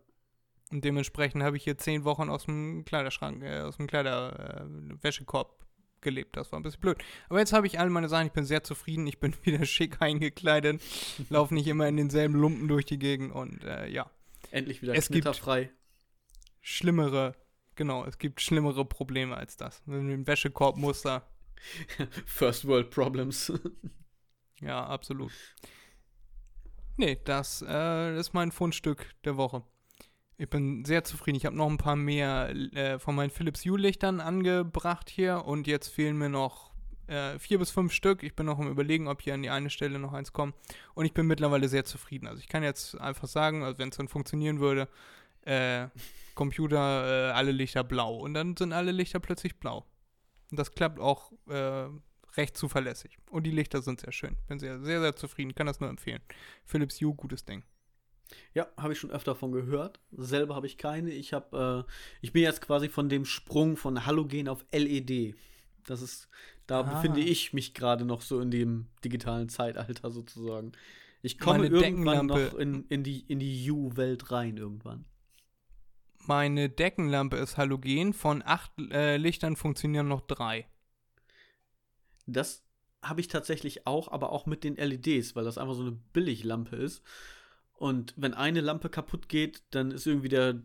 Und 0.71 0.83
dementsprechend 0.83 1.43
habe 1.43 1.55
ich 1.55 1.63
hier 1.65 1.77
zehn 1.77 2.03
Wochen 2.03 2.29
aus 2.29 2.45
dem 2.45 2.83
Kleiderschrank, 2.83 3.43
äh, 3.43 3.59
aus 3.59 3.77
dem 3.77 3.85
Kleiderwäschekorb 3.85 5.65
gelebt. 6.01 6.35
Das 6.35 6.51
war 6.51 6.59
ein 6.59 6.63
bisschen 6.63 6.81
blöd. 6.81 6.97
Aber 7.29 7.37
jetzt 7.37 7.53
habe 7.53 7.67
ich 7.67 7.79
all 7.79 7.91
meine 7.91 8.09
Sachen, 8.09 8.25
ich 8.27 8.33
bin 8.33 8.43
sehr 8.45 8.63
zufrieden, 8.63 9.05
ich 9.05 9.19
bin 9.19 9.35
wieder 9.43 9.65
schick 9.65 10.01
eingekleidet, 10.01 10.81
laufe 11.29 11.53
nicht 11.53 11.67
immer 11.67 11.87
in 11.87 11.97
denselben 11.97 12.33
Lumpen 12.33 12.67
durch 12.67 12.85
die 12.85 12.97
Gegend 12.97 13.31
und 13.33 13.63
äh, 13.63 13.87
ja, 13.87 14.09
Endlich 14.49 14.81
wieder 14.81 14.93
Es 14.95 15.09
gibt- 15.09 15.25
knitterfrei. 15.25 15.69
schlimmere, 16.61 17.35
genau, 17.77 18.03
es 18.03 18.17
gibt 18.17 18.41
schlimmere 18.41 18.83
Probleme 18.83 19.37
als 19.37 19.55
das. 19.55 19.81
Mit 19.85 19.99
dem 19.99 20.27
Wäschekorbmuster, 20.27 21.25
First 22.25 22.67
World 22.67 22.89
Problems. 22.89 23.53
ja, 24.59 24.85
absolut. 24.85 25.31
Nee, 26.97 27.17
das 27.23 27.63
äh, 27.67 28.17
ist 28.19 28.33
mein 28.33 28.51
Fundstück 28.51 29.05
der 29.23 29.37
Woche. 29.37 29.63
Ich 30.39 30.49
bin 30.49 30.85
sehr 30.85 31.03
zufrieden. 31.03 31.37
Ich 31.37 31.45
habe 31.45 31.55
noch 31.55 31.69
ein 31.69 31.77
paar 31.77 31.95
mehr 31.95 32.49
äh, 32.73 32.99
von 32.99 33.15
meinen 33.15 33.29
Philips 33.29 33.65
Hue-Lichtern 33.65 34.19
angebracht 34.19 35.09
hier 35.09 35.45
und 35.45 35.67
jetzt 35.67 35.87
fehlen 35.87 36.17
mir 36.17 36.29
noch 36.29 36.71
äh, 37.07 37.39
vier 37.39 37.57
bis 37.57 37.71
fünf 37.71 37.93
Stück. 37.93 38.21
Ich 38.21 38.35
bin 38.35 38.45
noch 38.45 38.59
am 38.59 38.69
Überlegen, 38.69 39.07
ob 39.07 39.21
hier 39.21 39.33
an 39.33 39.41
die 39.41 39.49
eine 39.49 39.69
Stelle 39.69 39.97
noch 39.97 40.13
eins 40.13 40.33
kommt. 40.33 40.55
Und 40.93 41.05
ich 41.05 41.13
bin 41.13 41.25
mittlerweile 41.25 41.69
sehr 41.69 41.85
zufrieden. 41.85 42.27
Also 42.27 42.39
ich 42.39 42.47
kann 42.47 42.63
jetzt 42.63 42.99
einfach 42.99 43.27
sagen, 43.27 43.63
also 43.63 43.79
wenn 43.79 43.89
es 43.89 43.97
dann 43.97 44.07
funktionieren 44.07 44.59
würde, 44.59 44.87
äh, 45.47 45.87
Computer 46.35 47.29
äh, 47.29 47.31
alle 47.31 47.51
Lichter 47.51 47.83
blau 47.83 48.17
und 48.17 48.33
dann 48.33 48.55
sind 48.55 48.73
alle 48.73 48.91
Lichter 48.91 49.19
plötzlich 49.19 49.59
blau. 49.59 49.85
Und 50.51 50.59
das 50.59 50.71
klappt 50.71 50.99
auch 50.99 51.31
äh, 51.49 51.87
recht 52.37 52.55
zuverlässig. 52.55 53.17
Und 53.29 53.43
die 53.43 53.51
Lichter 53.51 53.81
sind 53.81 53.99
sehr 53.99 54.11
schön. 54.11 54.37
Bin 54.47 54.59
sehr, 54.59 54.79
sehr, 54.81 55.01
sehr 55.01 55.15
zufrieden. 55.15 55.55
Kann 55.55 55.67
das 55.67 55.79
nur 55.79 55.89
empfehlen. 55.89 56.21
Philips 56.63 57.01
Hue, 57.01 57.13
gutes 57.13 57.43
Ding. 57.43 57.63
Ja, 58.53 58.67
habe 58.77 58.93
ich 58.93 58.99
schon 58.99 59.11
öfter 59.11 59.35
von 59.35 59.51
gehört. 59.51 59.99
Selber 60.11 60.55
habe 60.55 60.67
ich 60.67 60.77
keine. 60.77 61.11
Ich 61.11 61.33
habe, 61.33 61.85
äh, 61.87 61.91
ich 62.21 62.33
bin 62.33 62.43
jetzt 62.43 62.61
quasi 62.61 62.89
von 62.89 63.09
dem 63.09 63.25
Sprung 63.25 63.77
von 63.77 64.05
Halogen 64.05 64.47
auf 64.47 64.65
LED. 64.71 65.35
Das 65.85 66.01
ist, 66.01 66.29
da 66.67 66.81
ah. 66.81 66.83
befinde 66.83 67.21
ich 67.21 67.53
mich 67.53 67.73
gerade 67.73 68.05
noch 68.05 68.21
so 68.21 68.39
in 68.41 68.51
dem 68.51 68.87
digitalen 69.03 69.49
Zeitalter 69.49 70.11
sozusagen. 70.11 70.73
Ich 71.21 71.39
komme 71.39 71.69
Meine 71.69 71.75
irgendwann 71.75 72.27
noch 72.27 72.53
in, 72.55 72.85
in 72.89 73.03
die, 73.03 73.21
in 73.21 73.39
die 73.39 73.71
U-Welt 73.71 74.31
rein 74.31 74.57
irgendwann. 74.57 75.05
Meine 76.27 76.69
Deckenlampe 76.69 77.37
ist 77.37 77.57
Halogen. 77.57 78.13
Von 78.13 78.43
acht 78.45 78.71
äh, 78.91 79.17
Lichtern 79.17 79.55
funktionieren 79.55 80.07
noch 80.07 80.21
drei. 80.21 80.67
Das 82.25 82.63
habe 83.01 83.21
ich 83.21 83.29
tatsächlich 83.29 83.87
auch, 83.87 84.11
aber 84.11 84.31
auch 84.31 84.45
mit 84.45 84.63
den 84.63 84.75
LEDs, 84.75 85.35
weil 85.35 85.45
das 85.45 85.57
einfach 85.57 85.75
so 85.75 85.83
eine 85.83 85.91
Billiglampe 86.13 86.75
ist. 86.75 87.01
Und 87.73 88.13
wenn 88.17 88.33
eine 88.33 88.59
Lampe 88.61 88.89
kaputt 88.89 89.29
geht, 89.29 89.63
dann 89.69 89.91
ist 89.91 90.05
irgendwie 90.05 90.29
der, 90.29 90.61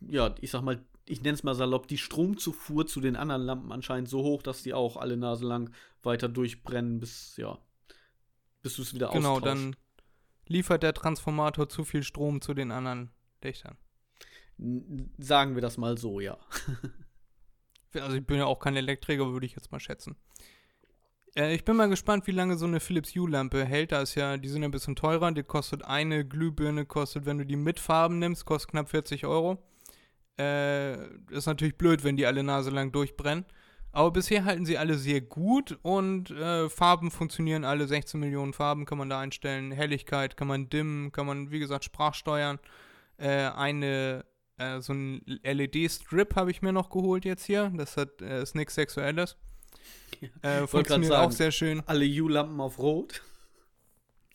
ja, 0.00 0.34
ich 0.40 0.50
sag 0.50 0.62
mal, 0.62 0.82
ich 1.04 1.20
nenne 1.22 1.34
es 1.34 1.42
mal 1.42 1.54
salopp, 1.54 1.88
die 1.88 1.98
Stromzufuhr 1.98 2.86
zu 2.86 3.00
den 3.00 3.16
anderen 3.16 3.42
Lampen 3.42 3.72
anscheinend 3.72 4.08
so 4.08 4.22
hoch, 4.22 4.42
dass 4.42 4.62
die 4.62 4.72
auch 4.72 4.96
alle 4.96 5.16
Nase 5.16 5.44
lang 5.44 5.74
weiter 6.02 6.28
durchbrennen, 6.28 7.00
bis, 7.00 7.36
ja, 7.36 7.58
bis 8.62 8.76
du 8.76 8.82
es 8.82 8.94
wieder 8.94 9.10
Genau, 9.10 9.40
dann 9.40 9.76
liefert 10.46 10.82
der 10.84 10.94
Transformator 10.94 11.68
zu 11.68 11.84
viel 11.84 12.04
Strom 12.04 12.40
zu 12.40 12.54
den 12.54 12.70
anderen 12.70 13.10
Lichtern. 13.42 13.76
Sagen 15.18 15.54
wir 15.54 15.62
das 15.62 15.76
mal 15.76 15.98
so, 15.98 16.20
ja. 16.20 16.38
also 17.94 18.16
ich 18.16 18.26
bin 18.26 18.38
ja 18.38 18.46
auch 18.46 18.58
kein 18.58 18.76
Elektriker, 18.76 19.32
würde 19.32 19.46
ich 19.46 19.54
jetzt 19.54 19.72
mal 19.72 19.80
schätzen. 19.80 20.16
Äh, 21.34 21.54
ich 21.54 21.64
bin 21.64 21.76
mal 21.76 21.88
gespannt, 21.88 22.26
wie 22.26 22.32
lange 22.32 22.56
so 22.56 22.66
eine 22.66 22.80
Philips 22.80 23.14
Hue-Lampe 23.14 23.64
hält. 23.64 23.92
Da 23.92 24.02
ist 24.02 24.14
ja, 24.14 24.36
die 24.36 24.48
sind 24.48 24.62
ja 24.62 24.68
ein 24.68 24.72
bisschen 24.72 24.96
teurer. 24.96 25.32
Die 25.32 25.42
kostet 25.42 25.84
eine 25.84 26.26
Glühbirne, 26.26 26.86
kostet, 26.86 27.26
wenn 27.26 27.38
du 27.38 27.46
die 27.46 27.56
mit 27.56 27.80
Farben 27.80 28.18
nimmst, 28.18 28.44
kostet 28.44 28.72
knapp 28.72 28.90
40 28.90 29.26
Euro. 29.26 29.58
Äh, 30.38 30.94
ist 31.30 31.46
natürlich 31.46 31.76
blöd, 31.76 32.04
wenn 32.04 32.16
die 32.16 32.26
alle 32.26 32.42
Nase 32.42 32.70
lang 32.70 32.92
durchbrennen. 32.92 33.44
Aber 33.94 34.10
bisher 34.10 34.46
halten 34.46 34.64
sie 34.64 34.78
alle 34.78 34.96
sehr 34.96 35.20
gut 35.20 35.78
und 35.82 36.30
äh, 36.30 36.70
Farben 36.70 37.10
funktionieren 37.10 37.64
alle. 37.64 37.86
16 37.86 38.18
Millionen 38.18 38.54
Farben 38.54 38.86
kann 38.86 38.96
man 38.96 39.10
da 39.10 39.20
einstellen. 39.20 39.70
Helligkeit 39.70 40.36
kann 40.38 40.48
man 40.48 40.70
dimmen, 40.70 41.12
kann 41.12 41.26
man, 41.26 41.50
wie 41.50 41.58
gesagt, 41.58 41.84
sprachsteuern. 41.84 42.58
Äh, 43.18 43.50
eine, 43.50 44.24
äh, 44.62 44.80
so 44.80 44.92
ein 44.92 45.22
LED-Strip 45.26 46.36
habe 46.36 46.50
ich 46.50 46.62
mir 46.62 46.72
noch 46.72 46.90
geholt 46.90 47.24
jetzt 47.24 47.44
hier. 47.44 47.72
Das 47.76 47.96
hat, 47.96 48.20
äh, 48.20 48.42
ist 48.42 48.54
nichts 48.54 48.74
Sexuelles. 48.74 49.36
Äh, 50.42 50.66
funktioniert 50.66 51.12
sagen, 51.12 51.26
auch 51.26 51.32
sehr 51.32 51.50
schön. 51.50 51.82
Alle 51.86 52.06
U-Lampen 52.06 52.60
auf 52.60 52.78
Rot. 52.78 53.22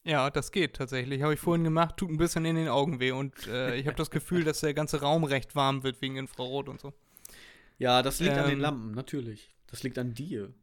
Ja, 0.04 0.30
das 0.30 0.52
geht 0.52 0.76
tatsächlich. 0.76 1.22
Habe 1.22 1.34
ich 1.34 1.40
vorhin 1.40 1.64
gemacht, 1.64 1.98
tut 1.98 2.10
ein 2.10 2.18
bisschen 2.18 2.46
in 2.46 2.56
den 2.56 2.70
Augen 2.70 3.00
weh 3.00 3.12
und 3.12 3.48
äh, 3.48 3.76
ich 3.76 3.88
habe 3.88 3.98
das 3.98 4.10
Gefühl, 4.10 4.44
dass 4.44 4.62
der 4.62 4.74
ganze 4.74 5.02
Raum 5.02 5.24
recht 5.26 5.56
warm 5.56 5.84
wird 5.84 6.02
wegen 6.02 6.16
Infrarot 6.16 6.70
und 6.70 6.80
so. 6.80 6.94
Ja, 7.78 8.02
das 8.02 8.20
liegt 8.20 8.34
ähm, 8.34 8.40
an 8.40 8.46
den 8.46 8.54
ähm, 8.54 8.62
Lampen, 8.62 8.92
natürlich. 8.92 9.54
Das 9.68 9.84
liegt 9.84 9.98
an 9.98 10.14
dir. 10.14 10.54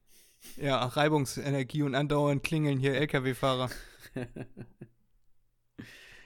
Ja, 0.56 0.84
Reibungsenergie 0.84 1.82
und 1.82 1.94
andauernd 1.94 2.42
klingeln 2.42 2.78
hier 2.78 2.94
LKW-Fahrer. 2.94 3.70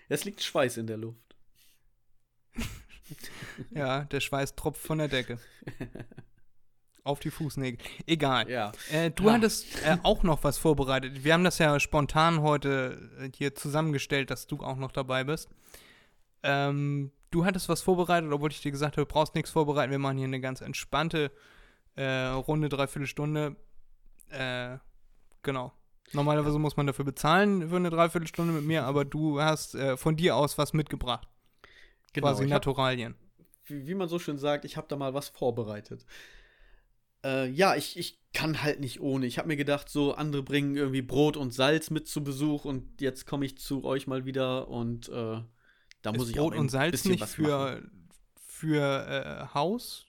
es 0.09 0.25
liegt 0.25 0.43
Schweiß 0.43 0.77
in 0.77 0.87
der 0.87 0.97
Luft. 0.97 1.28
Ja, 3.71 4.05
der 4.05 4.21
Schweiß 4.21 4.55
tropft 4.55 4.81
von 4.81 4.99
der 4.99 5.09
Decke. 5.09 5.39
auf 7.05 7.21
die 7.21 7.31
Fußnägel. 7.31 7.79
Egal. 8.07 8.51
Ja. 8.51 8.73
Äh, 8.93 9.11
du 9.11 9.25
ja. 9.25 9.33
hattest 9.33 9.83
äh, 9.83 9.97
auch 10.03 10.23
noch 10.23 10.45
was 10.45 10.59
vorbereitet. 10.59 11.25
Wir 11.25 11.33
haben 11.33 11.45
das 11.45 11.59
ja 11.59 11.81
spontan 11.81 12.43
heute 12.43 13.11
äh, 13.21 13.31
hier 13.35 13.55
zusammengestellt, 13.55 14.31
dass 14.31 14.47
du 14.47 14.59
auch 14.59 14.77
noch 14.77 14.93
dabei 14.93 15.25
bist. 15.25 15.49
Ähm, 16.43 17.11
du 17.31 17.45
hattest 17.45 17.69
was 17.69 17.83
vorbereitet, 17.83 18.31
obwohl 18.31 18.51
ich 18.51 18.61
dir 18.61 18.71
gesagt 18.71 18.97
habe, 18.97 19.07
du 19.07 19.13
brauchst 19.13 19.35
nichts 19.35 19.51
vorbereiten. 19.51 19.91
Wir 19.91 19.99
machen 19.99 20.19
hier 20.19 20.27
eine 20.27 20.41
ganz 20.41 20.61
entspannte 20.61 21.33
äh, 21.97 22.27
Runde, 22.27 22.69
dreiviertel 22.69 23.07
Stunde. 23.07 23.57
Äh, 24.29 24.77
genau. 25.43 25.73
Normalerweise 26.13 26.59
muss 26.59 26.77
man 26.77 26.87
dafür 26.87 27.05
bezahlen 27.05 27.69
für 27.69 27.77
eine 27.77 27.91
Dreiviertelstunde 27.91 28.53
mit 28.53 28.65
mir, 28.65 28.85
aber 28.85 29.05
du 29.05 29.41
hast 29.41 29.75
äh, 29.75 29.97
von 29.97 30.17
dir 30.17 30.37
aus 30.37 30.57
was 30.57 30.73
mitgebracht. 30.73 31.29
Genau, 32.13 32.29
Quasi 32.29 32.47
Naturalien. 32.47 33.15
Hab, 33.15 33.71
wie, 33.71 33.87
wie 33.87 33.95
man 33.95 34.09
so 34.09 34.19
schön 34.19 34.39
sagt, 34.39 34.65
ich 34.65 34.77
habe 34.77 34.89
da 34.89 34.97
mal 34.97 35.15
was 35.15 35.29
vorbereitet. 35.29 36.05
Äh, 37.25 37.49
ja, 37.51 37.75
ich, 37.75 37.99
ich 37.99 38.19
kann 38.33 38.63
halt 38.63 38.81
nicht 38.81 39.01
ohne. 39.01 39.27
Ich 39.27 39.39
habe 39.39 39.49
mir 39.49 39.57
gedacht, 39.57 39.89
so 39.89 40.15
andere 40.15 40.43
bringen 40.43 40.77
irgendwie 40.77 41.03
Brot 41.03 41.37
und 41.37 41.53
Salz 41.53 41.91
mit 41.91 42.07
zu 42.07 42.23
Besuch 42.23 42.65
und 42.65 43.01
jetzt 43.01 43.27
komme 43.27 43.45
ich 43.45 43.59
zu 43.59 43.85
euch 43.85 44.07
mal 44.07 44.25
wieder 44.25 44.69
und 44.69 45.09
äh, 45.09 45.43
da 46.03 46.13
muss 46.13 46.25
Ist 46.25 46.31
ich 46.31 46.37
Brot 46.37 46.53
auch 46.53 46.57
ein 46.57 46.61
und 46.61 46.69
Salz 46.71 46.93
bisschen 46.93 47.13
nicht 47.13 47.21
was 47.21 47.35
für, 47.35 47.49
machen. 47.49 48.09
für 48.47 49.49
äh, 49.51 49.55
Haus? 49.55 50.07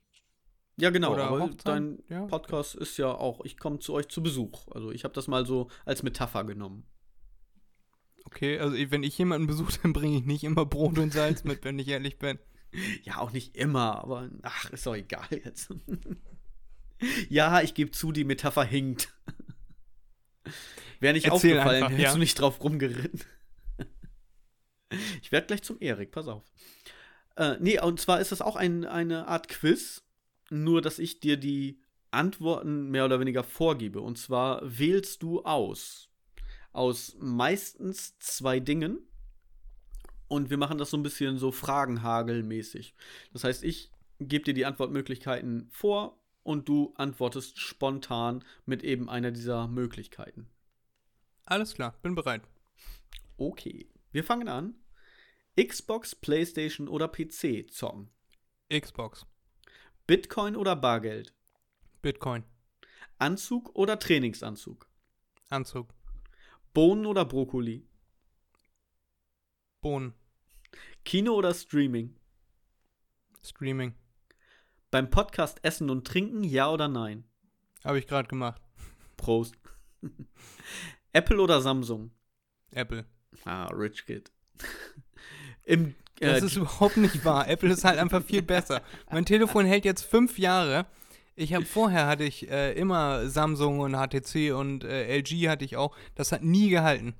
Ja, 0.77 0.91
genau, 0.91 1.13
Oder 1.13 1.25
aber 1.25 1.49
dein 1.65 2.01
ja. 2.07 2.25
Podcast 2.25 2.75
ist 2.75 2.97
ja 2.97 3.11
auch, 3.11 3.43
ich 3.43 3.57
komme 3.57 3.79
zu 3.79 3.93
euch 3.93 4.07
zu 4.07 4.23
Besuch. 4.23 4.67
Also 4.69 4.91
ich 4.91 5.03
habe 5.03 5.13
das 5.13 5.27
mal 5.27 5.45
so 5.45 5.67
als 5.83 6.03
Metapher 6.03 6.45
genommen. 6.45 6.85
Okay, 8.25 8.59
also 8.59 8.75
wenn 8.77 9.03
ich 9.03 9.17
jemanden 9.17 9.47
besuche, 9.47 9.73
dann 9.83 9.93
bringe 9.93 10.17
ich 10.17 10.25
nicht 10.25 10.43
immer 10.43 10.65
Brot 10.65 10.97
und 10.97 11.13
Salz 11.13 11.43
mit, 11.43 11.63
wenn 11.63 11.79
ich 11.79 11.87
ehrlich 11.87 12.17
bin. 12.17 12.39
Ja, 13.01 13.17
auch 13.17 13.31
nicht 13.31 13.57
immer, 13.57 14.03
aber 14.03 14.29
ach, 14.43 14.69
ist 14.69 14.85
doch 14.85 14.93
egal 14.93 15.25
jetzt. 15.31 15.73
ja, 17.29 17.61
ich 17.63 17.73
gebe 17.73 17.89
zu, 17.89 18.11
die 18.11 18.25
Metapher 18.25 18.63
hinkt. 18.63 19.11
Wäre 20.99 21.15
nicht 21.15 21.25
Erzähl 21.25 21.53
aufgefallen, 21.57 21.83
einfach, 21.83 21.89
hättest 21.89 22.03
ja. 22.03 22.13
du 22.13 22.19
nicht 22.19 22.39
drauf 22.39 22.63
rumgeritten. 22.63 23.21
ich 25.23 25.31
werde 25.31 25.47
gleich 25.47 25.63
zum 25.63 25.77
Erik, 25.79 26.11
pass 26.11 26.27
auf. 26.27 26.43
Äh, 27.37 27.55
nee, 27.59 27.81
und 27.81 27.99
zwar 27.99 28.19
ist 28.19 28.31
das 28.31 28.41
auch 28.41 28.55
ein, 28.55 28.85
eine 28.85 29.27
Art 29.27 29.47
Quiz, 29.47 30.03
nur 30.51 30.83
dass 30.83 30.99
ich 30.99 31.19
dir 31.19 31.37
die 31.37 31.81
Antworten 32.11 32.89
mehr 32.89 33.05
oder 33.05 33.19
weniger 33.19 33.43
vorgebe. 33.43 34.01
Und 34.01 34.17
zwar 34.17 34.61
wählst 34.63 35.23
du 35.23 35.43
aus. 35.43 36.08
Aus 36.71 37.15
meistens 37.19 38.17
zwei 38.19 38.59
Dingen. 38.59 38.99
Und 40.27 40.49
wir 40.49 40.57
machen 40.57 40.77
das 40.77 40.91
so 40.91 40.97
ein 40.97 41.03
bisschen 41.03 41.37
so 41.37 41.51
Fragenhagelmäßig. 41.51 42.93
Das 43.33 43.43
heißt, 43.43 43.63
ich 43.63 43.91
gebe 44.19 44.45
dir 44.45 44.53
die 44.53 44.65
Antwortmöglichkeiten 44.65 45.69
vor 45.71 46.21
und 46.43 46.69
du 46.69 46.93
antwortest 46.97 47.59
spontan 47.59 48.43
mit 48.65 48.83
eben 48.83 49.09
einer 49.09 49.31
dieser 49.31 49.67
Möglichkeiten. 49.67 50.49
Alles 51.45 51.73
klar, 51.73 51.95
bin 52.03 52.15
bereit. 52.15 52.43
Okay, 53.37 53.89
wir 54.11 54.23
fangen 54.23 54.47
an. 54.47 54.75
Xbox, 55.59 56.15
PlayStation 56.15 56.87
oder 56.87 57.07
PC 57.07 57.71
zocken? 57.71 58.09
Xbox. 58.71 59.25
Bitcoin 60.05 60.55
oder 60.55 60.75
Bargeld? 60.75 61.33
Bitcoin. 62.01 62.43
Anzug 63.17 63.75
oder 63.75 63.99
Trainingsanzug? 63.99 64.87
Anzug. 65.49 65.93
Bohnen 66.73 67.05
oder 67.05 67.25
Brokkoli? 67.25 67.83
Bohnen. 69.81 70.13
Kino 71.03 71.33
oder 71.33 71.53
Streaming? 71.53 72.15
Streaming. 73.43 73.93
Beim 74.91 75.09
Podcast 75.09 75.59
Essen 75.63 75.89
und 75.89 76.05
Trinken, 76.05 76.43
ja 76.43 76.69
oder 76.69 76.87
nein? 76.87 77.23
Habe 77.83 77.99
ich 77.99 78.07
gerade 78.07 78.27
gemacht. 78.27 78.61
Prost. 79.17 79.55
Apple 81.13 81.41
oder 81.41 81.61
Samsung? 81.61 82.11
Apple. 82.71 83.05
Ah, 83.45 83.67
Rich 83.67 84.05
Kid. 84.05 84.31
Im, 85.65 85.95
äh, 86.19 86.33
das 86.33 86.43
ist 86.43 86.57
überhaupt 86.57 86.97
nicht 86.97 87.25
wahr. 87.25 87.47
Apple 87.47 87.71
ist 87.71 87.83
halt 87.83 87.97
einfach 87.97 88.23
viel 88.23 88.41
besser. 88.41 88.83
Mein 89.11 89.25
Telefon 89.25 89.65
hält 89.65 89.85
jetzt 89.85 90.03
fünf 90.03 90.37
Jahre. 90.37 90.85
Ich 91.39 91.53
habe 91.53 91.63
vorher 91.63 92.05
hatte 92.05 92.25
ich 92.25 92.49
äh, 92.49 92.73
immer 92.73 93.29
Samsung 93.29 93.79
und 93.79 93.93
HTC 93.93 94.51
und 94.53 94.83
äh, 94.83 95.19
LG 95.19 95.47
hatte 95.47 95.63
ich 95.63 95.77
auch. 95.77 95.95
Das 96.13 96.33
hat 96.33 96.43
nie 96.43 96.69
gehalten. 96.69 97.15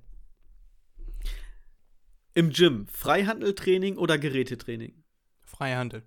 Im 2.34 2.50
Gym 2.50 2.86
Freihandeltraining 2.88 3.98
oder 3.98 4.18
Gerätetraining? 4.18 5.06
Freihandel. 5.42 6.04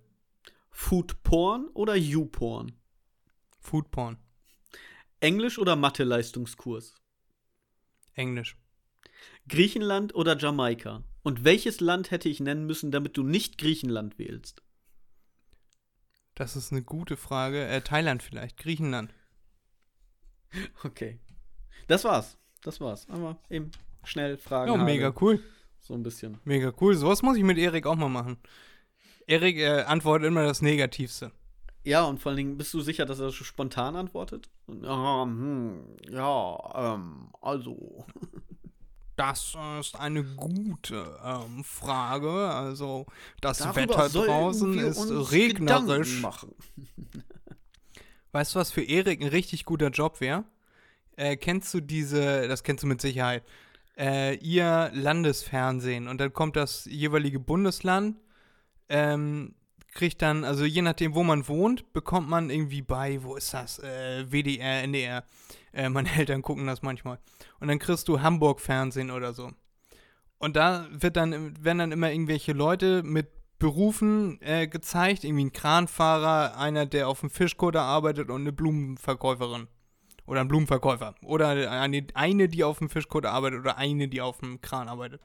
Foodporn 0.69 1.69
oder 1.73 1.95
YouPorn? 1.95 2.73
Foodporn. 3.59 4.17
Englisch 5.19 5.57
oder 5.57 5.75
Mathe-Leistungskurs? 5.75 7.01
Englisch. 8.13 8.57
Griechenland 9.47 10.13
oder 10.13 10.37
Jamaika? 10.37 11.03
Und 11.23 11.45
welches 11.45 11.79
Land 11.79 12.11
hätte 12.11 12.29
ich 12.29 12.39
nennen 12.39 12.67
müssen, 12.67 12.91
damit 12.91 13.17
du 13.17 13.23
nicht 13.23 13.57
Griechenland 13.57 14.19
wählst? 14.19 14.62
Das 16.35 16.55
ist 16.55 16.71
eine 16.71 16.81
gute 16.81 17.17
Frage. 17.17 17.65
Äh, 17.67 17.81
Thailand 17.81 18.23
vielleicht. 18.23 18.57
Griechenland. 18.57 19.13
Okay. 20.83 21.19
Das 21.87 22.03
war's. 22.03 22.37
Das 22.61 22.79
war's. 22.79 23.07
Aber 23.09 23.37
eben 23.49 23.71
schnell 24.03 24.37
Fragen. 24.37 24.71
Ja, 24.71 24.77
mega 24.77 25.13
cool. 25.21 25.39
So 25.79 25.93
ein 25.93 26.03
bisschen. 26.03 26.39
Mega 26.43 26.71
cool. 26.79 26.95
Sowas 26.95 27.21
muss 27.21 27.37
ich 27.37 27.43
mit 27.43 27.57
Erik 27.57 27.85
auch 27.85 27.95
mal 27.95 28.09
machen. 28.09 28.37
Erik 29.27 29.57
äh, 29.57 29.81
antwortet 29.83 30.27
immer 30.27 30.45
das 30.45 30.61
Negativste. 30.61 31.31
Ja, 31.83 32.03
und 32.03 32.19
vor 32.19 32.29
allen 32.29 32.37
Dingen, 32.37 32.57
bist 32.57 32.73
du 32.73 32.79
sicher, 32.79 33.05
dass 33.05 33.19
er 33.19 33.29
so 33.29 33.43
spontan 33.43 33.95
antwortet? 33.95 34.49
Ja, 34.67 35.23
hm, 35.23 35.97
ja, 36.09 36.95
ähm, 36.95 37.29
also. 37.41 38.05
Das 39.15 39.55
ist 39.79 39.99
eine 39.99 40.23
gute 40.23 41.19
ähm, 41.23 41.63
Frage. 41.63 42.31
Also, 42.31 43.05
das 43.41 43.59
Darüber 43.59 43.75
Wetter 43.75 44.09
draußen 44.09 44.79
ist 44.79 45.31
regnerisch. 45.31 46.23
Weißt 48.31 48.55
du, 48.55 48.59
was 48.59 48.71
für 48.71 48.83
Erik 48.83 49.21
ein 49.21 49.27
richtig 49.27 49.65
guter 49.65 49.89
Job 49.89 50.19
wäre? 50.19 50.45
Äh, 51.15 51.37
kennst 51.37 51.71
du 51.75 51.79
diese, 51.79 52.47
das 52.47 52.63
kennst 52.63 52.83
du 52.83 52.87
mit 52.87 53.01
Sicherheit, 53.01 53.43
äh, 53.97 54.35
ihr 54.37 54.89
Landesfernsehen 54.93 56.07
und 56.07 56.17
dann 56.19 56.33
kommt 56.33 56.55
das 56.55 56.85
jeweilige 56.85 57.39
Bundesland, 57.39 58.19
ähm, 58.89 59.53
kriegt 59.93 60.21
dann, 60.21 60.43
also 60.43 60.65
je 60.65 60.81
nachdem, 60.81 61.15
wo 61.15 61.23
man 61.23 61.47
wohnt, 61.47 61.93
bekommt 61.93 62.29
man 62.29 62.49
irgendwie 62.49 62.81
bei, 62.81 63.23
wo 63.23 63.35
ist 63.35 63.53
das? 63.53 63.79
Äh, 63.79 64.25
WDR, 64.31 64.83
NDR. 64.83 65.23
Äh, 65.71 65.89
meine 65.89 66.11
Eltern 66.17 66.41
gucken 66.41 66.67
das 66.67 66.81
manchmal. 66.81 67.19
Und 67.59 67.67
dann 67.67 67.79
kriegst 67.79 68.07
du 68.07 68.21
Hamburg-Fernsehen 68.21 69.11
oder 69.11 69.33
so. 69.33 69.51
Und 70.37 70.55
da 70.55 70.87
wird 70.91 71.15
dann, 71.15 71.63
werden 71.63 71.77
dann 71.77 71.91
immer 71.91 72.11
irgendwelche 72.11 72.53
Leute 72.53 73.01
mit 73.03 73.27
Berufen 73.59 74.41
äh, 74.41 74.67
gezeigt, 74.67 75.23
irgendwie 75.23 75.45
ein 75.45 75.53
Kranfahrer, 75.53 76.57
einer, 76.57 76.85
der 76.85 77.07
auf 77.07 77.21
dem 77.21 77.29
Fischkutter 77.29 77.81
arbeitet 77.81 78.29
und 78.29 78.41
eine 78.41 78.51
Blumenverkäuferin. 78.51 79.67
Oder 80.25 80.41
ein 80.41 80.47
Blumenverkäufer. 80.47 81.15
Oder 81.23 81.49
eine, 81.49 82.05
eine, 82.13 82.49
die 82.49 82.63
auf 82.63 82.79
dem 82.79 82.89
Fischkutter 82.89 83.31
arbeitet 83.31 83.59
oder 83.59 83.77
eine, 83.77 84.07
die 84.09 84.21
auf 84.21 84.39
dem 84.39 84.59
Kran 84.59 84.89
arbeitet. 84.89 85.21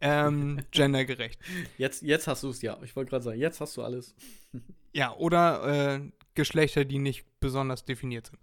Ähm, 0.00 0.60
gendergerecht. 0.70 1.40
Jetzt, 1.78 2.02
jetzt 2.02 2.26
hast 2.26 2.42
du 2.42 2.50
es 2.50 2.62
ja. 2.62 2.78
Ich 2.82 2.94
wollte 2.96 3.10
gerade 3.10 3.24
sagen, 3.24 3.38
jetzt 3.38 3.60
hast 3.60 3.76
du 3.76 3.82
alles. 3.82 4.14
Ja, 4.92 5.14
oder 5.14 5.96
äh, 5.96 6.00
Geschlechter, 6.34 6.86
die 6.86 6.98
nicht 6.98 7.26
besonders 7.38 7.84
definiert 7.84 8.28
sind. 8.28 8.38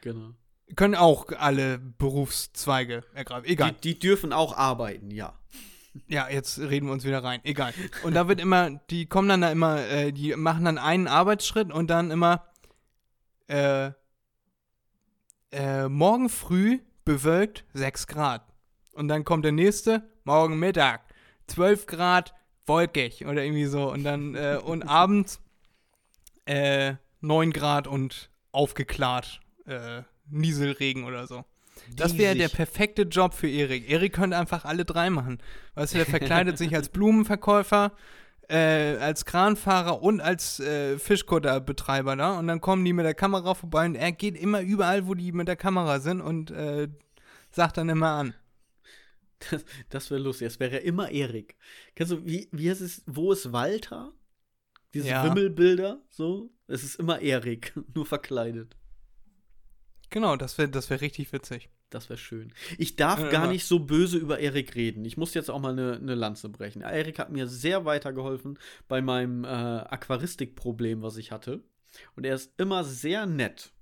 Genau. 0.00 0.30
Können 0.74 0.96
auch 0.96 1.28
alle 1.30 1.78
Berufszweige 1.78 3.04
ergreifen. 3.14 3.48
Egal. 3.48 3.72
Die, 3.74 3.92
die 3.92 3.98
dürfen 4.00 4.32
auch 4.32 4.56
arbeiten, 4.56 5.12
ja. 5.12 5.38
Ja, 6.08 6.28
jetzt 6.28 6.58
reden 6.58 6.86
wir 6.86 6.92
uns 6.92 7.04
wieder 7.04 7.22
rein. 7.22 7.40
Egal. 7.44 7.72
Und 8.02 8.14
da 8.14 8.26
wird 8.26 8.40
immer, 8.40 8.70
die 8.90 9.06
kommen 9.06 9.28
dann 9.28 9.40
da 9.40 9.52
immer, 9.52 9.86
äh, 9.86 10.12
die 10.12 10.34
machen 10.34 10.64
dann 10.64 10.78
einen 10.78 11.06
Arbeitsschritt 11.06 11.72
und 11.72 11.88
dann 11.88 12.10
immer, 12.10 12.44
äh, 13.46 13.92
äh, 15.52 15.88
morgen 15.88 16.28
früh 16.28 16.80
bewölkt 17.04 17.64
6 17.74 18.08
Grad. 18.08 18.44
Und 18.92 19.08
dann 19.08 19.24
kommt 19.24 19.44
der 19.44 19.52
nächste, 19.52 20.02
morgen 20.24 20.58
Mittag 20.58 21.02
12 21.46 21.86
Grad, 21.86 22.34
wolkig 22.66 23.26
oder 23.26 23.44
irgendwie 23.44 23.66
so. 23.66 23.90
Und 23.90 24.04
dann, 24.04 24.34
äh, 24.34 24.58
und 24.64 24.82
abends 24.82 25.40
äh, 26.46 26.94
9 27.20 27.52
Grad 27.52 27.86
und 27.86 28.30
aufgeklärt, 28.52 29.40
äh, 29.66 30.02
Nieselregen 30.28 31.04
oder 31.04 31.26
so. 31.26 31.44
Das 31.96 32.16
wäre 32.16 32.36
der 32.36 32.48
perfekte 32.48 33.02
Job 33.02 33.34
für 33.34 33.48
Erik. 33.48 33.90
Erik 33.90 34.14
könnte 34.14 34.38
einfach 34.38 34.64
alle 34.64 34.84
drei 34.84 35.10
machen. 35.10 35.38
Weißt 35.74 35.94
du, 35.94 35.98
der 35.98 36.06
verkleidet 36.06 36.56
sich 36.56 36.74
als 36.74 36.88
Blumenverkäufer, 36.88 37.92
äh, 38.48 38.96
als 38.96 39.24
Kranfahrer 39.24 40.00
und 40.00 40.20
als 40.20 40.60
äh, 40.60 40.98
Fischkutterbetreiber 40.98 42.16
da. 42.16 42.38
Und 42.38 42.46
dann 42.46 42.60
kommen 42.60 42.84
die 42.84 42.92
mit 42.92 43.04
der 43.04 43.14
Kamera 43.14 43.54
vorbei 43.54 43.86
und 43.86 43.96
er 43.96 44.12
geht 44.12 44.36
immer 44.36 44.60
überall, 44.60 45.06
wo 45.06 45.14
die 45.14 45.32
mit 45.32 45.48
der 45.48 45.56
Kamera 45.56 45.98
sind 46.00 46.20
und 46.20 46.50
äh, 46.52 46.88
sagt 47.50 47.76
dann 47.76 47.88
immer 47.88 48.10
an. 48.10 48.34
Das, 49.50 49.64
das 49.88 50.10
wäre 50.10 50.20
lustig. 50.20 50.46
Es 50.46 50.60
wäre 50.60 50.78
immer 50.78 51.10
Erik. 51.10 51.56
Kennst 51.94 52.12
du, 52.12 52.24
wie, 52.26 52.48
wie 52.52 52.70
heißt 52.70 52.80
es, 52.80 53.02
wo 53.06 53.32
ist 53.32 53.52
Walter? 53.52 54.12
Diese 54.92 55.08
Ja. 55.08 55.24
Wimmelbilder, 55.24 56.02
so. 56.08 56.50
Es 56.66 56.84
ist 56.84 56.96
immer 56.96 57.20
Erik, 57.20 57.72
nur 57.94 58.06
verkleidet. 58.06 58.76
Genau, 60.10 60.36
das 60.36 60.58
wäre 60.58 60.68
das 60.68 60.90
wär 60.90 61.00
richtig 61.00 61.32
witzig. 61.32 61.70
Das 61.90 62.08
wäre 62.08 62.18
schön. 62.18 62.52
Ich 62.78 62.96
darf 62.96 63.20
Ja, 63.20 63.28
gar 63.30 63.48
nicht 63.48 63.64
so 63.66 63.80
böse 63.80 64.18
über 64.18 64.38
Erik 64.38 64.74
reden. 64.74 65.04
Ich 65.04 65.16
muss 65.16 65.34
jetzt 65.34 65.50
auch 65.50 65.60
mal 65.60 65.72
eine 65.72 66.00
ne 66.00 66.14
Lanze 66.14 66.48
brechen. 66.48 66.82
Erik 66.82 67.18
hat 67.18 67.30
mir 67.30 67.46
sehr 67.46 67.84
weitergeholfen 67.84 68.58
bei 68.88 69.00
meinem 69.02 69.44
äh, 69.44 69.48
Aquaristikproblem, 69.48 71.02
was 71.02 71.16
ich 71.16 71.30
hatte. 71.32 71.62
Und 72.16 72.24
er 72.26 72.34
ist 72.34 72.52
immer 72.58 72.84
sehr 72.84 73.26
nett. 73.26 73.72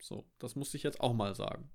So, 0.00 0.26
das 0.38 0.54
musste 0.56 0.76
ich 0.76 0.82
jetzt 0.82 1.00
auch 1.00 1.14
mal 1.14 1.34
sagen. 1.34 1.70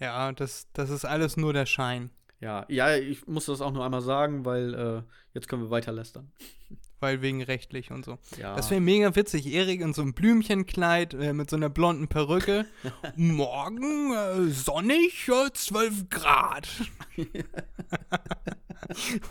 Ja, 0.00 0.32
das, 0.32 0.68
das 0.72 0.90
ist 0.90 1.04
alles 1.04 1.36
nur 1.36 1.52
der 1.52 1.66
Schein. 1.66 2.10
Ja, 2.44 2.66
ja, 2.68 2.94
ich 2.94 3.26
muss 3.26 3.46
das 3.46 3.62
auch 3.62 3.72
nur 3.72 3.86
einmal 3.86 4.02
sagen, 4.02 4.44
weil 4.44 4.74
äh, 4.74 5.02
jetzt 5.32 5.48
können 5.48 5.62
wir 5.62 5.70
weiter 5.70 5.92
lästern. 5.92 6.30
Weil 7.00 7.20
wegen 7.22 7.42
rechtlich 7.42 7.90
und 7.90 8.04
so. 8.04 8.18
Ja. 8.38 8.54
Das 8.54 8.70
wäre 8.70 8.80
mega 8.80 9.14
witzig. 9.14 9.52
Erik 9.52 9.82
in 9.82 9.92
so 9.92 10.00
einem 10.00 10.14
Blümchenkleid 10.14 11.12
äh, 11.12 11.34
mit 11.34 11.50
so 11.50 11.56
einer 11.56 11.68
blonden 11.68 12.08
Perücke. 12.08 12.64
Morgen 13.16 14.14
äh, 14.14 14.50
sonnig, 14.50 15.28
äh, 15.28 15.52
12 15.52 16.08
Grad. 16.08 16.68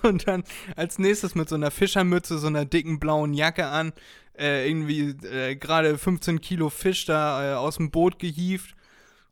Und 0.03 0.27
dann 0.27 0.43
als 0.75 0.99
nächstes 0.99 1.33
mit 1.33 1.49
so 1.49 1.55
einer 1.55 1.71
Fischermütze, 1.71 2.37
so 2.37 2.47
einer 2.47 2.65
dicken 2.65 2.99
blauen 2.99 3.33
Jacke 3.33 3.65
an, 3.65 3.93
äh, 4.37 4.69
irgendwie 4.69 5.15
äh, 5.25 5.55
gerade 5.55 5.97
15 5.97 6.41
Kilo 6.41 6.69
Fisch 6.69 7.05
da 7.05 7.53
äh, 7.53 7.55
aus 7.55 7.77
dem 7.77 7.89
Boot 7.89 8.19
gehievt. 8.19 8.75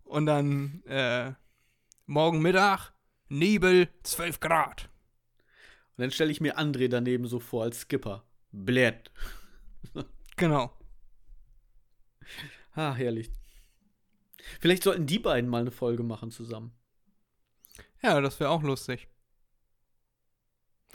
Und 0.04 0.26
dann 0.26 0.82
morgen 2.06 2.42
Mittag, 2.42 2.92
Nebel, 3.32 3.88
12 4.04 4.42
Grad. 4.42 4.90
Und 5.96 6.02
dann 6.04 6.12
stelle 6.12 6.32
ich 6.32 6.42
mir 6.42 6.60
André 6.60 6.90
daneben 6.90 7.28
so 7.28 7.40
vor 7.40 7.64
als 7.64 7.82
Skipper. 7.82 8.24
Blät. 8.52 9.12
Genau. 10.38 10.72
Ah, 12.74 12.96
herrlich. 12.96 13.30
Vielleicht 14.60 14.82
sollten 14.82 15.06
die 15.06 15.20
beiden 15.20 15.48
mal 15.48 15.62
eine 15.62 15.70
Folge 15.70 16.02
machen 16.02 16.32
zusammen. 16.32 16.72
Ja, 18.02 18.20
das 18.22 18.40
wäre 18.40 18.50
auch 18.50 18.64
lustig. 18.64 19.08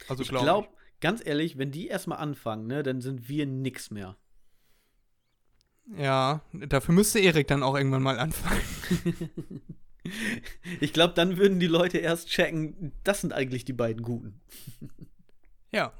Also 0.09 0.23
ich 0.23 0.31
glaub 0.31 0.43
glaube, 0.43 0.69
ganz 1.01 1.25
ehrlich, 1.25 1.59
wenn 1.59 1.71
die 1.71 1.87
erstmal 1.87 2.19
anfangen, 2.19 2.67
ne, 2.67 2.83
dann 2.83 3.01
sind 3.01 3.29
wir 3.29 3.47
nix 3.47 3.93
mehr. 3.93 4.17
Ja, 5.97 6.41
dafür 6.53 6.95
müsste 6.95 7.21
Erik 7.21 7.47
dann 7.47 7.63
auch 7.63 7.77
irgendwann 7.77 8.03
mal 8.03 8.19
anfangen. 8.19 9.31
Ich 10.81 10.93
glaube, 10.93 11.15
dann 11.15 11.37
würden 11.37 11.61
die 11.61 11.67
Leute 11.67 11.99
erst 11.99 12.29
checken, 12.29 12.93
das 13.05 13.21
sind 13.21 13.33
eigentlich 13.33 13.65
die 13.65 13.73
beiden 13.73 14.03
Guten. 14.03 14.41
Ja. 15.73 15.93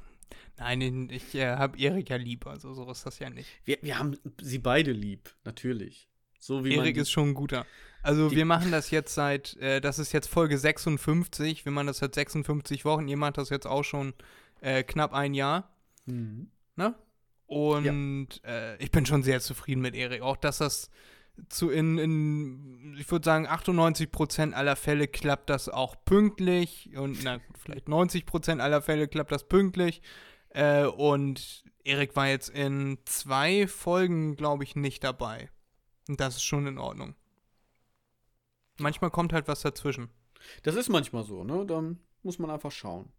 Nein, 0.57 1.09
ich 1.11 1.35
äh, 1.35 1.55
habe 1.55 1.77
Erik 1.77 2.09
ja 2.09 2.15
lieb, 2.15 2.47
also 2.47 2.73
so 2.73 2.89
ist 2.89 3.05
das 3.05 3.19
ja 3.19 3.29
nicht. 3.29 3.47
Wir, 3.65 3.77
wir 3.81 3.99
haben 3.99 4.17
sie 4.41 4.57
beide 4.57 4.91
lieb, 4.91 5.35
natürlich. 5.43 6.09
So 6.39 6.63
wie 6.65 6.69
man 6.75 6.85
Erik 6.85 6.97
ist 6.97 7.11
schon 7.11 7.29
ein 7.29 7.33
guter. 7.35 7.65
Also 8.01 8.31
wir 8.31 8.45
machen 8.45 8.71
das 8.71 8.89
jetzt 8.89 9.13
seit, 9.13 9.55
äh, 9.57 9.81
das 9.81 9.99
ist 9.99 10.13
jetzt 10.13 10.27
Folge 10.29 10.57
56, 10.57 11.65
wir 11.65 11.71
machen 11.71 11.87
das 11.87 11.99
seit 11.99 12.15
56 12.15 12.85
Wochen, 12.85 13.07
ihr 13.07 13.17
macht 13.17 13.37
das 13.37 13.49
jetzt 13.49 13.67
auch 13.67 13.83
schon 13.83 14.13
äh, 14.61 14.83
knapp 14.83 15.13
ein 15.13 15.33
Jahr, 15.35 15.69
Mhm. 16.07 16.49
ne? 16.75 16.95
Und 17.45 18.41
äh, 18.43 18.77
ich 18.77 18.91
bin 18.91 19.05
schon 19.05 19.23
sehr 19.23 19.39
zufrieden 19.41 19.81
mit 19.81 19.93
Erik. 19.95 20.21
Auch 20.21 20.37
dass 20.37 20.57
das 20.57 20.89
zu 21.49 21.69
in, 21.69 21.97
in 21.97 22.95
ich 22.97 23.09
würde 23.11 23.25
sagen, 23.25 23.47
98% 23.47 24.53
aller 24.53 24.75
Fälle 24.75 25.07
klappt 25.07 25.49
das 25.49 25.69
auch 25.69 25.95
pünktlich. 26.05 26.95
Und 26.95 27.23
na 27.23 27.39
vielleicht 27.57 27.87
90% 27.87 28.59
aller 28.59 28.81
Fälle 28.81 29.07
klappt 29.07 29.31
das 29.31 29.47
pünktlich. 29.47 30.01
Äh, 30.49 30.85
und 30.85 31.63
Erik 31.83 32.15
war 32.15 32.27
jetzt 32.27 32.49
in 32.49 32.97
zwei 33.05 33.67
Folgen, 33.67 34.35
glaube 34.35 34.63
ich, 34.63 34.75
nicht 34.75 35.03
dabei. 35.03 35.49
Und 36.07 36.19
das 36.19 36.37
ist 36.37 36.43
schon 36.43 36.67
in 36.67 36.77
Ordnung. 36.77 37.15
Manchmal 38.79 39.11
kommt 39.11 39.33
halt 39.33 39.47
was 39.47 39.61
dazwischen. 39.61 40.09
Das 40.63 40.75
ist 40.75 40.89
manchmal 40.89 41.23
so, 41.23 41.43
ne? 41.43 41.65
Dann 41.65 41.99
muss 42.23 42.39
man 42.39 42.49
einfach 42.49 42.71
schauen. 42.71 43.11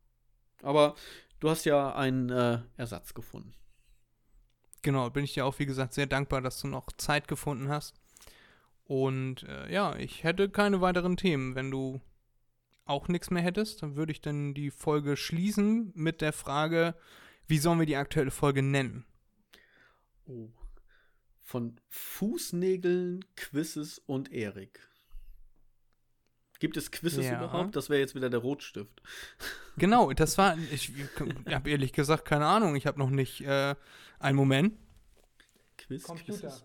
Aber 0.63 0.95
du 1.41 1.51
hast 1.51 1.65
ja 1.65 1.95
einen 1.95 2.31
äh, 2.31 2.61
Ersatz 2.77 3.15
gefunden. 3.15 3.55
Genau, 4.83 5.11
bin 5.11 5.25
ich 5.25 5.35
dir 5.35 5.45
auch, 5.45 5.59
wie 5.59 5.67
gesagt, 5.67 5.95
sehr 5.95 6.07
dankbar, 6.07 6.41
dass 6.41 6.61
du 6.61 6.69
noch 6.69 6.93
Zeit 6.97 7.27
gefunden 7.29 7.69
hast. 7.69 7.95
Und 8.89 9.43
äh, 9.43 9.71
ja, 9.73 9.95
ich 9.97 10.25
hätte 10.25 10.49
keine 10.49 10.81
weiteren 10.81 11.17
Themen. 11.19 11.55
Wenn 11.55 11.71
du 11.71 12.01
auch 12.87 13.07
nichts 13.09 13.31
mehr 13.31 13.43
hättest, 13.43 13.83
dann 13.83 13.97
würde 13.97 14.13
ich 14.13 14.23
dann 14.23 14.55
die 14.55 14.71
Folge 14.71 15.17
schließen 15.17 15.93
mit 15.95 16.23
der 16.23 16.33
Frage, 16.33 16.95
wie 17.47 17.59
sollen 17.59 17.79
wir 17.79 17.87
die 17.87 17.97
aktuelle 17.97 18.31
Folge 18.31 18.63
nennen? 18.63 19.05
Oh. 20.27 20.49
Von 21.43 21.79
Fußnägeln, 21.89 23.25
Quizzes 23.37 23.99
und 24.07 24.33
Erik. 24.33 24.81
Gibt 26.59 26.79
es 26.79 26.91
Quizzes 26.91 27.27
Ja. 27.27 27.37
überhaupt? 27.39 27.77
Das 27.77 27.91
wäre 27.91 28.01
jetzt 28.01 28.15
wieder 28.15 28.31
der 28.31 28.41
Rotstift. 28.41 29.03
Genau, 29.77 30.13
das 30.13 30.37
war, 30.39 30.59
ich 30.73 30.91
habe 31.47 31.71
ehrlich 31.71 31.93
gesagt 31.93 32.25
keine 32.25 32.47
Ahnung. 32.47 32.75
Ich 32.75 32.89
habe 32.89 32.99
noch 32.99 33.11
nicht, 33.11 33.43
äh, 33.43 33.77
einen 34.19 34.37
Moment. 34.37 34.77
Quiz, 35.77 36.03
Quizzes. 36.03 36.65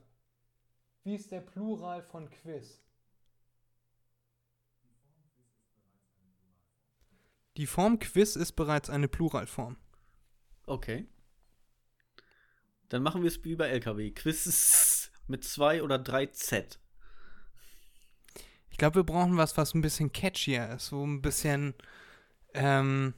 Wie 1.04 1.16
ist 1.16 1.32
der 1.32 1.42
Plural 1.42 2.02
von 2.02 2.30
Quiz? 2.30 2.82
Die 7.58 7.68
Form 7.68 8.00
Quiz 8.00 8.36
ist 8.36 8.54
bereits 8.54 8.90
eine 8.90 9.08
Pluralform. 9.08 9.78
Okay. 10.66 11.08
Dann 12.90 13.04
machen 13.04 13.22
wir 13.22 13.28
es 13.28 13.44
wie 13.44 13.56
bei 13.56 13.68
LKW. 13.68 14.12
Quiz 14.12 15.12
mit 15.28 15.44
zwei 15.44 15.84
oder 15.84 16.00
drei 16.00 16.28
Z. 16.28 16.80
Ich 18.70 18.78
glaube, 18.78 18.96
wir 18.96 19.04
brauchen 19.04 19.38
was, 19.38 19.56
was 19.56 19.76
ein 19.76 19.82
bisschen 19.82 20.12
catchier 20.12 20.70
ist. 20.70 20.88
So 20.88 21.06
ein 21.06 21.22
bisschen, 21.22 21.76
ähm, 22.56 23.14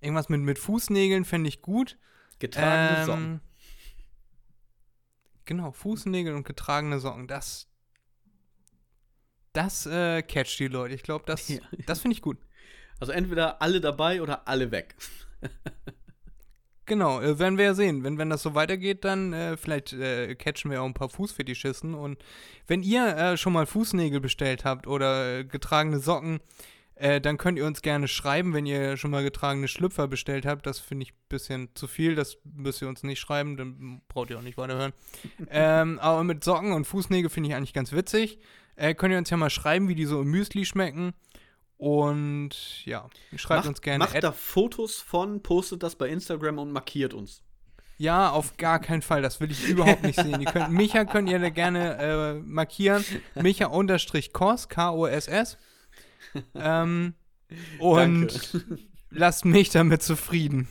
irgendwas 0.00 0.28
mit, 0.28 0.42
mit 0.42 0.58
Fußnägeln 0.58 1.24
fände 1.24 1.48
ich 1.48 1.62
gut. 1.62 1.96
Getragene 2.38 2.98
ähm, 2.98 3.06
Socken. 3.06 3.40
Genau, 5.46 5.70
Fußnägel 5.70 6.34
und 6.34 6.44
getragene 6.44 6.98
Socken. 6.98 7.28
Das, 7.28 7.68
das 9.52 9.86
äh, 9.86 10.22
catcht 10.22 10.58
die 10.58 10.68
Leute. 10.68 10.94
Ich 10.94 11.04
glaube, 11.04 11.24
das, 11.24 11.48
ja. 11.48 11.60
das 11.86 12.00
finde 12.00 12.16
ich 12.16 12.22
gut. 12.22 12.36
Also 12.98 13.12
entweder 13.12 13.62
alle 13.62 13.80
dabei 13.80 14.22
oder 14.22 14.48
alle 14.48 14.72
weg. 14.72 14.96
genau, 16.86 17.20
äh, 17.20 17.38
werden 17.38 17.58
wir 17.58 17.66
ja 17.66 17.74
sehen. 17.74 18.02
Wenn, 18.02 18.18
wenn 18.18 18.28
das 18.28 18.42
so 18.42 18.54
weitergeht, 18.56 19.04
dann 19.04 19.32
äh, 19.32 19.56
vielleicht 19.56 19.92
äh, 19.92 20.34
catchen 20.34 20.70
wir 20.70 20.82
auch 20.82 20.86
ein 20.86 20.94
paar 20.94 21.10
Fußfetischisten. 21.10 21.94
Und 21.94 22.18
wenn 22.66 22.82
ihr 22.82 23.06
äh, 23.16 23.36
schon 23.36 23.52
mal 23.52 23.66
Fußnägel 23.66 24.20
bestellt 24.20 24.64
habt 24.64 24.88
oder 24.88 25.38
äh, 25.38 25.44
getragene 25.44 26.00
Socken, 26.00 26.40
äh, 26.96 27.20
dann 27.20 27.36
könnt 27.36 27.58
ihr 27.58 27.66
uns 27.66 27.82
gerne 27.82 28.08
schreiben, 28.08 28.54
wenn 28.54 28.64
ihr 28.64 28.96
schon 28.96 29.10
mal 29.10 29.22
getragene 29.22 29.68
Schlüpfer 29.68 30.08
bestellt 30.08 30.46
habt. 30.46 30.66
Das 30.66 30.80
finde 30.80 31.04
ich 31.04 31.12
ein 31.12 31.28
bisschen 31.28 31.68
zu 31.74 31.86
viel. 31.86 32.14
Das 32.14 32.38
müsst 32.44 32.80
ihr 32.80 32.88
uns 32.88 33.02
nicht 33.02 33.20
schreiben, 33.20 33.58
dann 33.58 34.00
braucht 34.08 34.30
ihr 34.30 34.38
auch 34.38 34.42
nicht 34.42 34.56
weiterhören. 34.56 34.94
ähm, 35.50 35.98
aber 35.98 36.24
mit 36.24 36.42
Socken 36.42 36.72
und 36.72 36.86
Fußnägel 36.86 37.28
finde 37.28 37.50
ich 37.50 37.54
eigentlich 37.54 37.74
ganz 37.74 37.92
witzig. 37.92 38.38
Äh, 38.76 38.94
könnt 38.94 39.12
ihr 39.12 39.18
uns 39.18 39.28
ja 39.28 39.36
mal 39.36 39.50
schreiben, 39.50 39.88
wie 39.88 39.94
die 39.94 40.06
so 40.06 40.22
im 40.22 40.30
Müsli 40.30 40.64
schmecken. 40.64 41.12
Und 41.76 42.86
ja, 42.86 43.10
schreibt 43.36 43.60
macht, 43.60 43.68
uns 43.68 43.82
gerne. 43.82 43.98
Macht 43.98 44.22
da 44.22 44.32
Fotos 44.32 44.96
von, 44.96 45.42
postet 45.42 45.82
das 45.82 45.96
bei 45.96 46.08
Instagram 46.08 46.58
und 46.58 46.72
markiert 46.72 47.12
uns. 47.12 47.42
Ja, 47.98 48.30
auf 48.30 48.56
gar 48.56 48.78
keinen 48.78 49.02
Fall. 49.02 49.20
Das 49.20 49.40
will 49.40 49.50
ich 49.50 49.68
überhaupt 49.68 50.02
nicht 50.02 50.18
sehen. 50.18 50.40
Ihr 50.40 50.50
könnt, 50.50 50.70
Micha 50.70 51.04
könnt 51.04 51.28
ihr 51.28 51.38
da 51.38 51.50
gerne 51.50 51.96
äh, 51.98 52.34
markieren. 52.34 53.04
Micha-Kos, 53.34 54.68
K-O-S-S. 54.68 55.58
Ähm, 56.54 57.14
und 57.78 58.64
lasst 59.10 59.44
mich 59.44 59.70
damit 59.70 60.02
zufrieden. 60.02 60.68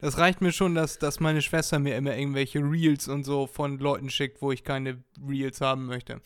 Das 0.00 0.18
reicht 0.18 0.40
mir 0.40 0.52
schon, 0.52 0.74
dass, 0.74 0.98
dass 0.98 1.20
meine 1.20 1.42
Schwester 1.42 1.78
mir 1.78 1.96
immer 1.96 2.16
irgendwelche 2.16 2.60
Reels 2.60 3.08
und 3.08 3.24
so 3.24 3.46
von 3.46 3.78
Leuten 3.78 4.08
schickt, 4.10 4.40
wo 4.40 4.52
ich 4.52 4.62
keine 4.62 5.02
Reels 5.28 5.60
haben 5.60 5.86
möchte. 5.86 6.20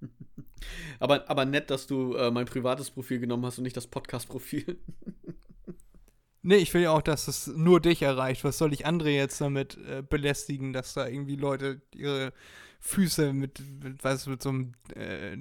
Aber, 0.98 1.30
aber 1.30 1.44
nett, 1.44 1.70
dass 1.70 1.86
du 1.86 2.14
äh, 2.14 2.32
mein 2.32 2.44
privates 2.44 2.90
Profil 2.90 3.20
genommen 3.20 3.46
hast 3.46 3.58
und 3.58 3.64
nicht 3.64 3.76
das 3.76 3.86
Podcast-Profil. 3.86 4.76
nee, 6.42 6.56
ich 6.56 6.74
will 6.74 6.82
ja 6.82 6.90
auch, 6.90 7.00
dass 7.00 7.28
es 7.28 7.46
nur 7.46 7.80
dich 7.80 8.02
erreicht. 8.02 8.42
Was 8.42 8.58
soll 8.58 8.72
ich 8.72 8.84
andere 8.84 9.10
jetzt 9.10 9.40
damit 9.40 9.76
äh, 9.76 10.02
belästigen, 10.02 10.72
dass 10.72 10.94
da 10.94 11.06
irgendwie 11.06 11.36
Leute 11.36 11.80
ihre 11.94 12.32
Füße 12.80 13.32
mit, 13.32 13.60
mit, 13.82 14.02
weißt, 14.02 14.26
mit 14.26 14.42
so 14.42 14.48
einem 14.48 14.72
äh, 14.96 15.36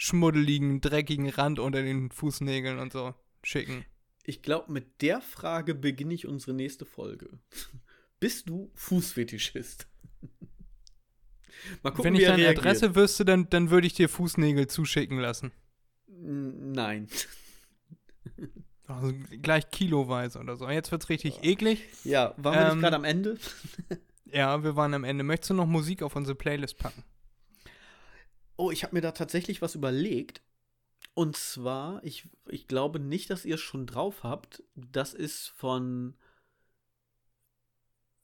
schmuddeligen, 0.00 0.80
dreckigen 0.80 1.28
Rand 1.28 1.58
unter 1.58 1.82
den 1.82 2.10
Fußnägeln 2.10 2.78
und 2.78 2.90
so 2.90 3.14
schicken. 3.42 3.84
Ich 4.24 4.40
glaube, 4.40 4.72
mit 4.72 5.02
der 5.02 5.20
Frage 5.20 5.74
beginne 5.74 6.14
ich 6.14 6.26
unsere 6.26 6.54
nächste 6.54 6.86
Folge. 6.86 7.28
Bist 8.20 8.48
du 8.48 8.70
Fußfetischist? 8.74 9.86
Mal 11.82 11.90
gucken, 11.90 12.04
Wenn 12.04 12.14
ich 12.14 12.24
deine 12.24 12.44
reagiert. 12.44 12.58
Adresse 12.58 12.94
wüsste, 12.94 13.26
dann, 13.26 13.50
dann 13.50 13.68
würde 13.70 13.86
ich 13.86 13.92
dir 13.92 14.08
Fußnägel 14.08 14.68
zuschicken 14.68 15.18
lassen. 15.18 15.52
Nein. 16.08 17.08
Also 18.86 19.14
gleich 19.40 19.70
kiloweise 19.70 20.40
oder 20.40 20.56
so. 20.56 20.68
Jetzt 20.68 20.90
wird 20.90 21.04
es 21.04 21.08
richtig 21.10 21.44
eklig. 21.44 21.84
Ja, 22.02 22.34
waren 22.38 22.54
wir 22.54 22.62
ähm, 22.62 22.68
nicht 22.70 22.80
gerade 22.80 22.96
am 22.96 23.04
Ende? 23.04 23.38
ja, 24.24 24.64
wir 24.64 24.74
waren 24.74 24.92
am 24.94 25.04
Ende. 25.04 25.22
Möchtest 25.22 25.50
du 25.50 25.54
noch 25.54 25.66
Musik 25.66 26.02
auf 26.02 26.16
unsere 26.16 26.34
Playlist 26.34 26.76
packen? 26.76 27.04
Oh, 28.60 28.70
ich 28.70 28.84
habe 28.84 28.94
mir 28.94 29.00
da 29.00 29.12
tatsächlich 29.12 29.62
was 29.62 29.74
überlegt. 29.74 30.42
Und 31.14 31.34
zwar, 31.34 32.04
ich, 32.04 32.28
ich 32.46 32.68
glaube 32.68 33.00
nicht, 33.00 33.30
dass 33.30 33.46
ihr 33.46 33.54
es 33.54 33.62
schon 33.62 33.86
drauf 33.86 34.22
habt. 34.22 34.62
Das 34.74 35.14
ist 35.14 35.48
von. 35.48 36.14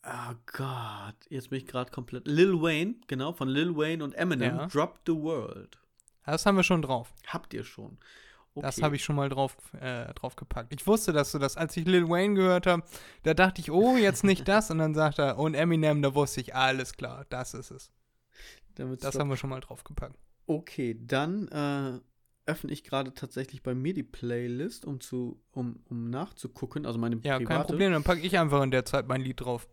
Oh 0.05 0.34
Gott, 0.53 1.16
jetzt 1.30 1.49
bin 1.49 1.59
ich 1.59 1.66
gerade 1.66 1.91
komplett. 1.91 2.28
Lil 2.28 2.61
Wayne, 2.61 2.97
genau, 3.07 3.32
von 3.32 3.49
Lil 3.49 3.78
Wayne 3.78 4.05
und 4.05 4.12
Eminem. 4.12 4.57
Ja. 4.57 4.66
Drop 4.66 5.01
the 5.07 5.14
World. 5.14 5.78
Das 6.26 6.45
haben 6.45 6.57
wir 6.57 6.64
schon 6.64 6.82
drauf. 6.82 7.14
Habt 7.28 7.55
ihr 7.55 7.64
schon? 7.64 7.97
Okay. 8.55 8.66
Das 8.66 8.82
habe 8.82 8.97
ich 8.97 9.05
schon 9.05 9.16
mal 9.16 9.30
drauf, 9.30 9.57
äh, 9.80 10.12
drauf 10.12 10.37
gepackt. 10.37 10.70
Ich 10.74 10.87
wusste, 10.87 11.14
dass 11.14 11.32
du 11.32 11.39
das, 11.39 11.57
als 11.57 11.74
ich 11.78 11.87
Lil 11.87 12.11
Wayne 12.11 12.34
gehört 12.34 12.66
habe, 12.66 12.82
da 13.22 13.32
dachte 13.32 13.62
ich, 13.62 13.70
oh, 13.70 13.97
jetzt 13.97 14.22
nicht 14.22 14.47
das. 14.49 14.70
Und 14.70 14.78
dann 14.78 14.95
sagt 14.95 15.18
er, 15.18 15.39
und 15.39 15.55
Eminem, 15.55 16.03
da 16.03 16.14
wusste 16.14 16.43
ich, 16.43 16.55
alles 16.55 16.93
klar, 16.93 17.24
das 17.30 17.55
ist 17.55 17.70
es. 17.70 17.91
Das 18.76 19.18
haben 19.18 19.28
wir 19.30 19.36
schon 19.36 19.50
mal 19.50 19.60
drauf 19.60 19.84
gepackt. 19.84 20.16
Okay, 20.46 20.96
dann 21.00 21.48
äh, 21.48 22.00
öffne 22.50 22.72
ich 22.72 22.84
gerade 22.84 23.12
tatsächlich 23.14 23.62
bei 23.62 23.74
mir 23.74 23.94
die 23.94 24.04
Playlist, 24.04 24.84
um 24.84 25.00
zu, 25.00 25.40
um, 25.50 25.80
um 25.88 26.10
nachzugucken. 26.10 26.86
Also 26.86 26.98
meine 26.98 27.16
Ja, 27.16 27.38
private. 27.38 27.44
kein 27.46 27.62
Problem, 27.66 27.92
dann 27.92 28.04
packe 28.04 28.20
ich 28.20 28.38
einfach 28.38 28.62
in 28.62 28.70
der 28.70 28.84
Zeit 28.84 29.08
mein 29.08 29.20
Lied 29.20 29.40
drauf. 29.40 29.68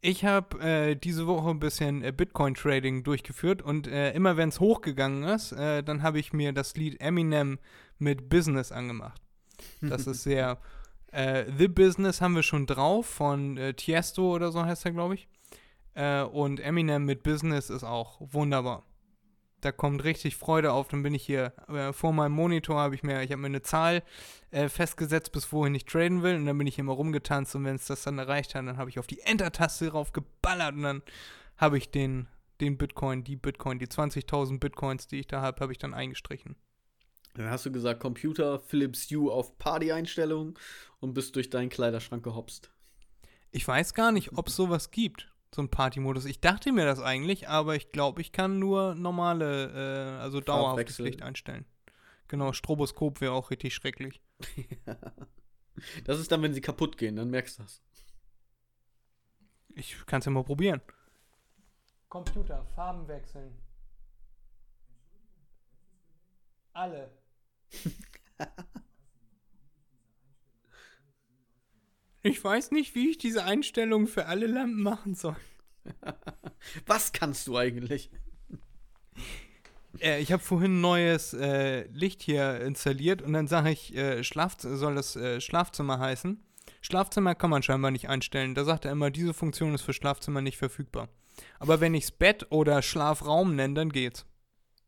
Ich 0.00 0.24
habe 0.24 0.60
äh, 0.60 0.94
diese 0.94 1.26
Woche 1.26 1.50
ein 1.50 1.58
bisschen 1.58 2.04
äh, 2.04 2.12
Bitcoin-Trading 2.12 3.02
durchgeführt 3.02 3.62
und 3.62 3.88
äh, 3.88 4.12
immer 4.12 4.36
wenn 4.36 4.48
es 4.50 4.60
hochgegangen 4.60 5.24
ist, 5.24 5.50
äh, 5.52 5.82
dann 5.82 6.02
habe 6.02 6.20
ich 6.20 6.32
mir 6.32 6.52
das 6.52 6.76
Lied 6.76 7.00
Eminem 7.00 7.58
mit 7.98 8.28
Business 8.28 8.70
angemacht. 8.70 9.20
Das 9.88 10.06
ist 10.06 10.22
sehr. 10.24 10.58
Äh, 11.10 11.46
The 11.58 11.68
Business 11.68 12.20
haben 12.20 12.36
wir 12.36 12.42
schon 12.44 12.66
drauf 12.66 13.06
von 13.06 13.56
äh, 13.56 13.74
Tiesto 13.74 14.34
oder 14.34 14.52
so 14.52 14.64
heißt 14.64 14.84
er, 14.84 14.92
glaube 14.92 15.14
ich. 15.14 15.28
Und 16.32 16.60
Eminem 16.60 17.04
mit 17.04 17.22
Business 17.22 17.70
ist 17.70 17.84
auch 17.84 18.20
wunderbar 18.20 18.84
da 19.60 19.72
kommt 19.72 20.04
richtig 20.04 20.36
Freude 20.36 20.72
auf. 20.72 20.88
Dann 20.88 21.02
bin 21.02 21.14
ich 21.14 21.24
hier 21.24 21.52
äh, 21.68 21.92
vor 21.92 22.12
meinem 22.12 22.32
Monitor, 22.32 22.78
habe 22.78 22.94
ich 22.94 23.02
mir, 23.02 23.22
ich 23.22 23.30
habe 23.30 23.40
mir 23.40 23.46
eine 23.46 23.62
Zahl 23.62 24.02
äh, 24.50 24.68
festgesetzt, 24.68 25.32
bis 25.32 25.52
wohin 25.52 25.74
ich 25.74 25.84
traden 25.84 26.22
will. 26.22 26.36
Und 26.36 26.46
dann 26.46 26.58
bin 26.58 26.66
ich 26.66 26.78
immer 26.78 26.92
rumgetanzt 26.92 27.54
und 27.54 27.64
wenn 27.64 27.76
es 27.76 27.86
das 27.86 28.02
dann 28.02 28.18
erreicht 28.18 28.54
hat, 28.54 28.66
dann 28.66 28.76
habe 28.76 28.90
ich 28.90 28.98
auf 28.98 29.06
die 29.06 29.20
Enter-Taste 29.20 29.90
drauf 29.90 30.12
geballert 30.12 30.74
und 30.74 30.82
dann 30.82 31.02
habe 31.56 31.78
ich 31.78 31.90
den, 31.90 32.28
den 32.60 32.78
Bitcoin, 32.78 33.24
die 33.24 33.36
Bitcoin, 33.36 33.78
die 33.78 33.86
20.000 33.86 34.60
Bitcoins, 34.60 35.08
die 35.08 35.20
ich 35.20 35.26
da 35.26 35.40
habe, 35.40 35.60
habe 35.60 35.72
ich 35.72 35.78
dann 35.78 35.94
eingestrichen. 35.94 36.56
Dann 37.34 37.50
hast 37.50 37.66
du 37.66 37.72
gesagt, 37.72 38.00
Computer, 38.00 38.58
Philips 38.58 39.10
Hue 39.10 39.32
auf 39.32 39.58
Party-Einstellungen 39.58 40.54
und 41.00 41.14
bist 41.14 41.36
durch 41.36 41.50
deinen 41.50 41.68
Kleiderschrank 41.68 42.24
gehopst. 42.24 42.70
Ich 43.50 43.66
weiß 43.66 43.94
gar 43.94 44.12
nicht, 44.12 44.36
ob 44.36 44.48
es 44.48 44.56
sowas 44.56 44.90
gibt 44.90 45.28
so 45.54 45.62
ein 45.62 45.70
Party-Modus. 45.70 46.24
Ich 46.26 46.40
dachte 46.40 46.72
mir 46.72 46.84
das 46.84 47.00
eigentlich, 47.00 47.48
aber 47.48 47.76
ich 47.76 47.92
glaube, 47.92 48.20
ich 48.20 48.32
kann 48.32 48.58
nur 48.58 48.94
normale, 48.94 50.18
äh, 50.18 50.22
also 50.22 50.40
dauerhaftes 50.40 50.98
Licht 50.98 51.22
einstellen. 51.22 51.64
Genau, 52.28 52.52
Stroboskop 52.52 53.20
wäre 53.20 53.32
auch 53.32 53.50
richtig 53.50 53.74
schrecklich. 53.74 54.20
das 56.04 56.20
ist 56.20 56.30
dann, 56.30 56.42
wenn 56.42 56.52
sie 56.52 56.60
kaputt 56.60 56.98
gehen, 56.98 57.16
dann 57.16 57.30
merkst 57.30 57.58
du 57.58 57.62
das. 57.62 57.82
Ich 59.74 60.04
kann 60.06 60.18
es 60.18 60.26
ja 60.26 60.32
mal 60.32 60.44
probieren. 60.44 60.82
Computer, 62.08 62.64
Farben 62.74 63.06
wechseln. 63.08 63.54
Alle. 66.72 67.10
Ich 72.28 72.44
weiß 72.44 72.72
nicht, 72.72 72.94
wie 72.94 73.10
ich 73.10 73.18
diese 73.18 73.44
Einstellung 73.44 74.06
für 74.06 74.26
alle 74.26 74.46
Lampen 74.46 74.82
machen 74.82 75.14
soll. 75.14 75.36
Was 76.86 77.12
kannst 77.12 77.46
du 77.46 77.56
eigentlich? 77.56 78.10
Äh, 80.00 80.20
ich 80.20 80.30
habe 80.32 80.42
vorhin 80.42 80.78
ein 80.78 80.80
neues 80.80 81.32
äh, 81.32 81.88
Licht 81.88 82.22
hier 82.22 82.60
installiert 82.60 83.22
und 83.22 83.32
dann 83.32 83.48
sage 83.48 83.70
ich, 83.70 83.94
äh, 83.96 84.22
Schlaf 84.22 84.56
soll 84.58 84.94
das 84.94 85.16
äh, 85.16 85.40
Schlafzimmer 85.40 85.98
heißen. 85.98 86.42
Schlafzimmer 86.82 87.34
kann 87.34 87.50
man 87.50 87.62
scheinbar 87.62 87.90
nicht 87.90 88.08
einstellen. 88.08 88.54
Da 88.54 88.64
sagt 88.64 88.84
er 88.84 88.92
immer, 88.92 89.10
diese 89.10 89.32
Funktion 89.34 89.74
ist 89.74 89.82
für 89.82 89.94
Schlafzimmer 89.94 90.42
nicht 90.42 90.58
verfügbar. 90.58 91.08
Aber 91.58 91.80
wenn 91.80 91.94
ich 91.94 92.04
es 92.04 92.10
Bett 92.10 92.46
oder 92.50 92.82
Schlafraum 92.82 93.56
nenne, 93.56 93.74
dann 93.74 93.90
geht's. 93.90 94.26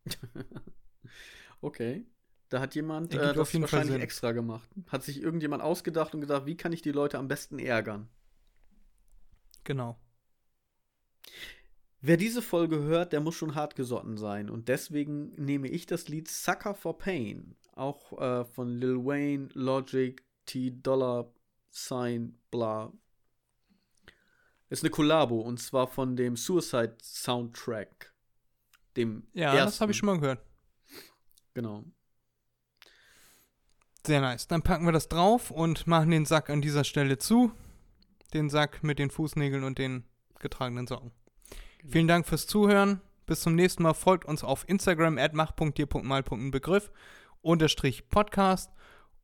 okay. 1.61 2.05
Da 2.51 2.59
hat 2.59 2.75
jemand 2.75 3.13
äh, 3.13 3.33
das 3.33 3.61
wahrscheinlich 3.61 4.01
extra 4.01 4.33
gemacht. 4.33 4.69
Hat 4.89 5.03
sich 5.03 5.21
irgendjemand 5.21 5.63
ausgedacht 5.63 6.13
und 6.13 6.19
gesagt, 6.19 6.45
wie 6.45 6.57
kann 6.57 6.73
ich 6.73 6.81
die 6.81 6.91
Leute 6.91 7.17
am 7.17 7.29
besten 7.29 7.59
ärgern? 7.59 8.09
Genau. 9.63 9.97
Wer 12.01 12.17
diese 12.17 12.41
Folge 12.41 12.79
hört, 12.79 13.13
der 13.13 13.21
muss 13.21 13.35
schon 13.35 13.55
hartgesotten 13.55 14.17
sein. 14.17 14.49
Und 14.49 14.67
deswegen 14.67 15.29
nehme 15.41 15.69
ich 15.69 15.85
das 15.85 16.09
Lied 16.09 16.27
Sucker 16.27 16.75
for 16.75 16.97
Pain. 16.97 17.55
Auch 17.71 18.19
äh, 18.19 18.43
von 18.43 18.67
Lil 18.67 18.97
Wayne, 18.97 19.47
Logic, 19.53 20.21
T 20.45 20.71
Dollar 20.71 21.31
Sign, 21.69 22.37
bla. 22.51 22.91
Ist 24.67 24.83
eine 24.83 24.89
Kollabo 24.89 25.39
und 25.39 25.57
zwar 25.61 25.87
von 25.87 26.17
dem 26.17 26.35
Suicide 26.35 26.97
Soundtrack. 27.01 28.13
Dem 28.97 29.25
ja, 29.31 29.53
ersten. 29.53 29.65
das 29.67 29.79
habe 29.79 29.93
ich 29.93 29.97
schon 29.97 30.07
mal 30.07 30.19
gehört. 30.19 30.43
Genau. 31.53 31.85
Sehr 34.05 34.21
nice. 34.21 34.47
Dann 34.47 34.61
packen 34.61 34.85
wir 34.85 34.91
das 34.91 35.07
drauf 35.07 35.51
und 35.51 35.85
machen 35.87 36.11
den 36.11 36.25
Sack 36.25 36.49
an 36.49 36.61
dieser 36.61 36.83
Stelle 36.83 37.17
zu. 37.17 37.51
den 38.33 38.49
Sack 38.49 38.81
mit 38.81 38.97
den 38.97 39.09
Fußnägeln 39.09 39.63
und 39.65 39.77
den 39.77 40.05
getragenen 40.39 40.87
Socken. 40.87 41.11
Genau. 41.79 41.91
Vielen 41.91 42.07
Dank 42.07 42.25
fürs 42.25 42.47
Zuhören. 42.47 43.01
Bis 43.25 43.41
zum 43.41 43.55
nächsten 43.55 43.83
Mal. 43.83 43.93
Folgt 43.93 44.25
uns 44.25 44.43
auf 44.43 44.67
Instagram 44.67 45.17
at 45.17 45.33
mach.dir.mal.begriff 45.33 46.91
unterstrich 47.41 48.09
Podcast 48.09 48.71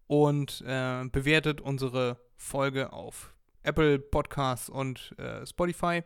und 0.07 0.61
äh, 0.65 1.05
bewertet 1.11 1.61
unsere 1.61 2.19
Folge 2.35 2.93
auf 2.93 3.33
Apple 3.63 3.99
Podcasts 3.99 4.69
und 4.69 5.15
äh, 5.17 5.45
Spotify. 5.45 6.03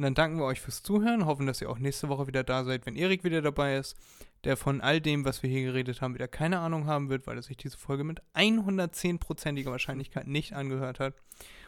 Und 0.00 0.04
dann 0.04 0.14
danken 0.14 0.38
wir 0.38 0.46
euch 0.46 0.62
fürs 0.62 0.82
Zuhören, 0.82 1.26
hoffen, 1.26 1.46
dass 1.46 1.60
ihr 1.60 1.68
auch 1.68 1.78
nächste 1.78 2.08
Woche 2.08 2.26
wieder 2.26 2.42
da 2.42 2.64
seid, 2.64 2.86
wenn 2.86 2.96
Erik 2.96 3.22
wieder 3.22 3.42
dabei 3.42 3.76
ist, 3.76 3.98
der 4.44 4.56
von 4.56 4.80
all 4.80 4.98
dem, 4.98 5.26
was 5.26 5.42
wir 5.42 5.50
hier 5.50 5.62
geredet 5.64 6.00
haben, 6.00 6.14
wieder 6.14 6.26
keine 6.26 6.60
Ahnung 6.60 6.86
haben 6.86 7.10
wird, 7.10 7.26
weil 7.26 7.36
er 7.36 7.42
sich 7.42 7.58
diese 7.58 7.76
Folge 7.76 8.02
mit 8.02 8.22
110%iger 8.34 9.70
Wahrscheinlichkeit 9.70 10.26
nicht 10.26 10.54
angehört 10.54 11.00
hat. 11.00 11.12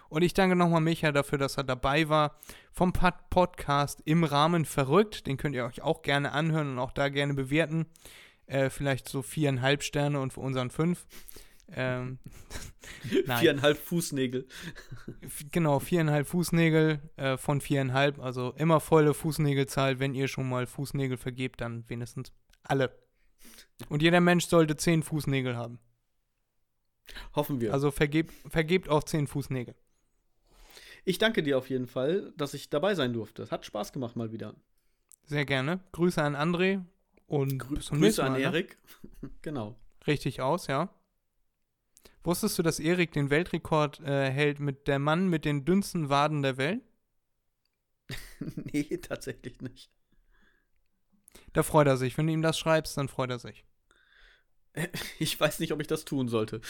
Und 0.08 0.22
ich 0.22 0.32
danke 0.32 0.56
nochmal 0.56 0.80
Micha 0.80 1.12
dafür, 1.12 1.36
dass 1.36 1.58
er 1.58 1.64
dabei 1.64 2.08
war 2.08 2.38
vom 2.72 2.94
Podcast 2.94 4.00
im 4.06 4.24
Rahmen 4.24 4.64
verrückt. 4.64 5.26
Den 5.26 5.36
könnt 5.36 5.54
ihr 5.54 5.66
euch 5.66 5.82
auch 5.82 6.00
gerne 6.00 6.32
anhören 6.32 6.70
und 6.72 6.78
auch 6.78 6.92
da 6.92 7.10
gerne 7.10 7.34
bewerten. 7.34 7.84
Äh, 8.46 8.70
vielleicht 8.70 9.10
so 9.10 9.20
viereinhalb 9.20 9.82
Sterne 9.82 10.20
und 10.20 10.32
für 10.32 10.40
unseren 10.40 10.70
fünf. 10.70 11.04
Ähm, 11.70 12.18
viereinhalb 13.38 13.78
Fußnägel. 13.78 14.46
Genau, 15.50 15.78
viereinhalb 15.78 16.26
Fußnägel 16.26 17.00
äh, 17.16 17.36
von 17.36 17.60
viereinhalb. 17.60 18.18
Also 18.18 18.52
immer 18.56 18.80
volle 18.80 19.14
Fußnägelzahl. 19.14 19.98
Wenn 19.98 20.14
ihr 20.14 20.28
schon 20.28 20.48
mal 20.48 20.66
Fußnägel 20.66 21.16
vergebt, 21.16 21.60
dann 21.60 21.88
wenigstens 21.88 22.32
alle. 22.62 22.96
Und 23.88 24.02
jeder 24.02 24.20
Mensch 24.20 24.46
sollte 24.46 24.76
zehn 24.76 25.02
Fußnägel 25.02 25.56
haben. 25.56 25.78
Hoffen 27.34 27.60
wir. 27.60 27.72
Also 27.72 27.90
vergebt, 27.90 28.32
vergebt 28.48 28.88
auch 28.88 29.04
zehn 29.04 29.26
Fußnägel. 29.26 29.74
Ich 31.04 31.18
danke 31.18 31.42
dir 31.42 31.58
auf 31.58 31.68
jeden 31.68 31.86
Fall, 31.86 32.32
dass 32.36 32.54
ich 32.54 32.70
dabei 32.70 32.94
sein 32.94 33.12
durfte. 33.12 33.50
Hat 33.50 33.66
Spaß 33.66 33.92
gemacht 33.92 34.14
mal 34.14 34.30
wieder. 34.30 34.54
Sehr 35.24 35.44
gerne. 35.44 35.80
Grüße 35.92 36.22
an 36.22 36.36
André 36.36 36.84
und 37.26 37.58
Grü 37.58 37.76
Grüße 37.76 38.22
an 38.22 38.32
ne? 38.32 38.40
Erik. 38.40 38.78
genau. 39.42 39.76
Richtig 40.06 40.40
aus, 40.40 40.66
ja. 40.68 40.90
Wusstest 42.24 42.58
du, 42.58 42.62
dass 42.62 42.78
Erik 42.78 43.12
den 43.12 43.30
Weltrekord 43.30 44.00
äh, 44.00 44.30
hält 44.30 44.60
mit 44.60 44.86
der 44.86 44.98
Mann 44.98 45.28
mit 45.28 45.44
den 45.44 45.64
dünnsten 45.64 46.08
Waden 46.08 46.42
der 46.42 46.56
Welt? 46.56 46.82
nee, 48.72 48.98
tatsächlich 48.98 49.60
nicht. 49.60 49.90
Da 51.52 51.62
freut 51.62 51.86
er 51.86 51.96
sich. 51.96 52.16
Wenn 52.16 52.26
du 52.26 52.32
ihm 52.32 52.42
das 52.42 52.58
schreibst, 52.58 52.96
dann 52.96 53.08
freut 53.08 53.30
er 53.30 53.38
sich. 53.38 53.64
Ich 55.18 55.38
weiß 55.38 55.60
nicht, 55.60 55.72
ob 55.72 55.80
ich 55.82 55.86
das 55.86 56.06
tun 56.06 56.28
sollte. 56.28 56.62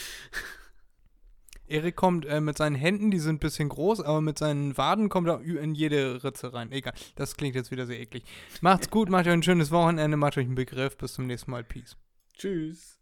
Erik 1.67 1.95
kommt 1.95 2.25
äh, 2.25 2.41
mit 2.41 2.57
seinen 2.57 2.75
Händen, 2.75 3.11
die 3.11 3.19
sind 3.19 3.35
ein 3.35 3.39
bisschen 3.39 3.69
groß, 3.69 4.01
aber 4.01 4.19
mit 4.19 4.37
seinen 4.37 4.77
Waden 4.77 5.07
kommt 5.07 5.29
er 5.29 5.41
in 5.41 5.73
jede 5.73 6.23
Ritze 6.23 6.53
rein. 6.53 6.71
Egal, 6.71 6.93
das 7.15 7.37
klingt 7.37 7.55
jetzt 7.55 7.71
wieder 7.71 7.85
sehr 7.85 7.99
eklig. 7.99 8.23
Macht's 8.61 8.89
gut, 8.89 9.09
macht 9.09 9.25
euch 9.27 9.33
ein 9.33 9.43
schönes 9.43 9.71
Wochenende, 9.71 10.17
macht 10.17 10.37
euch 10.37 10.45
einen 10.45 10.55
Begriff. 10.55 10.97
Bis 10.97 11.13
zum 11.13 11.27
nächsten 11.27 11.51
Mal. 11.51 11.63
Peace. 11.63 11.95
Tschüss. 12.37 12.99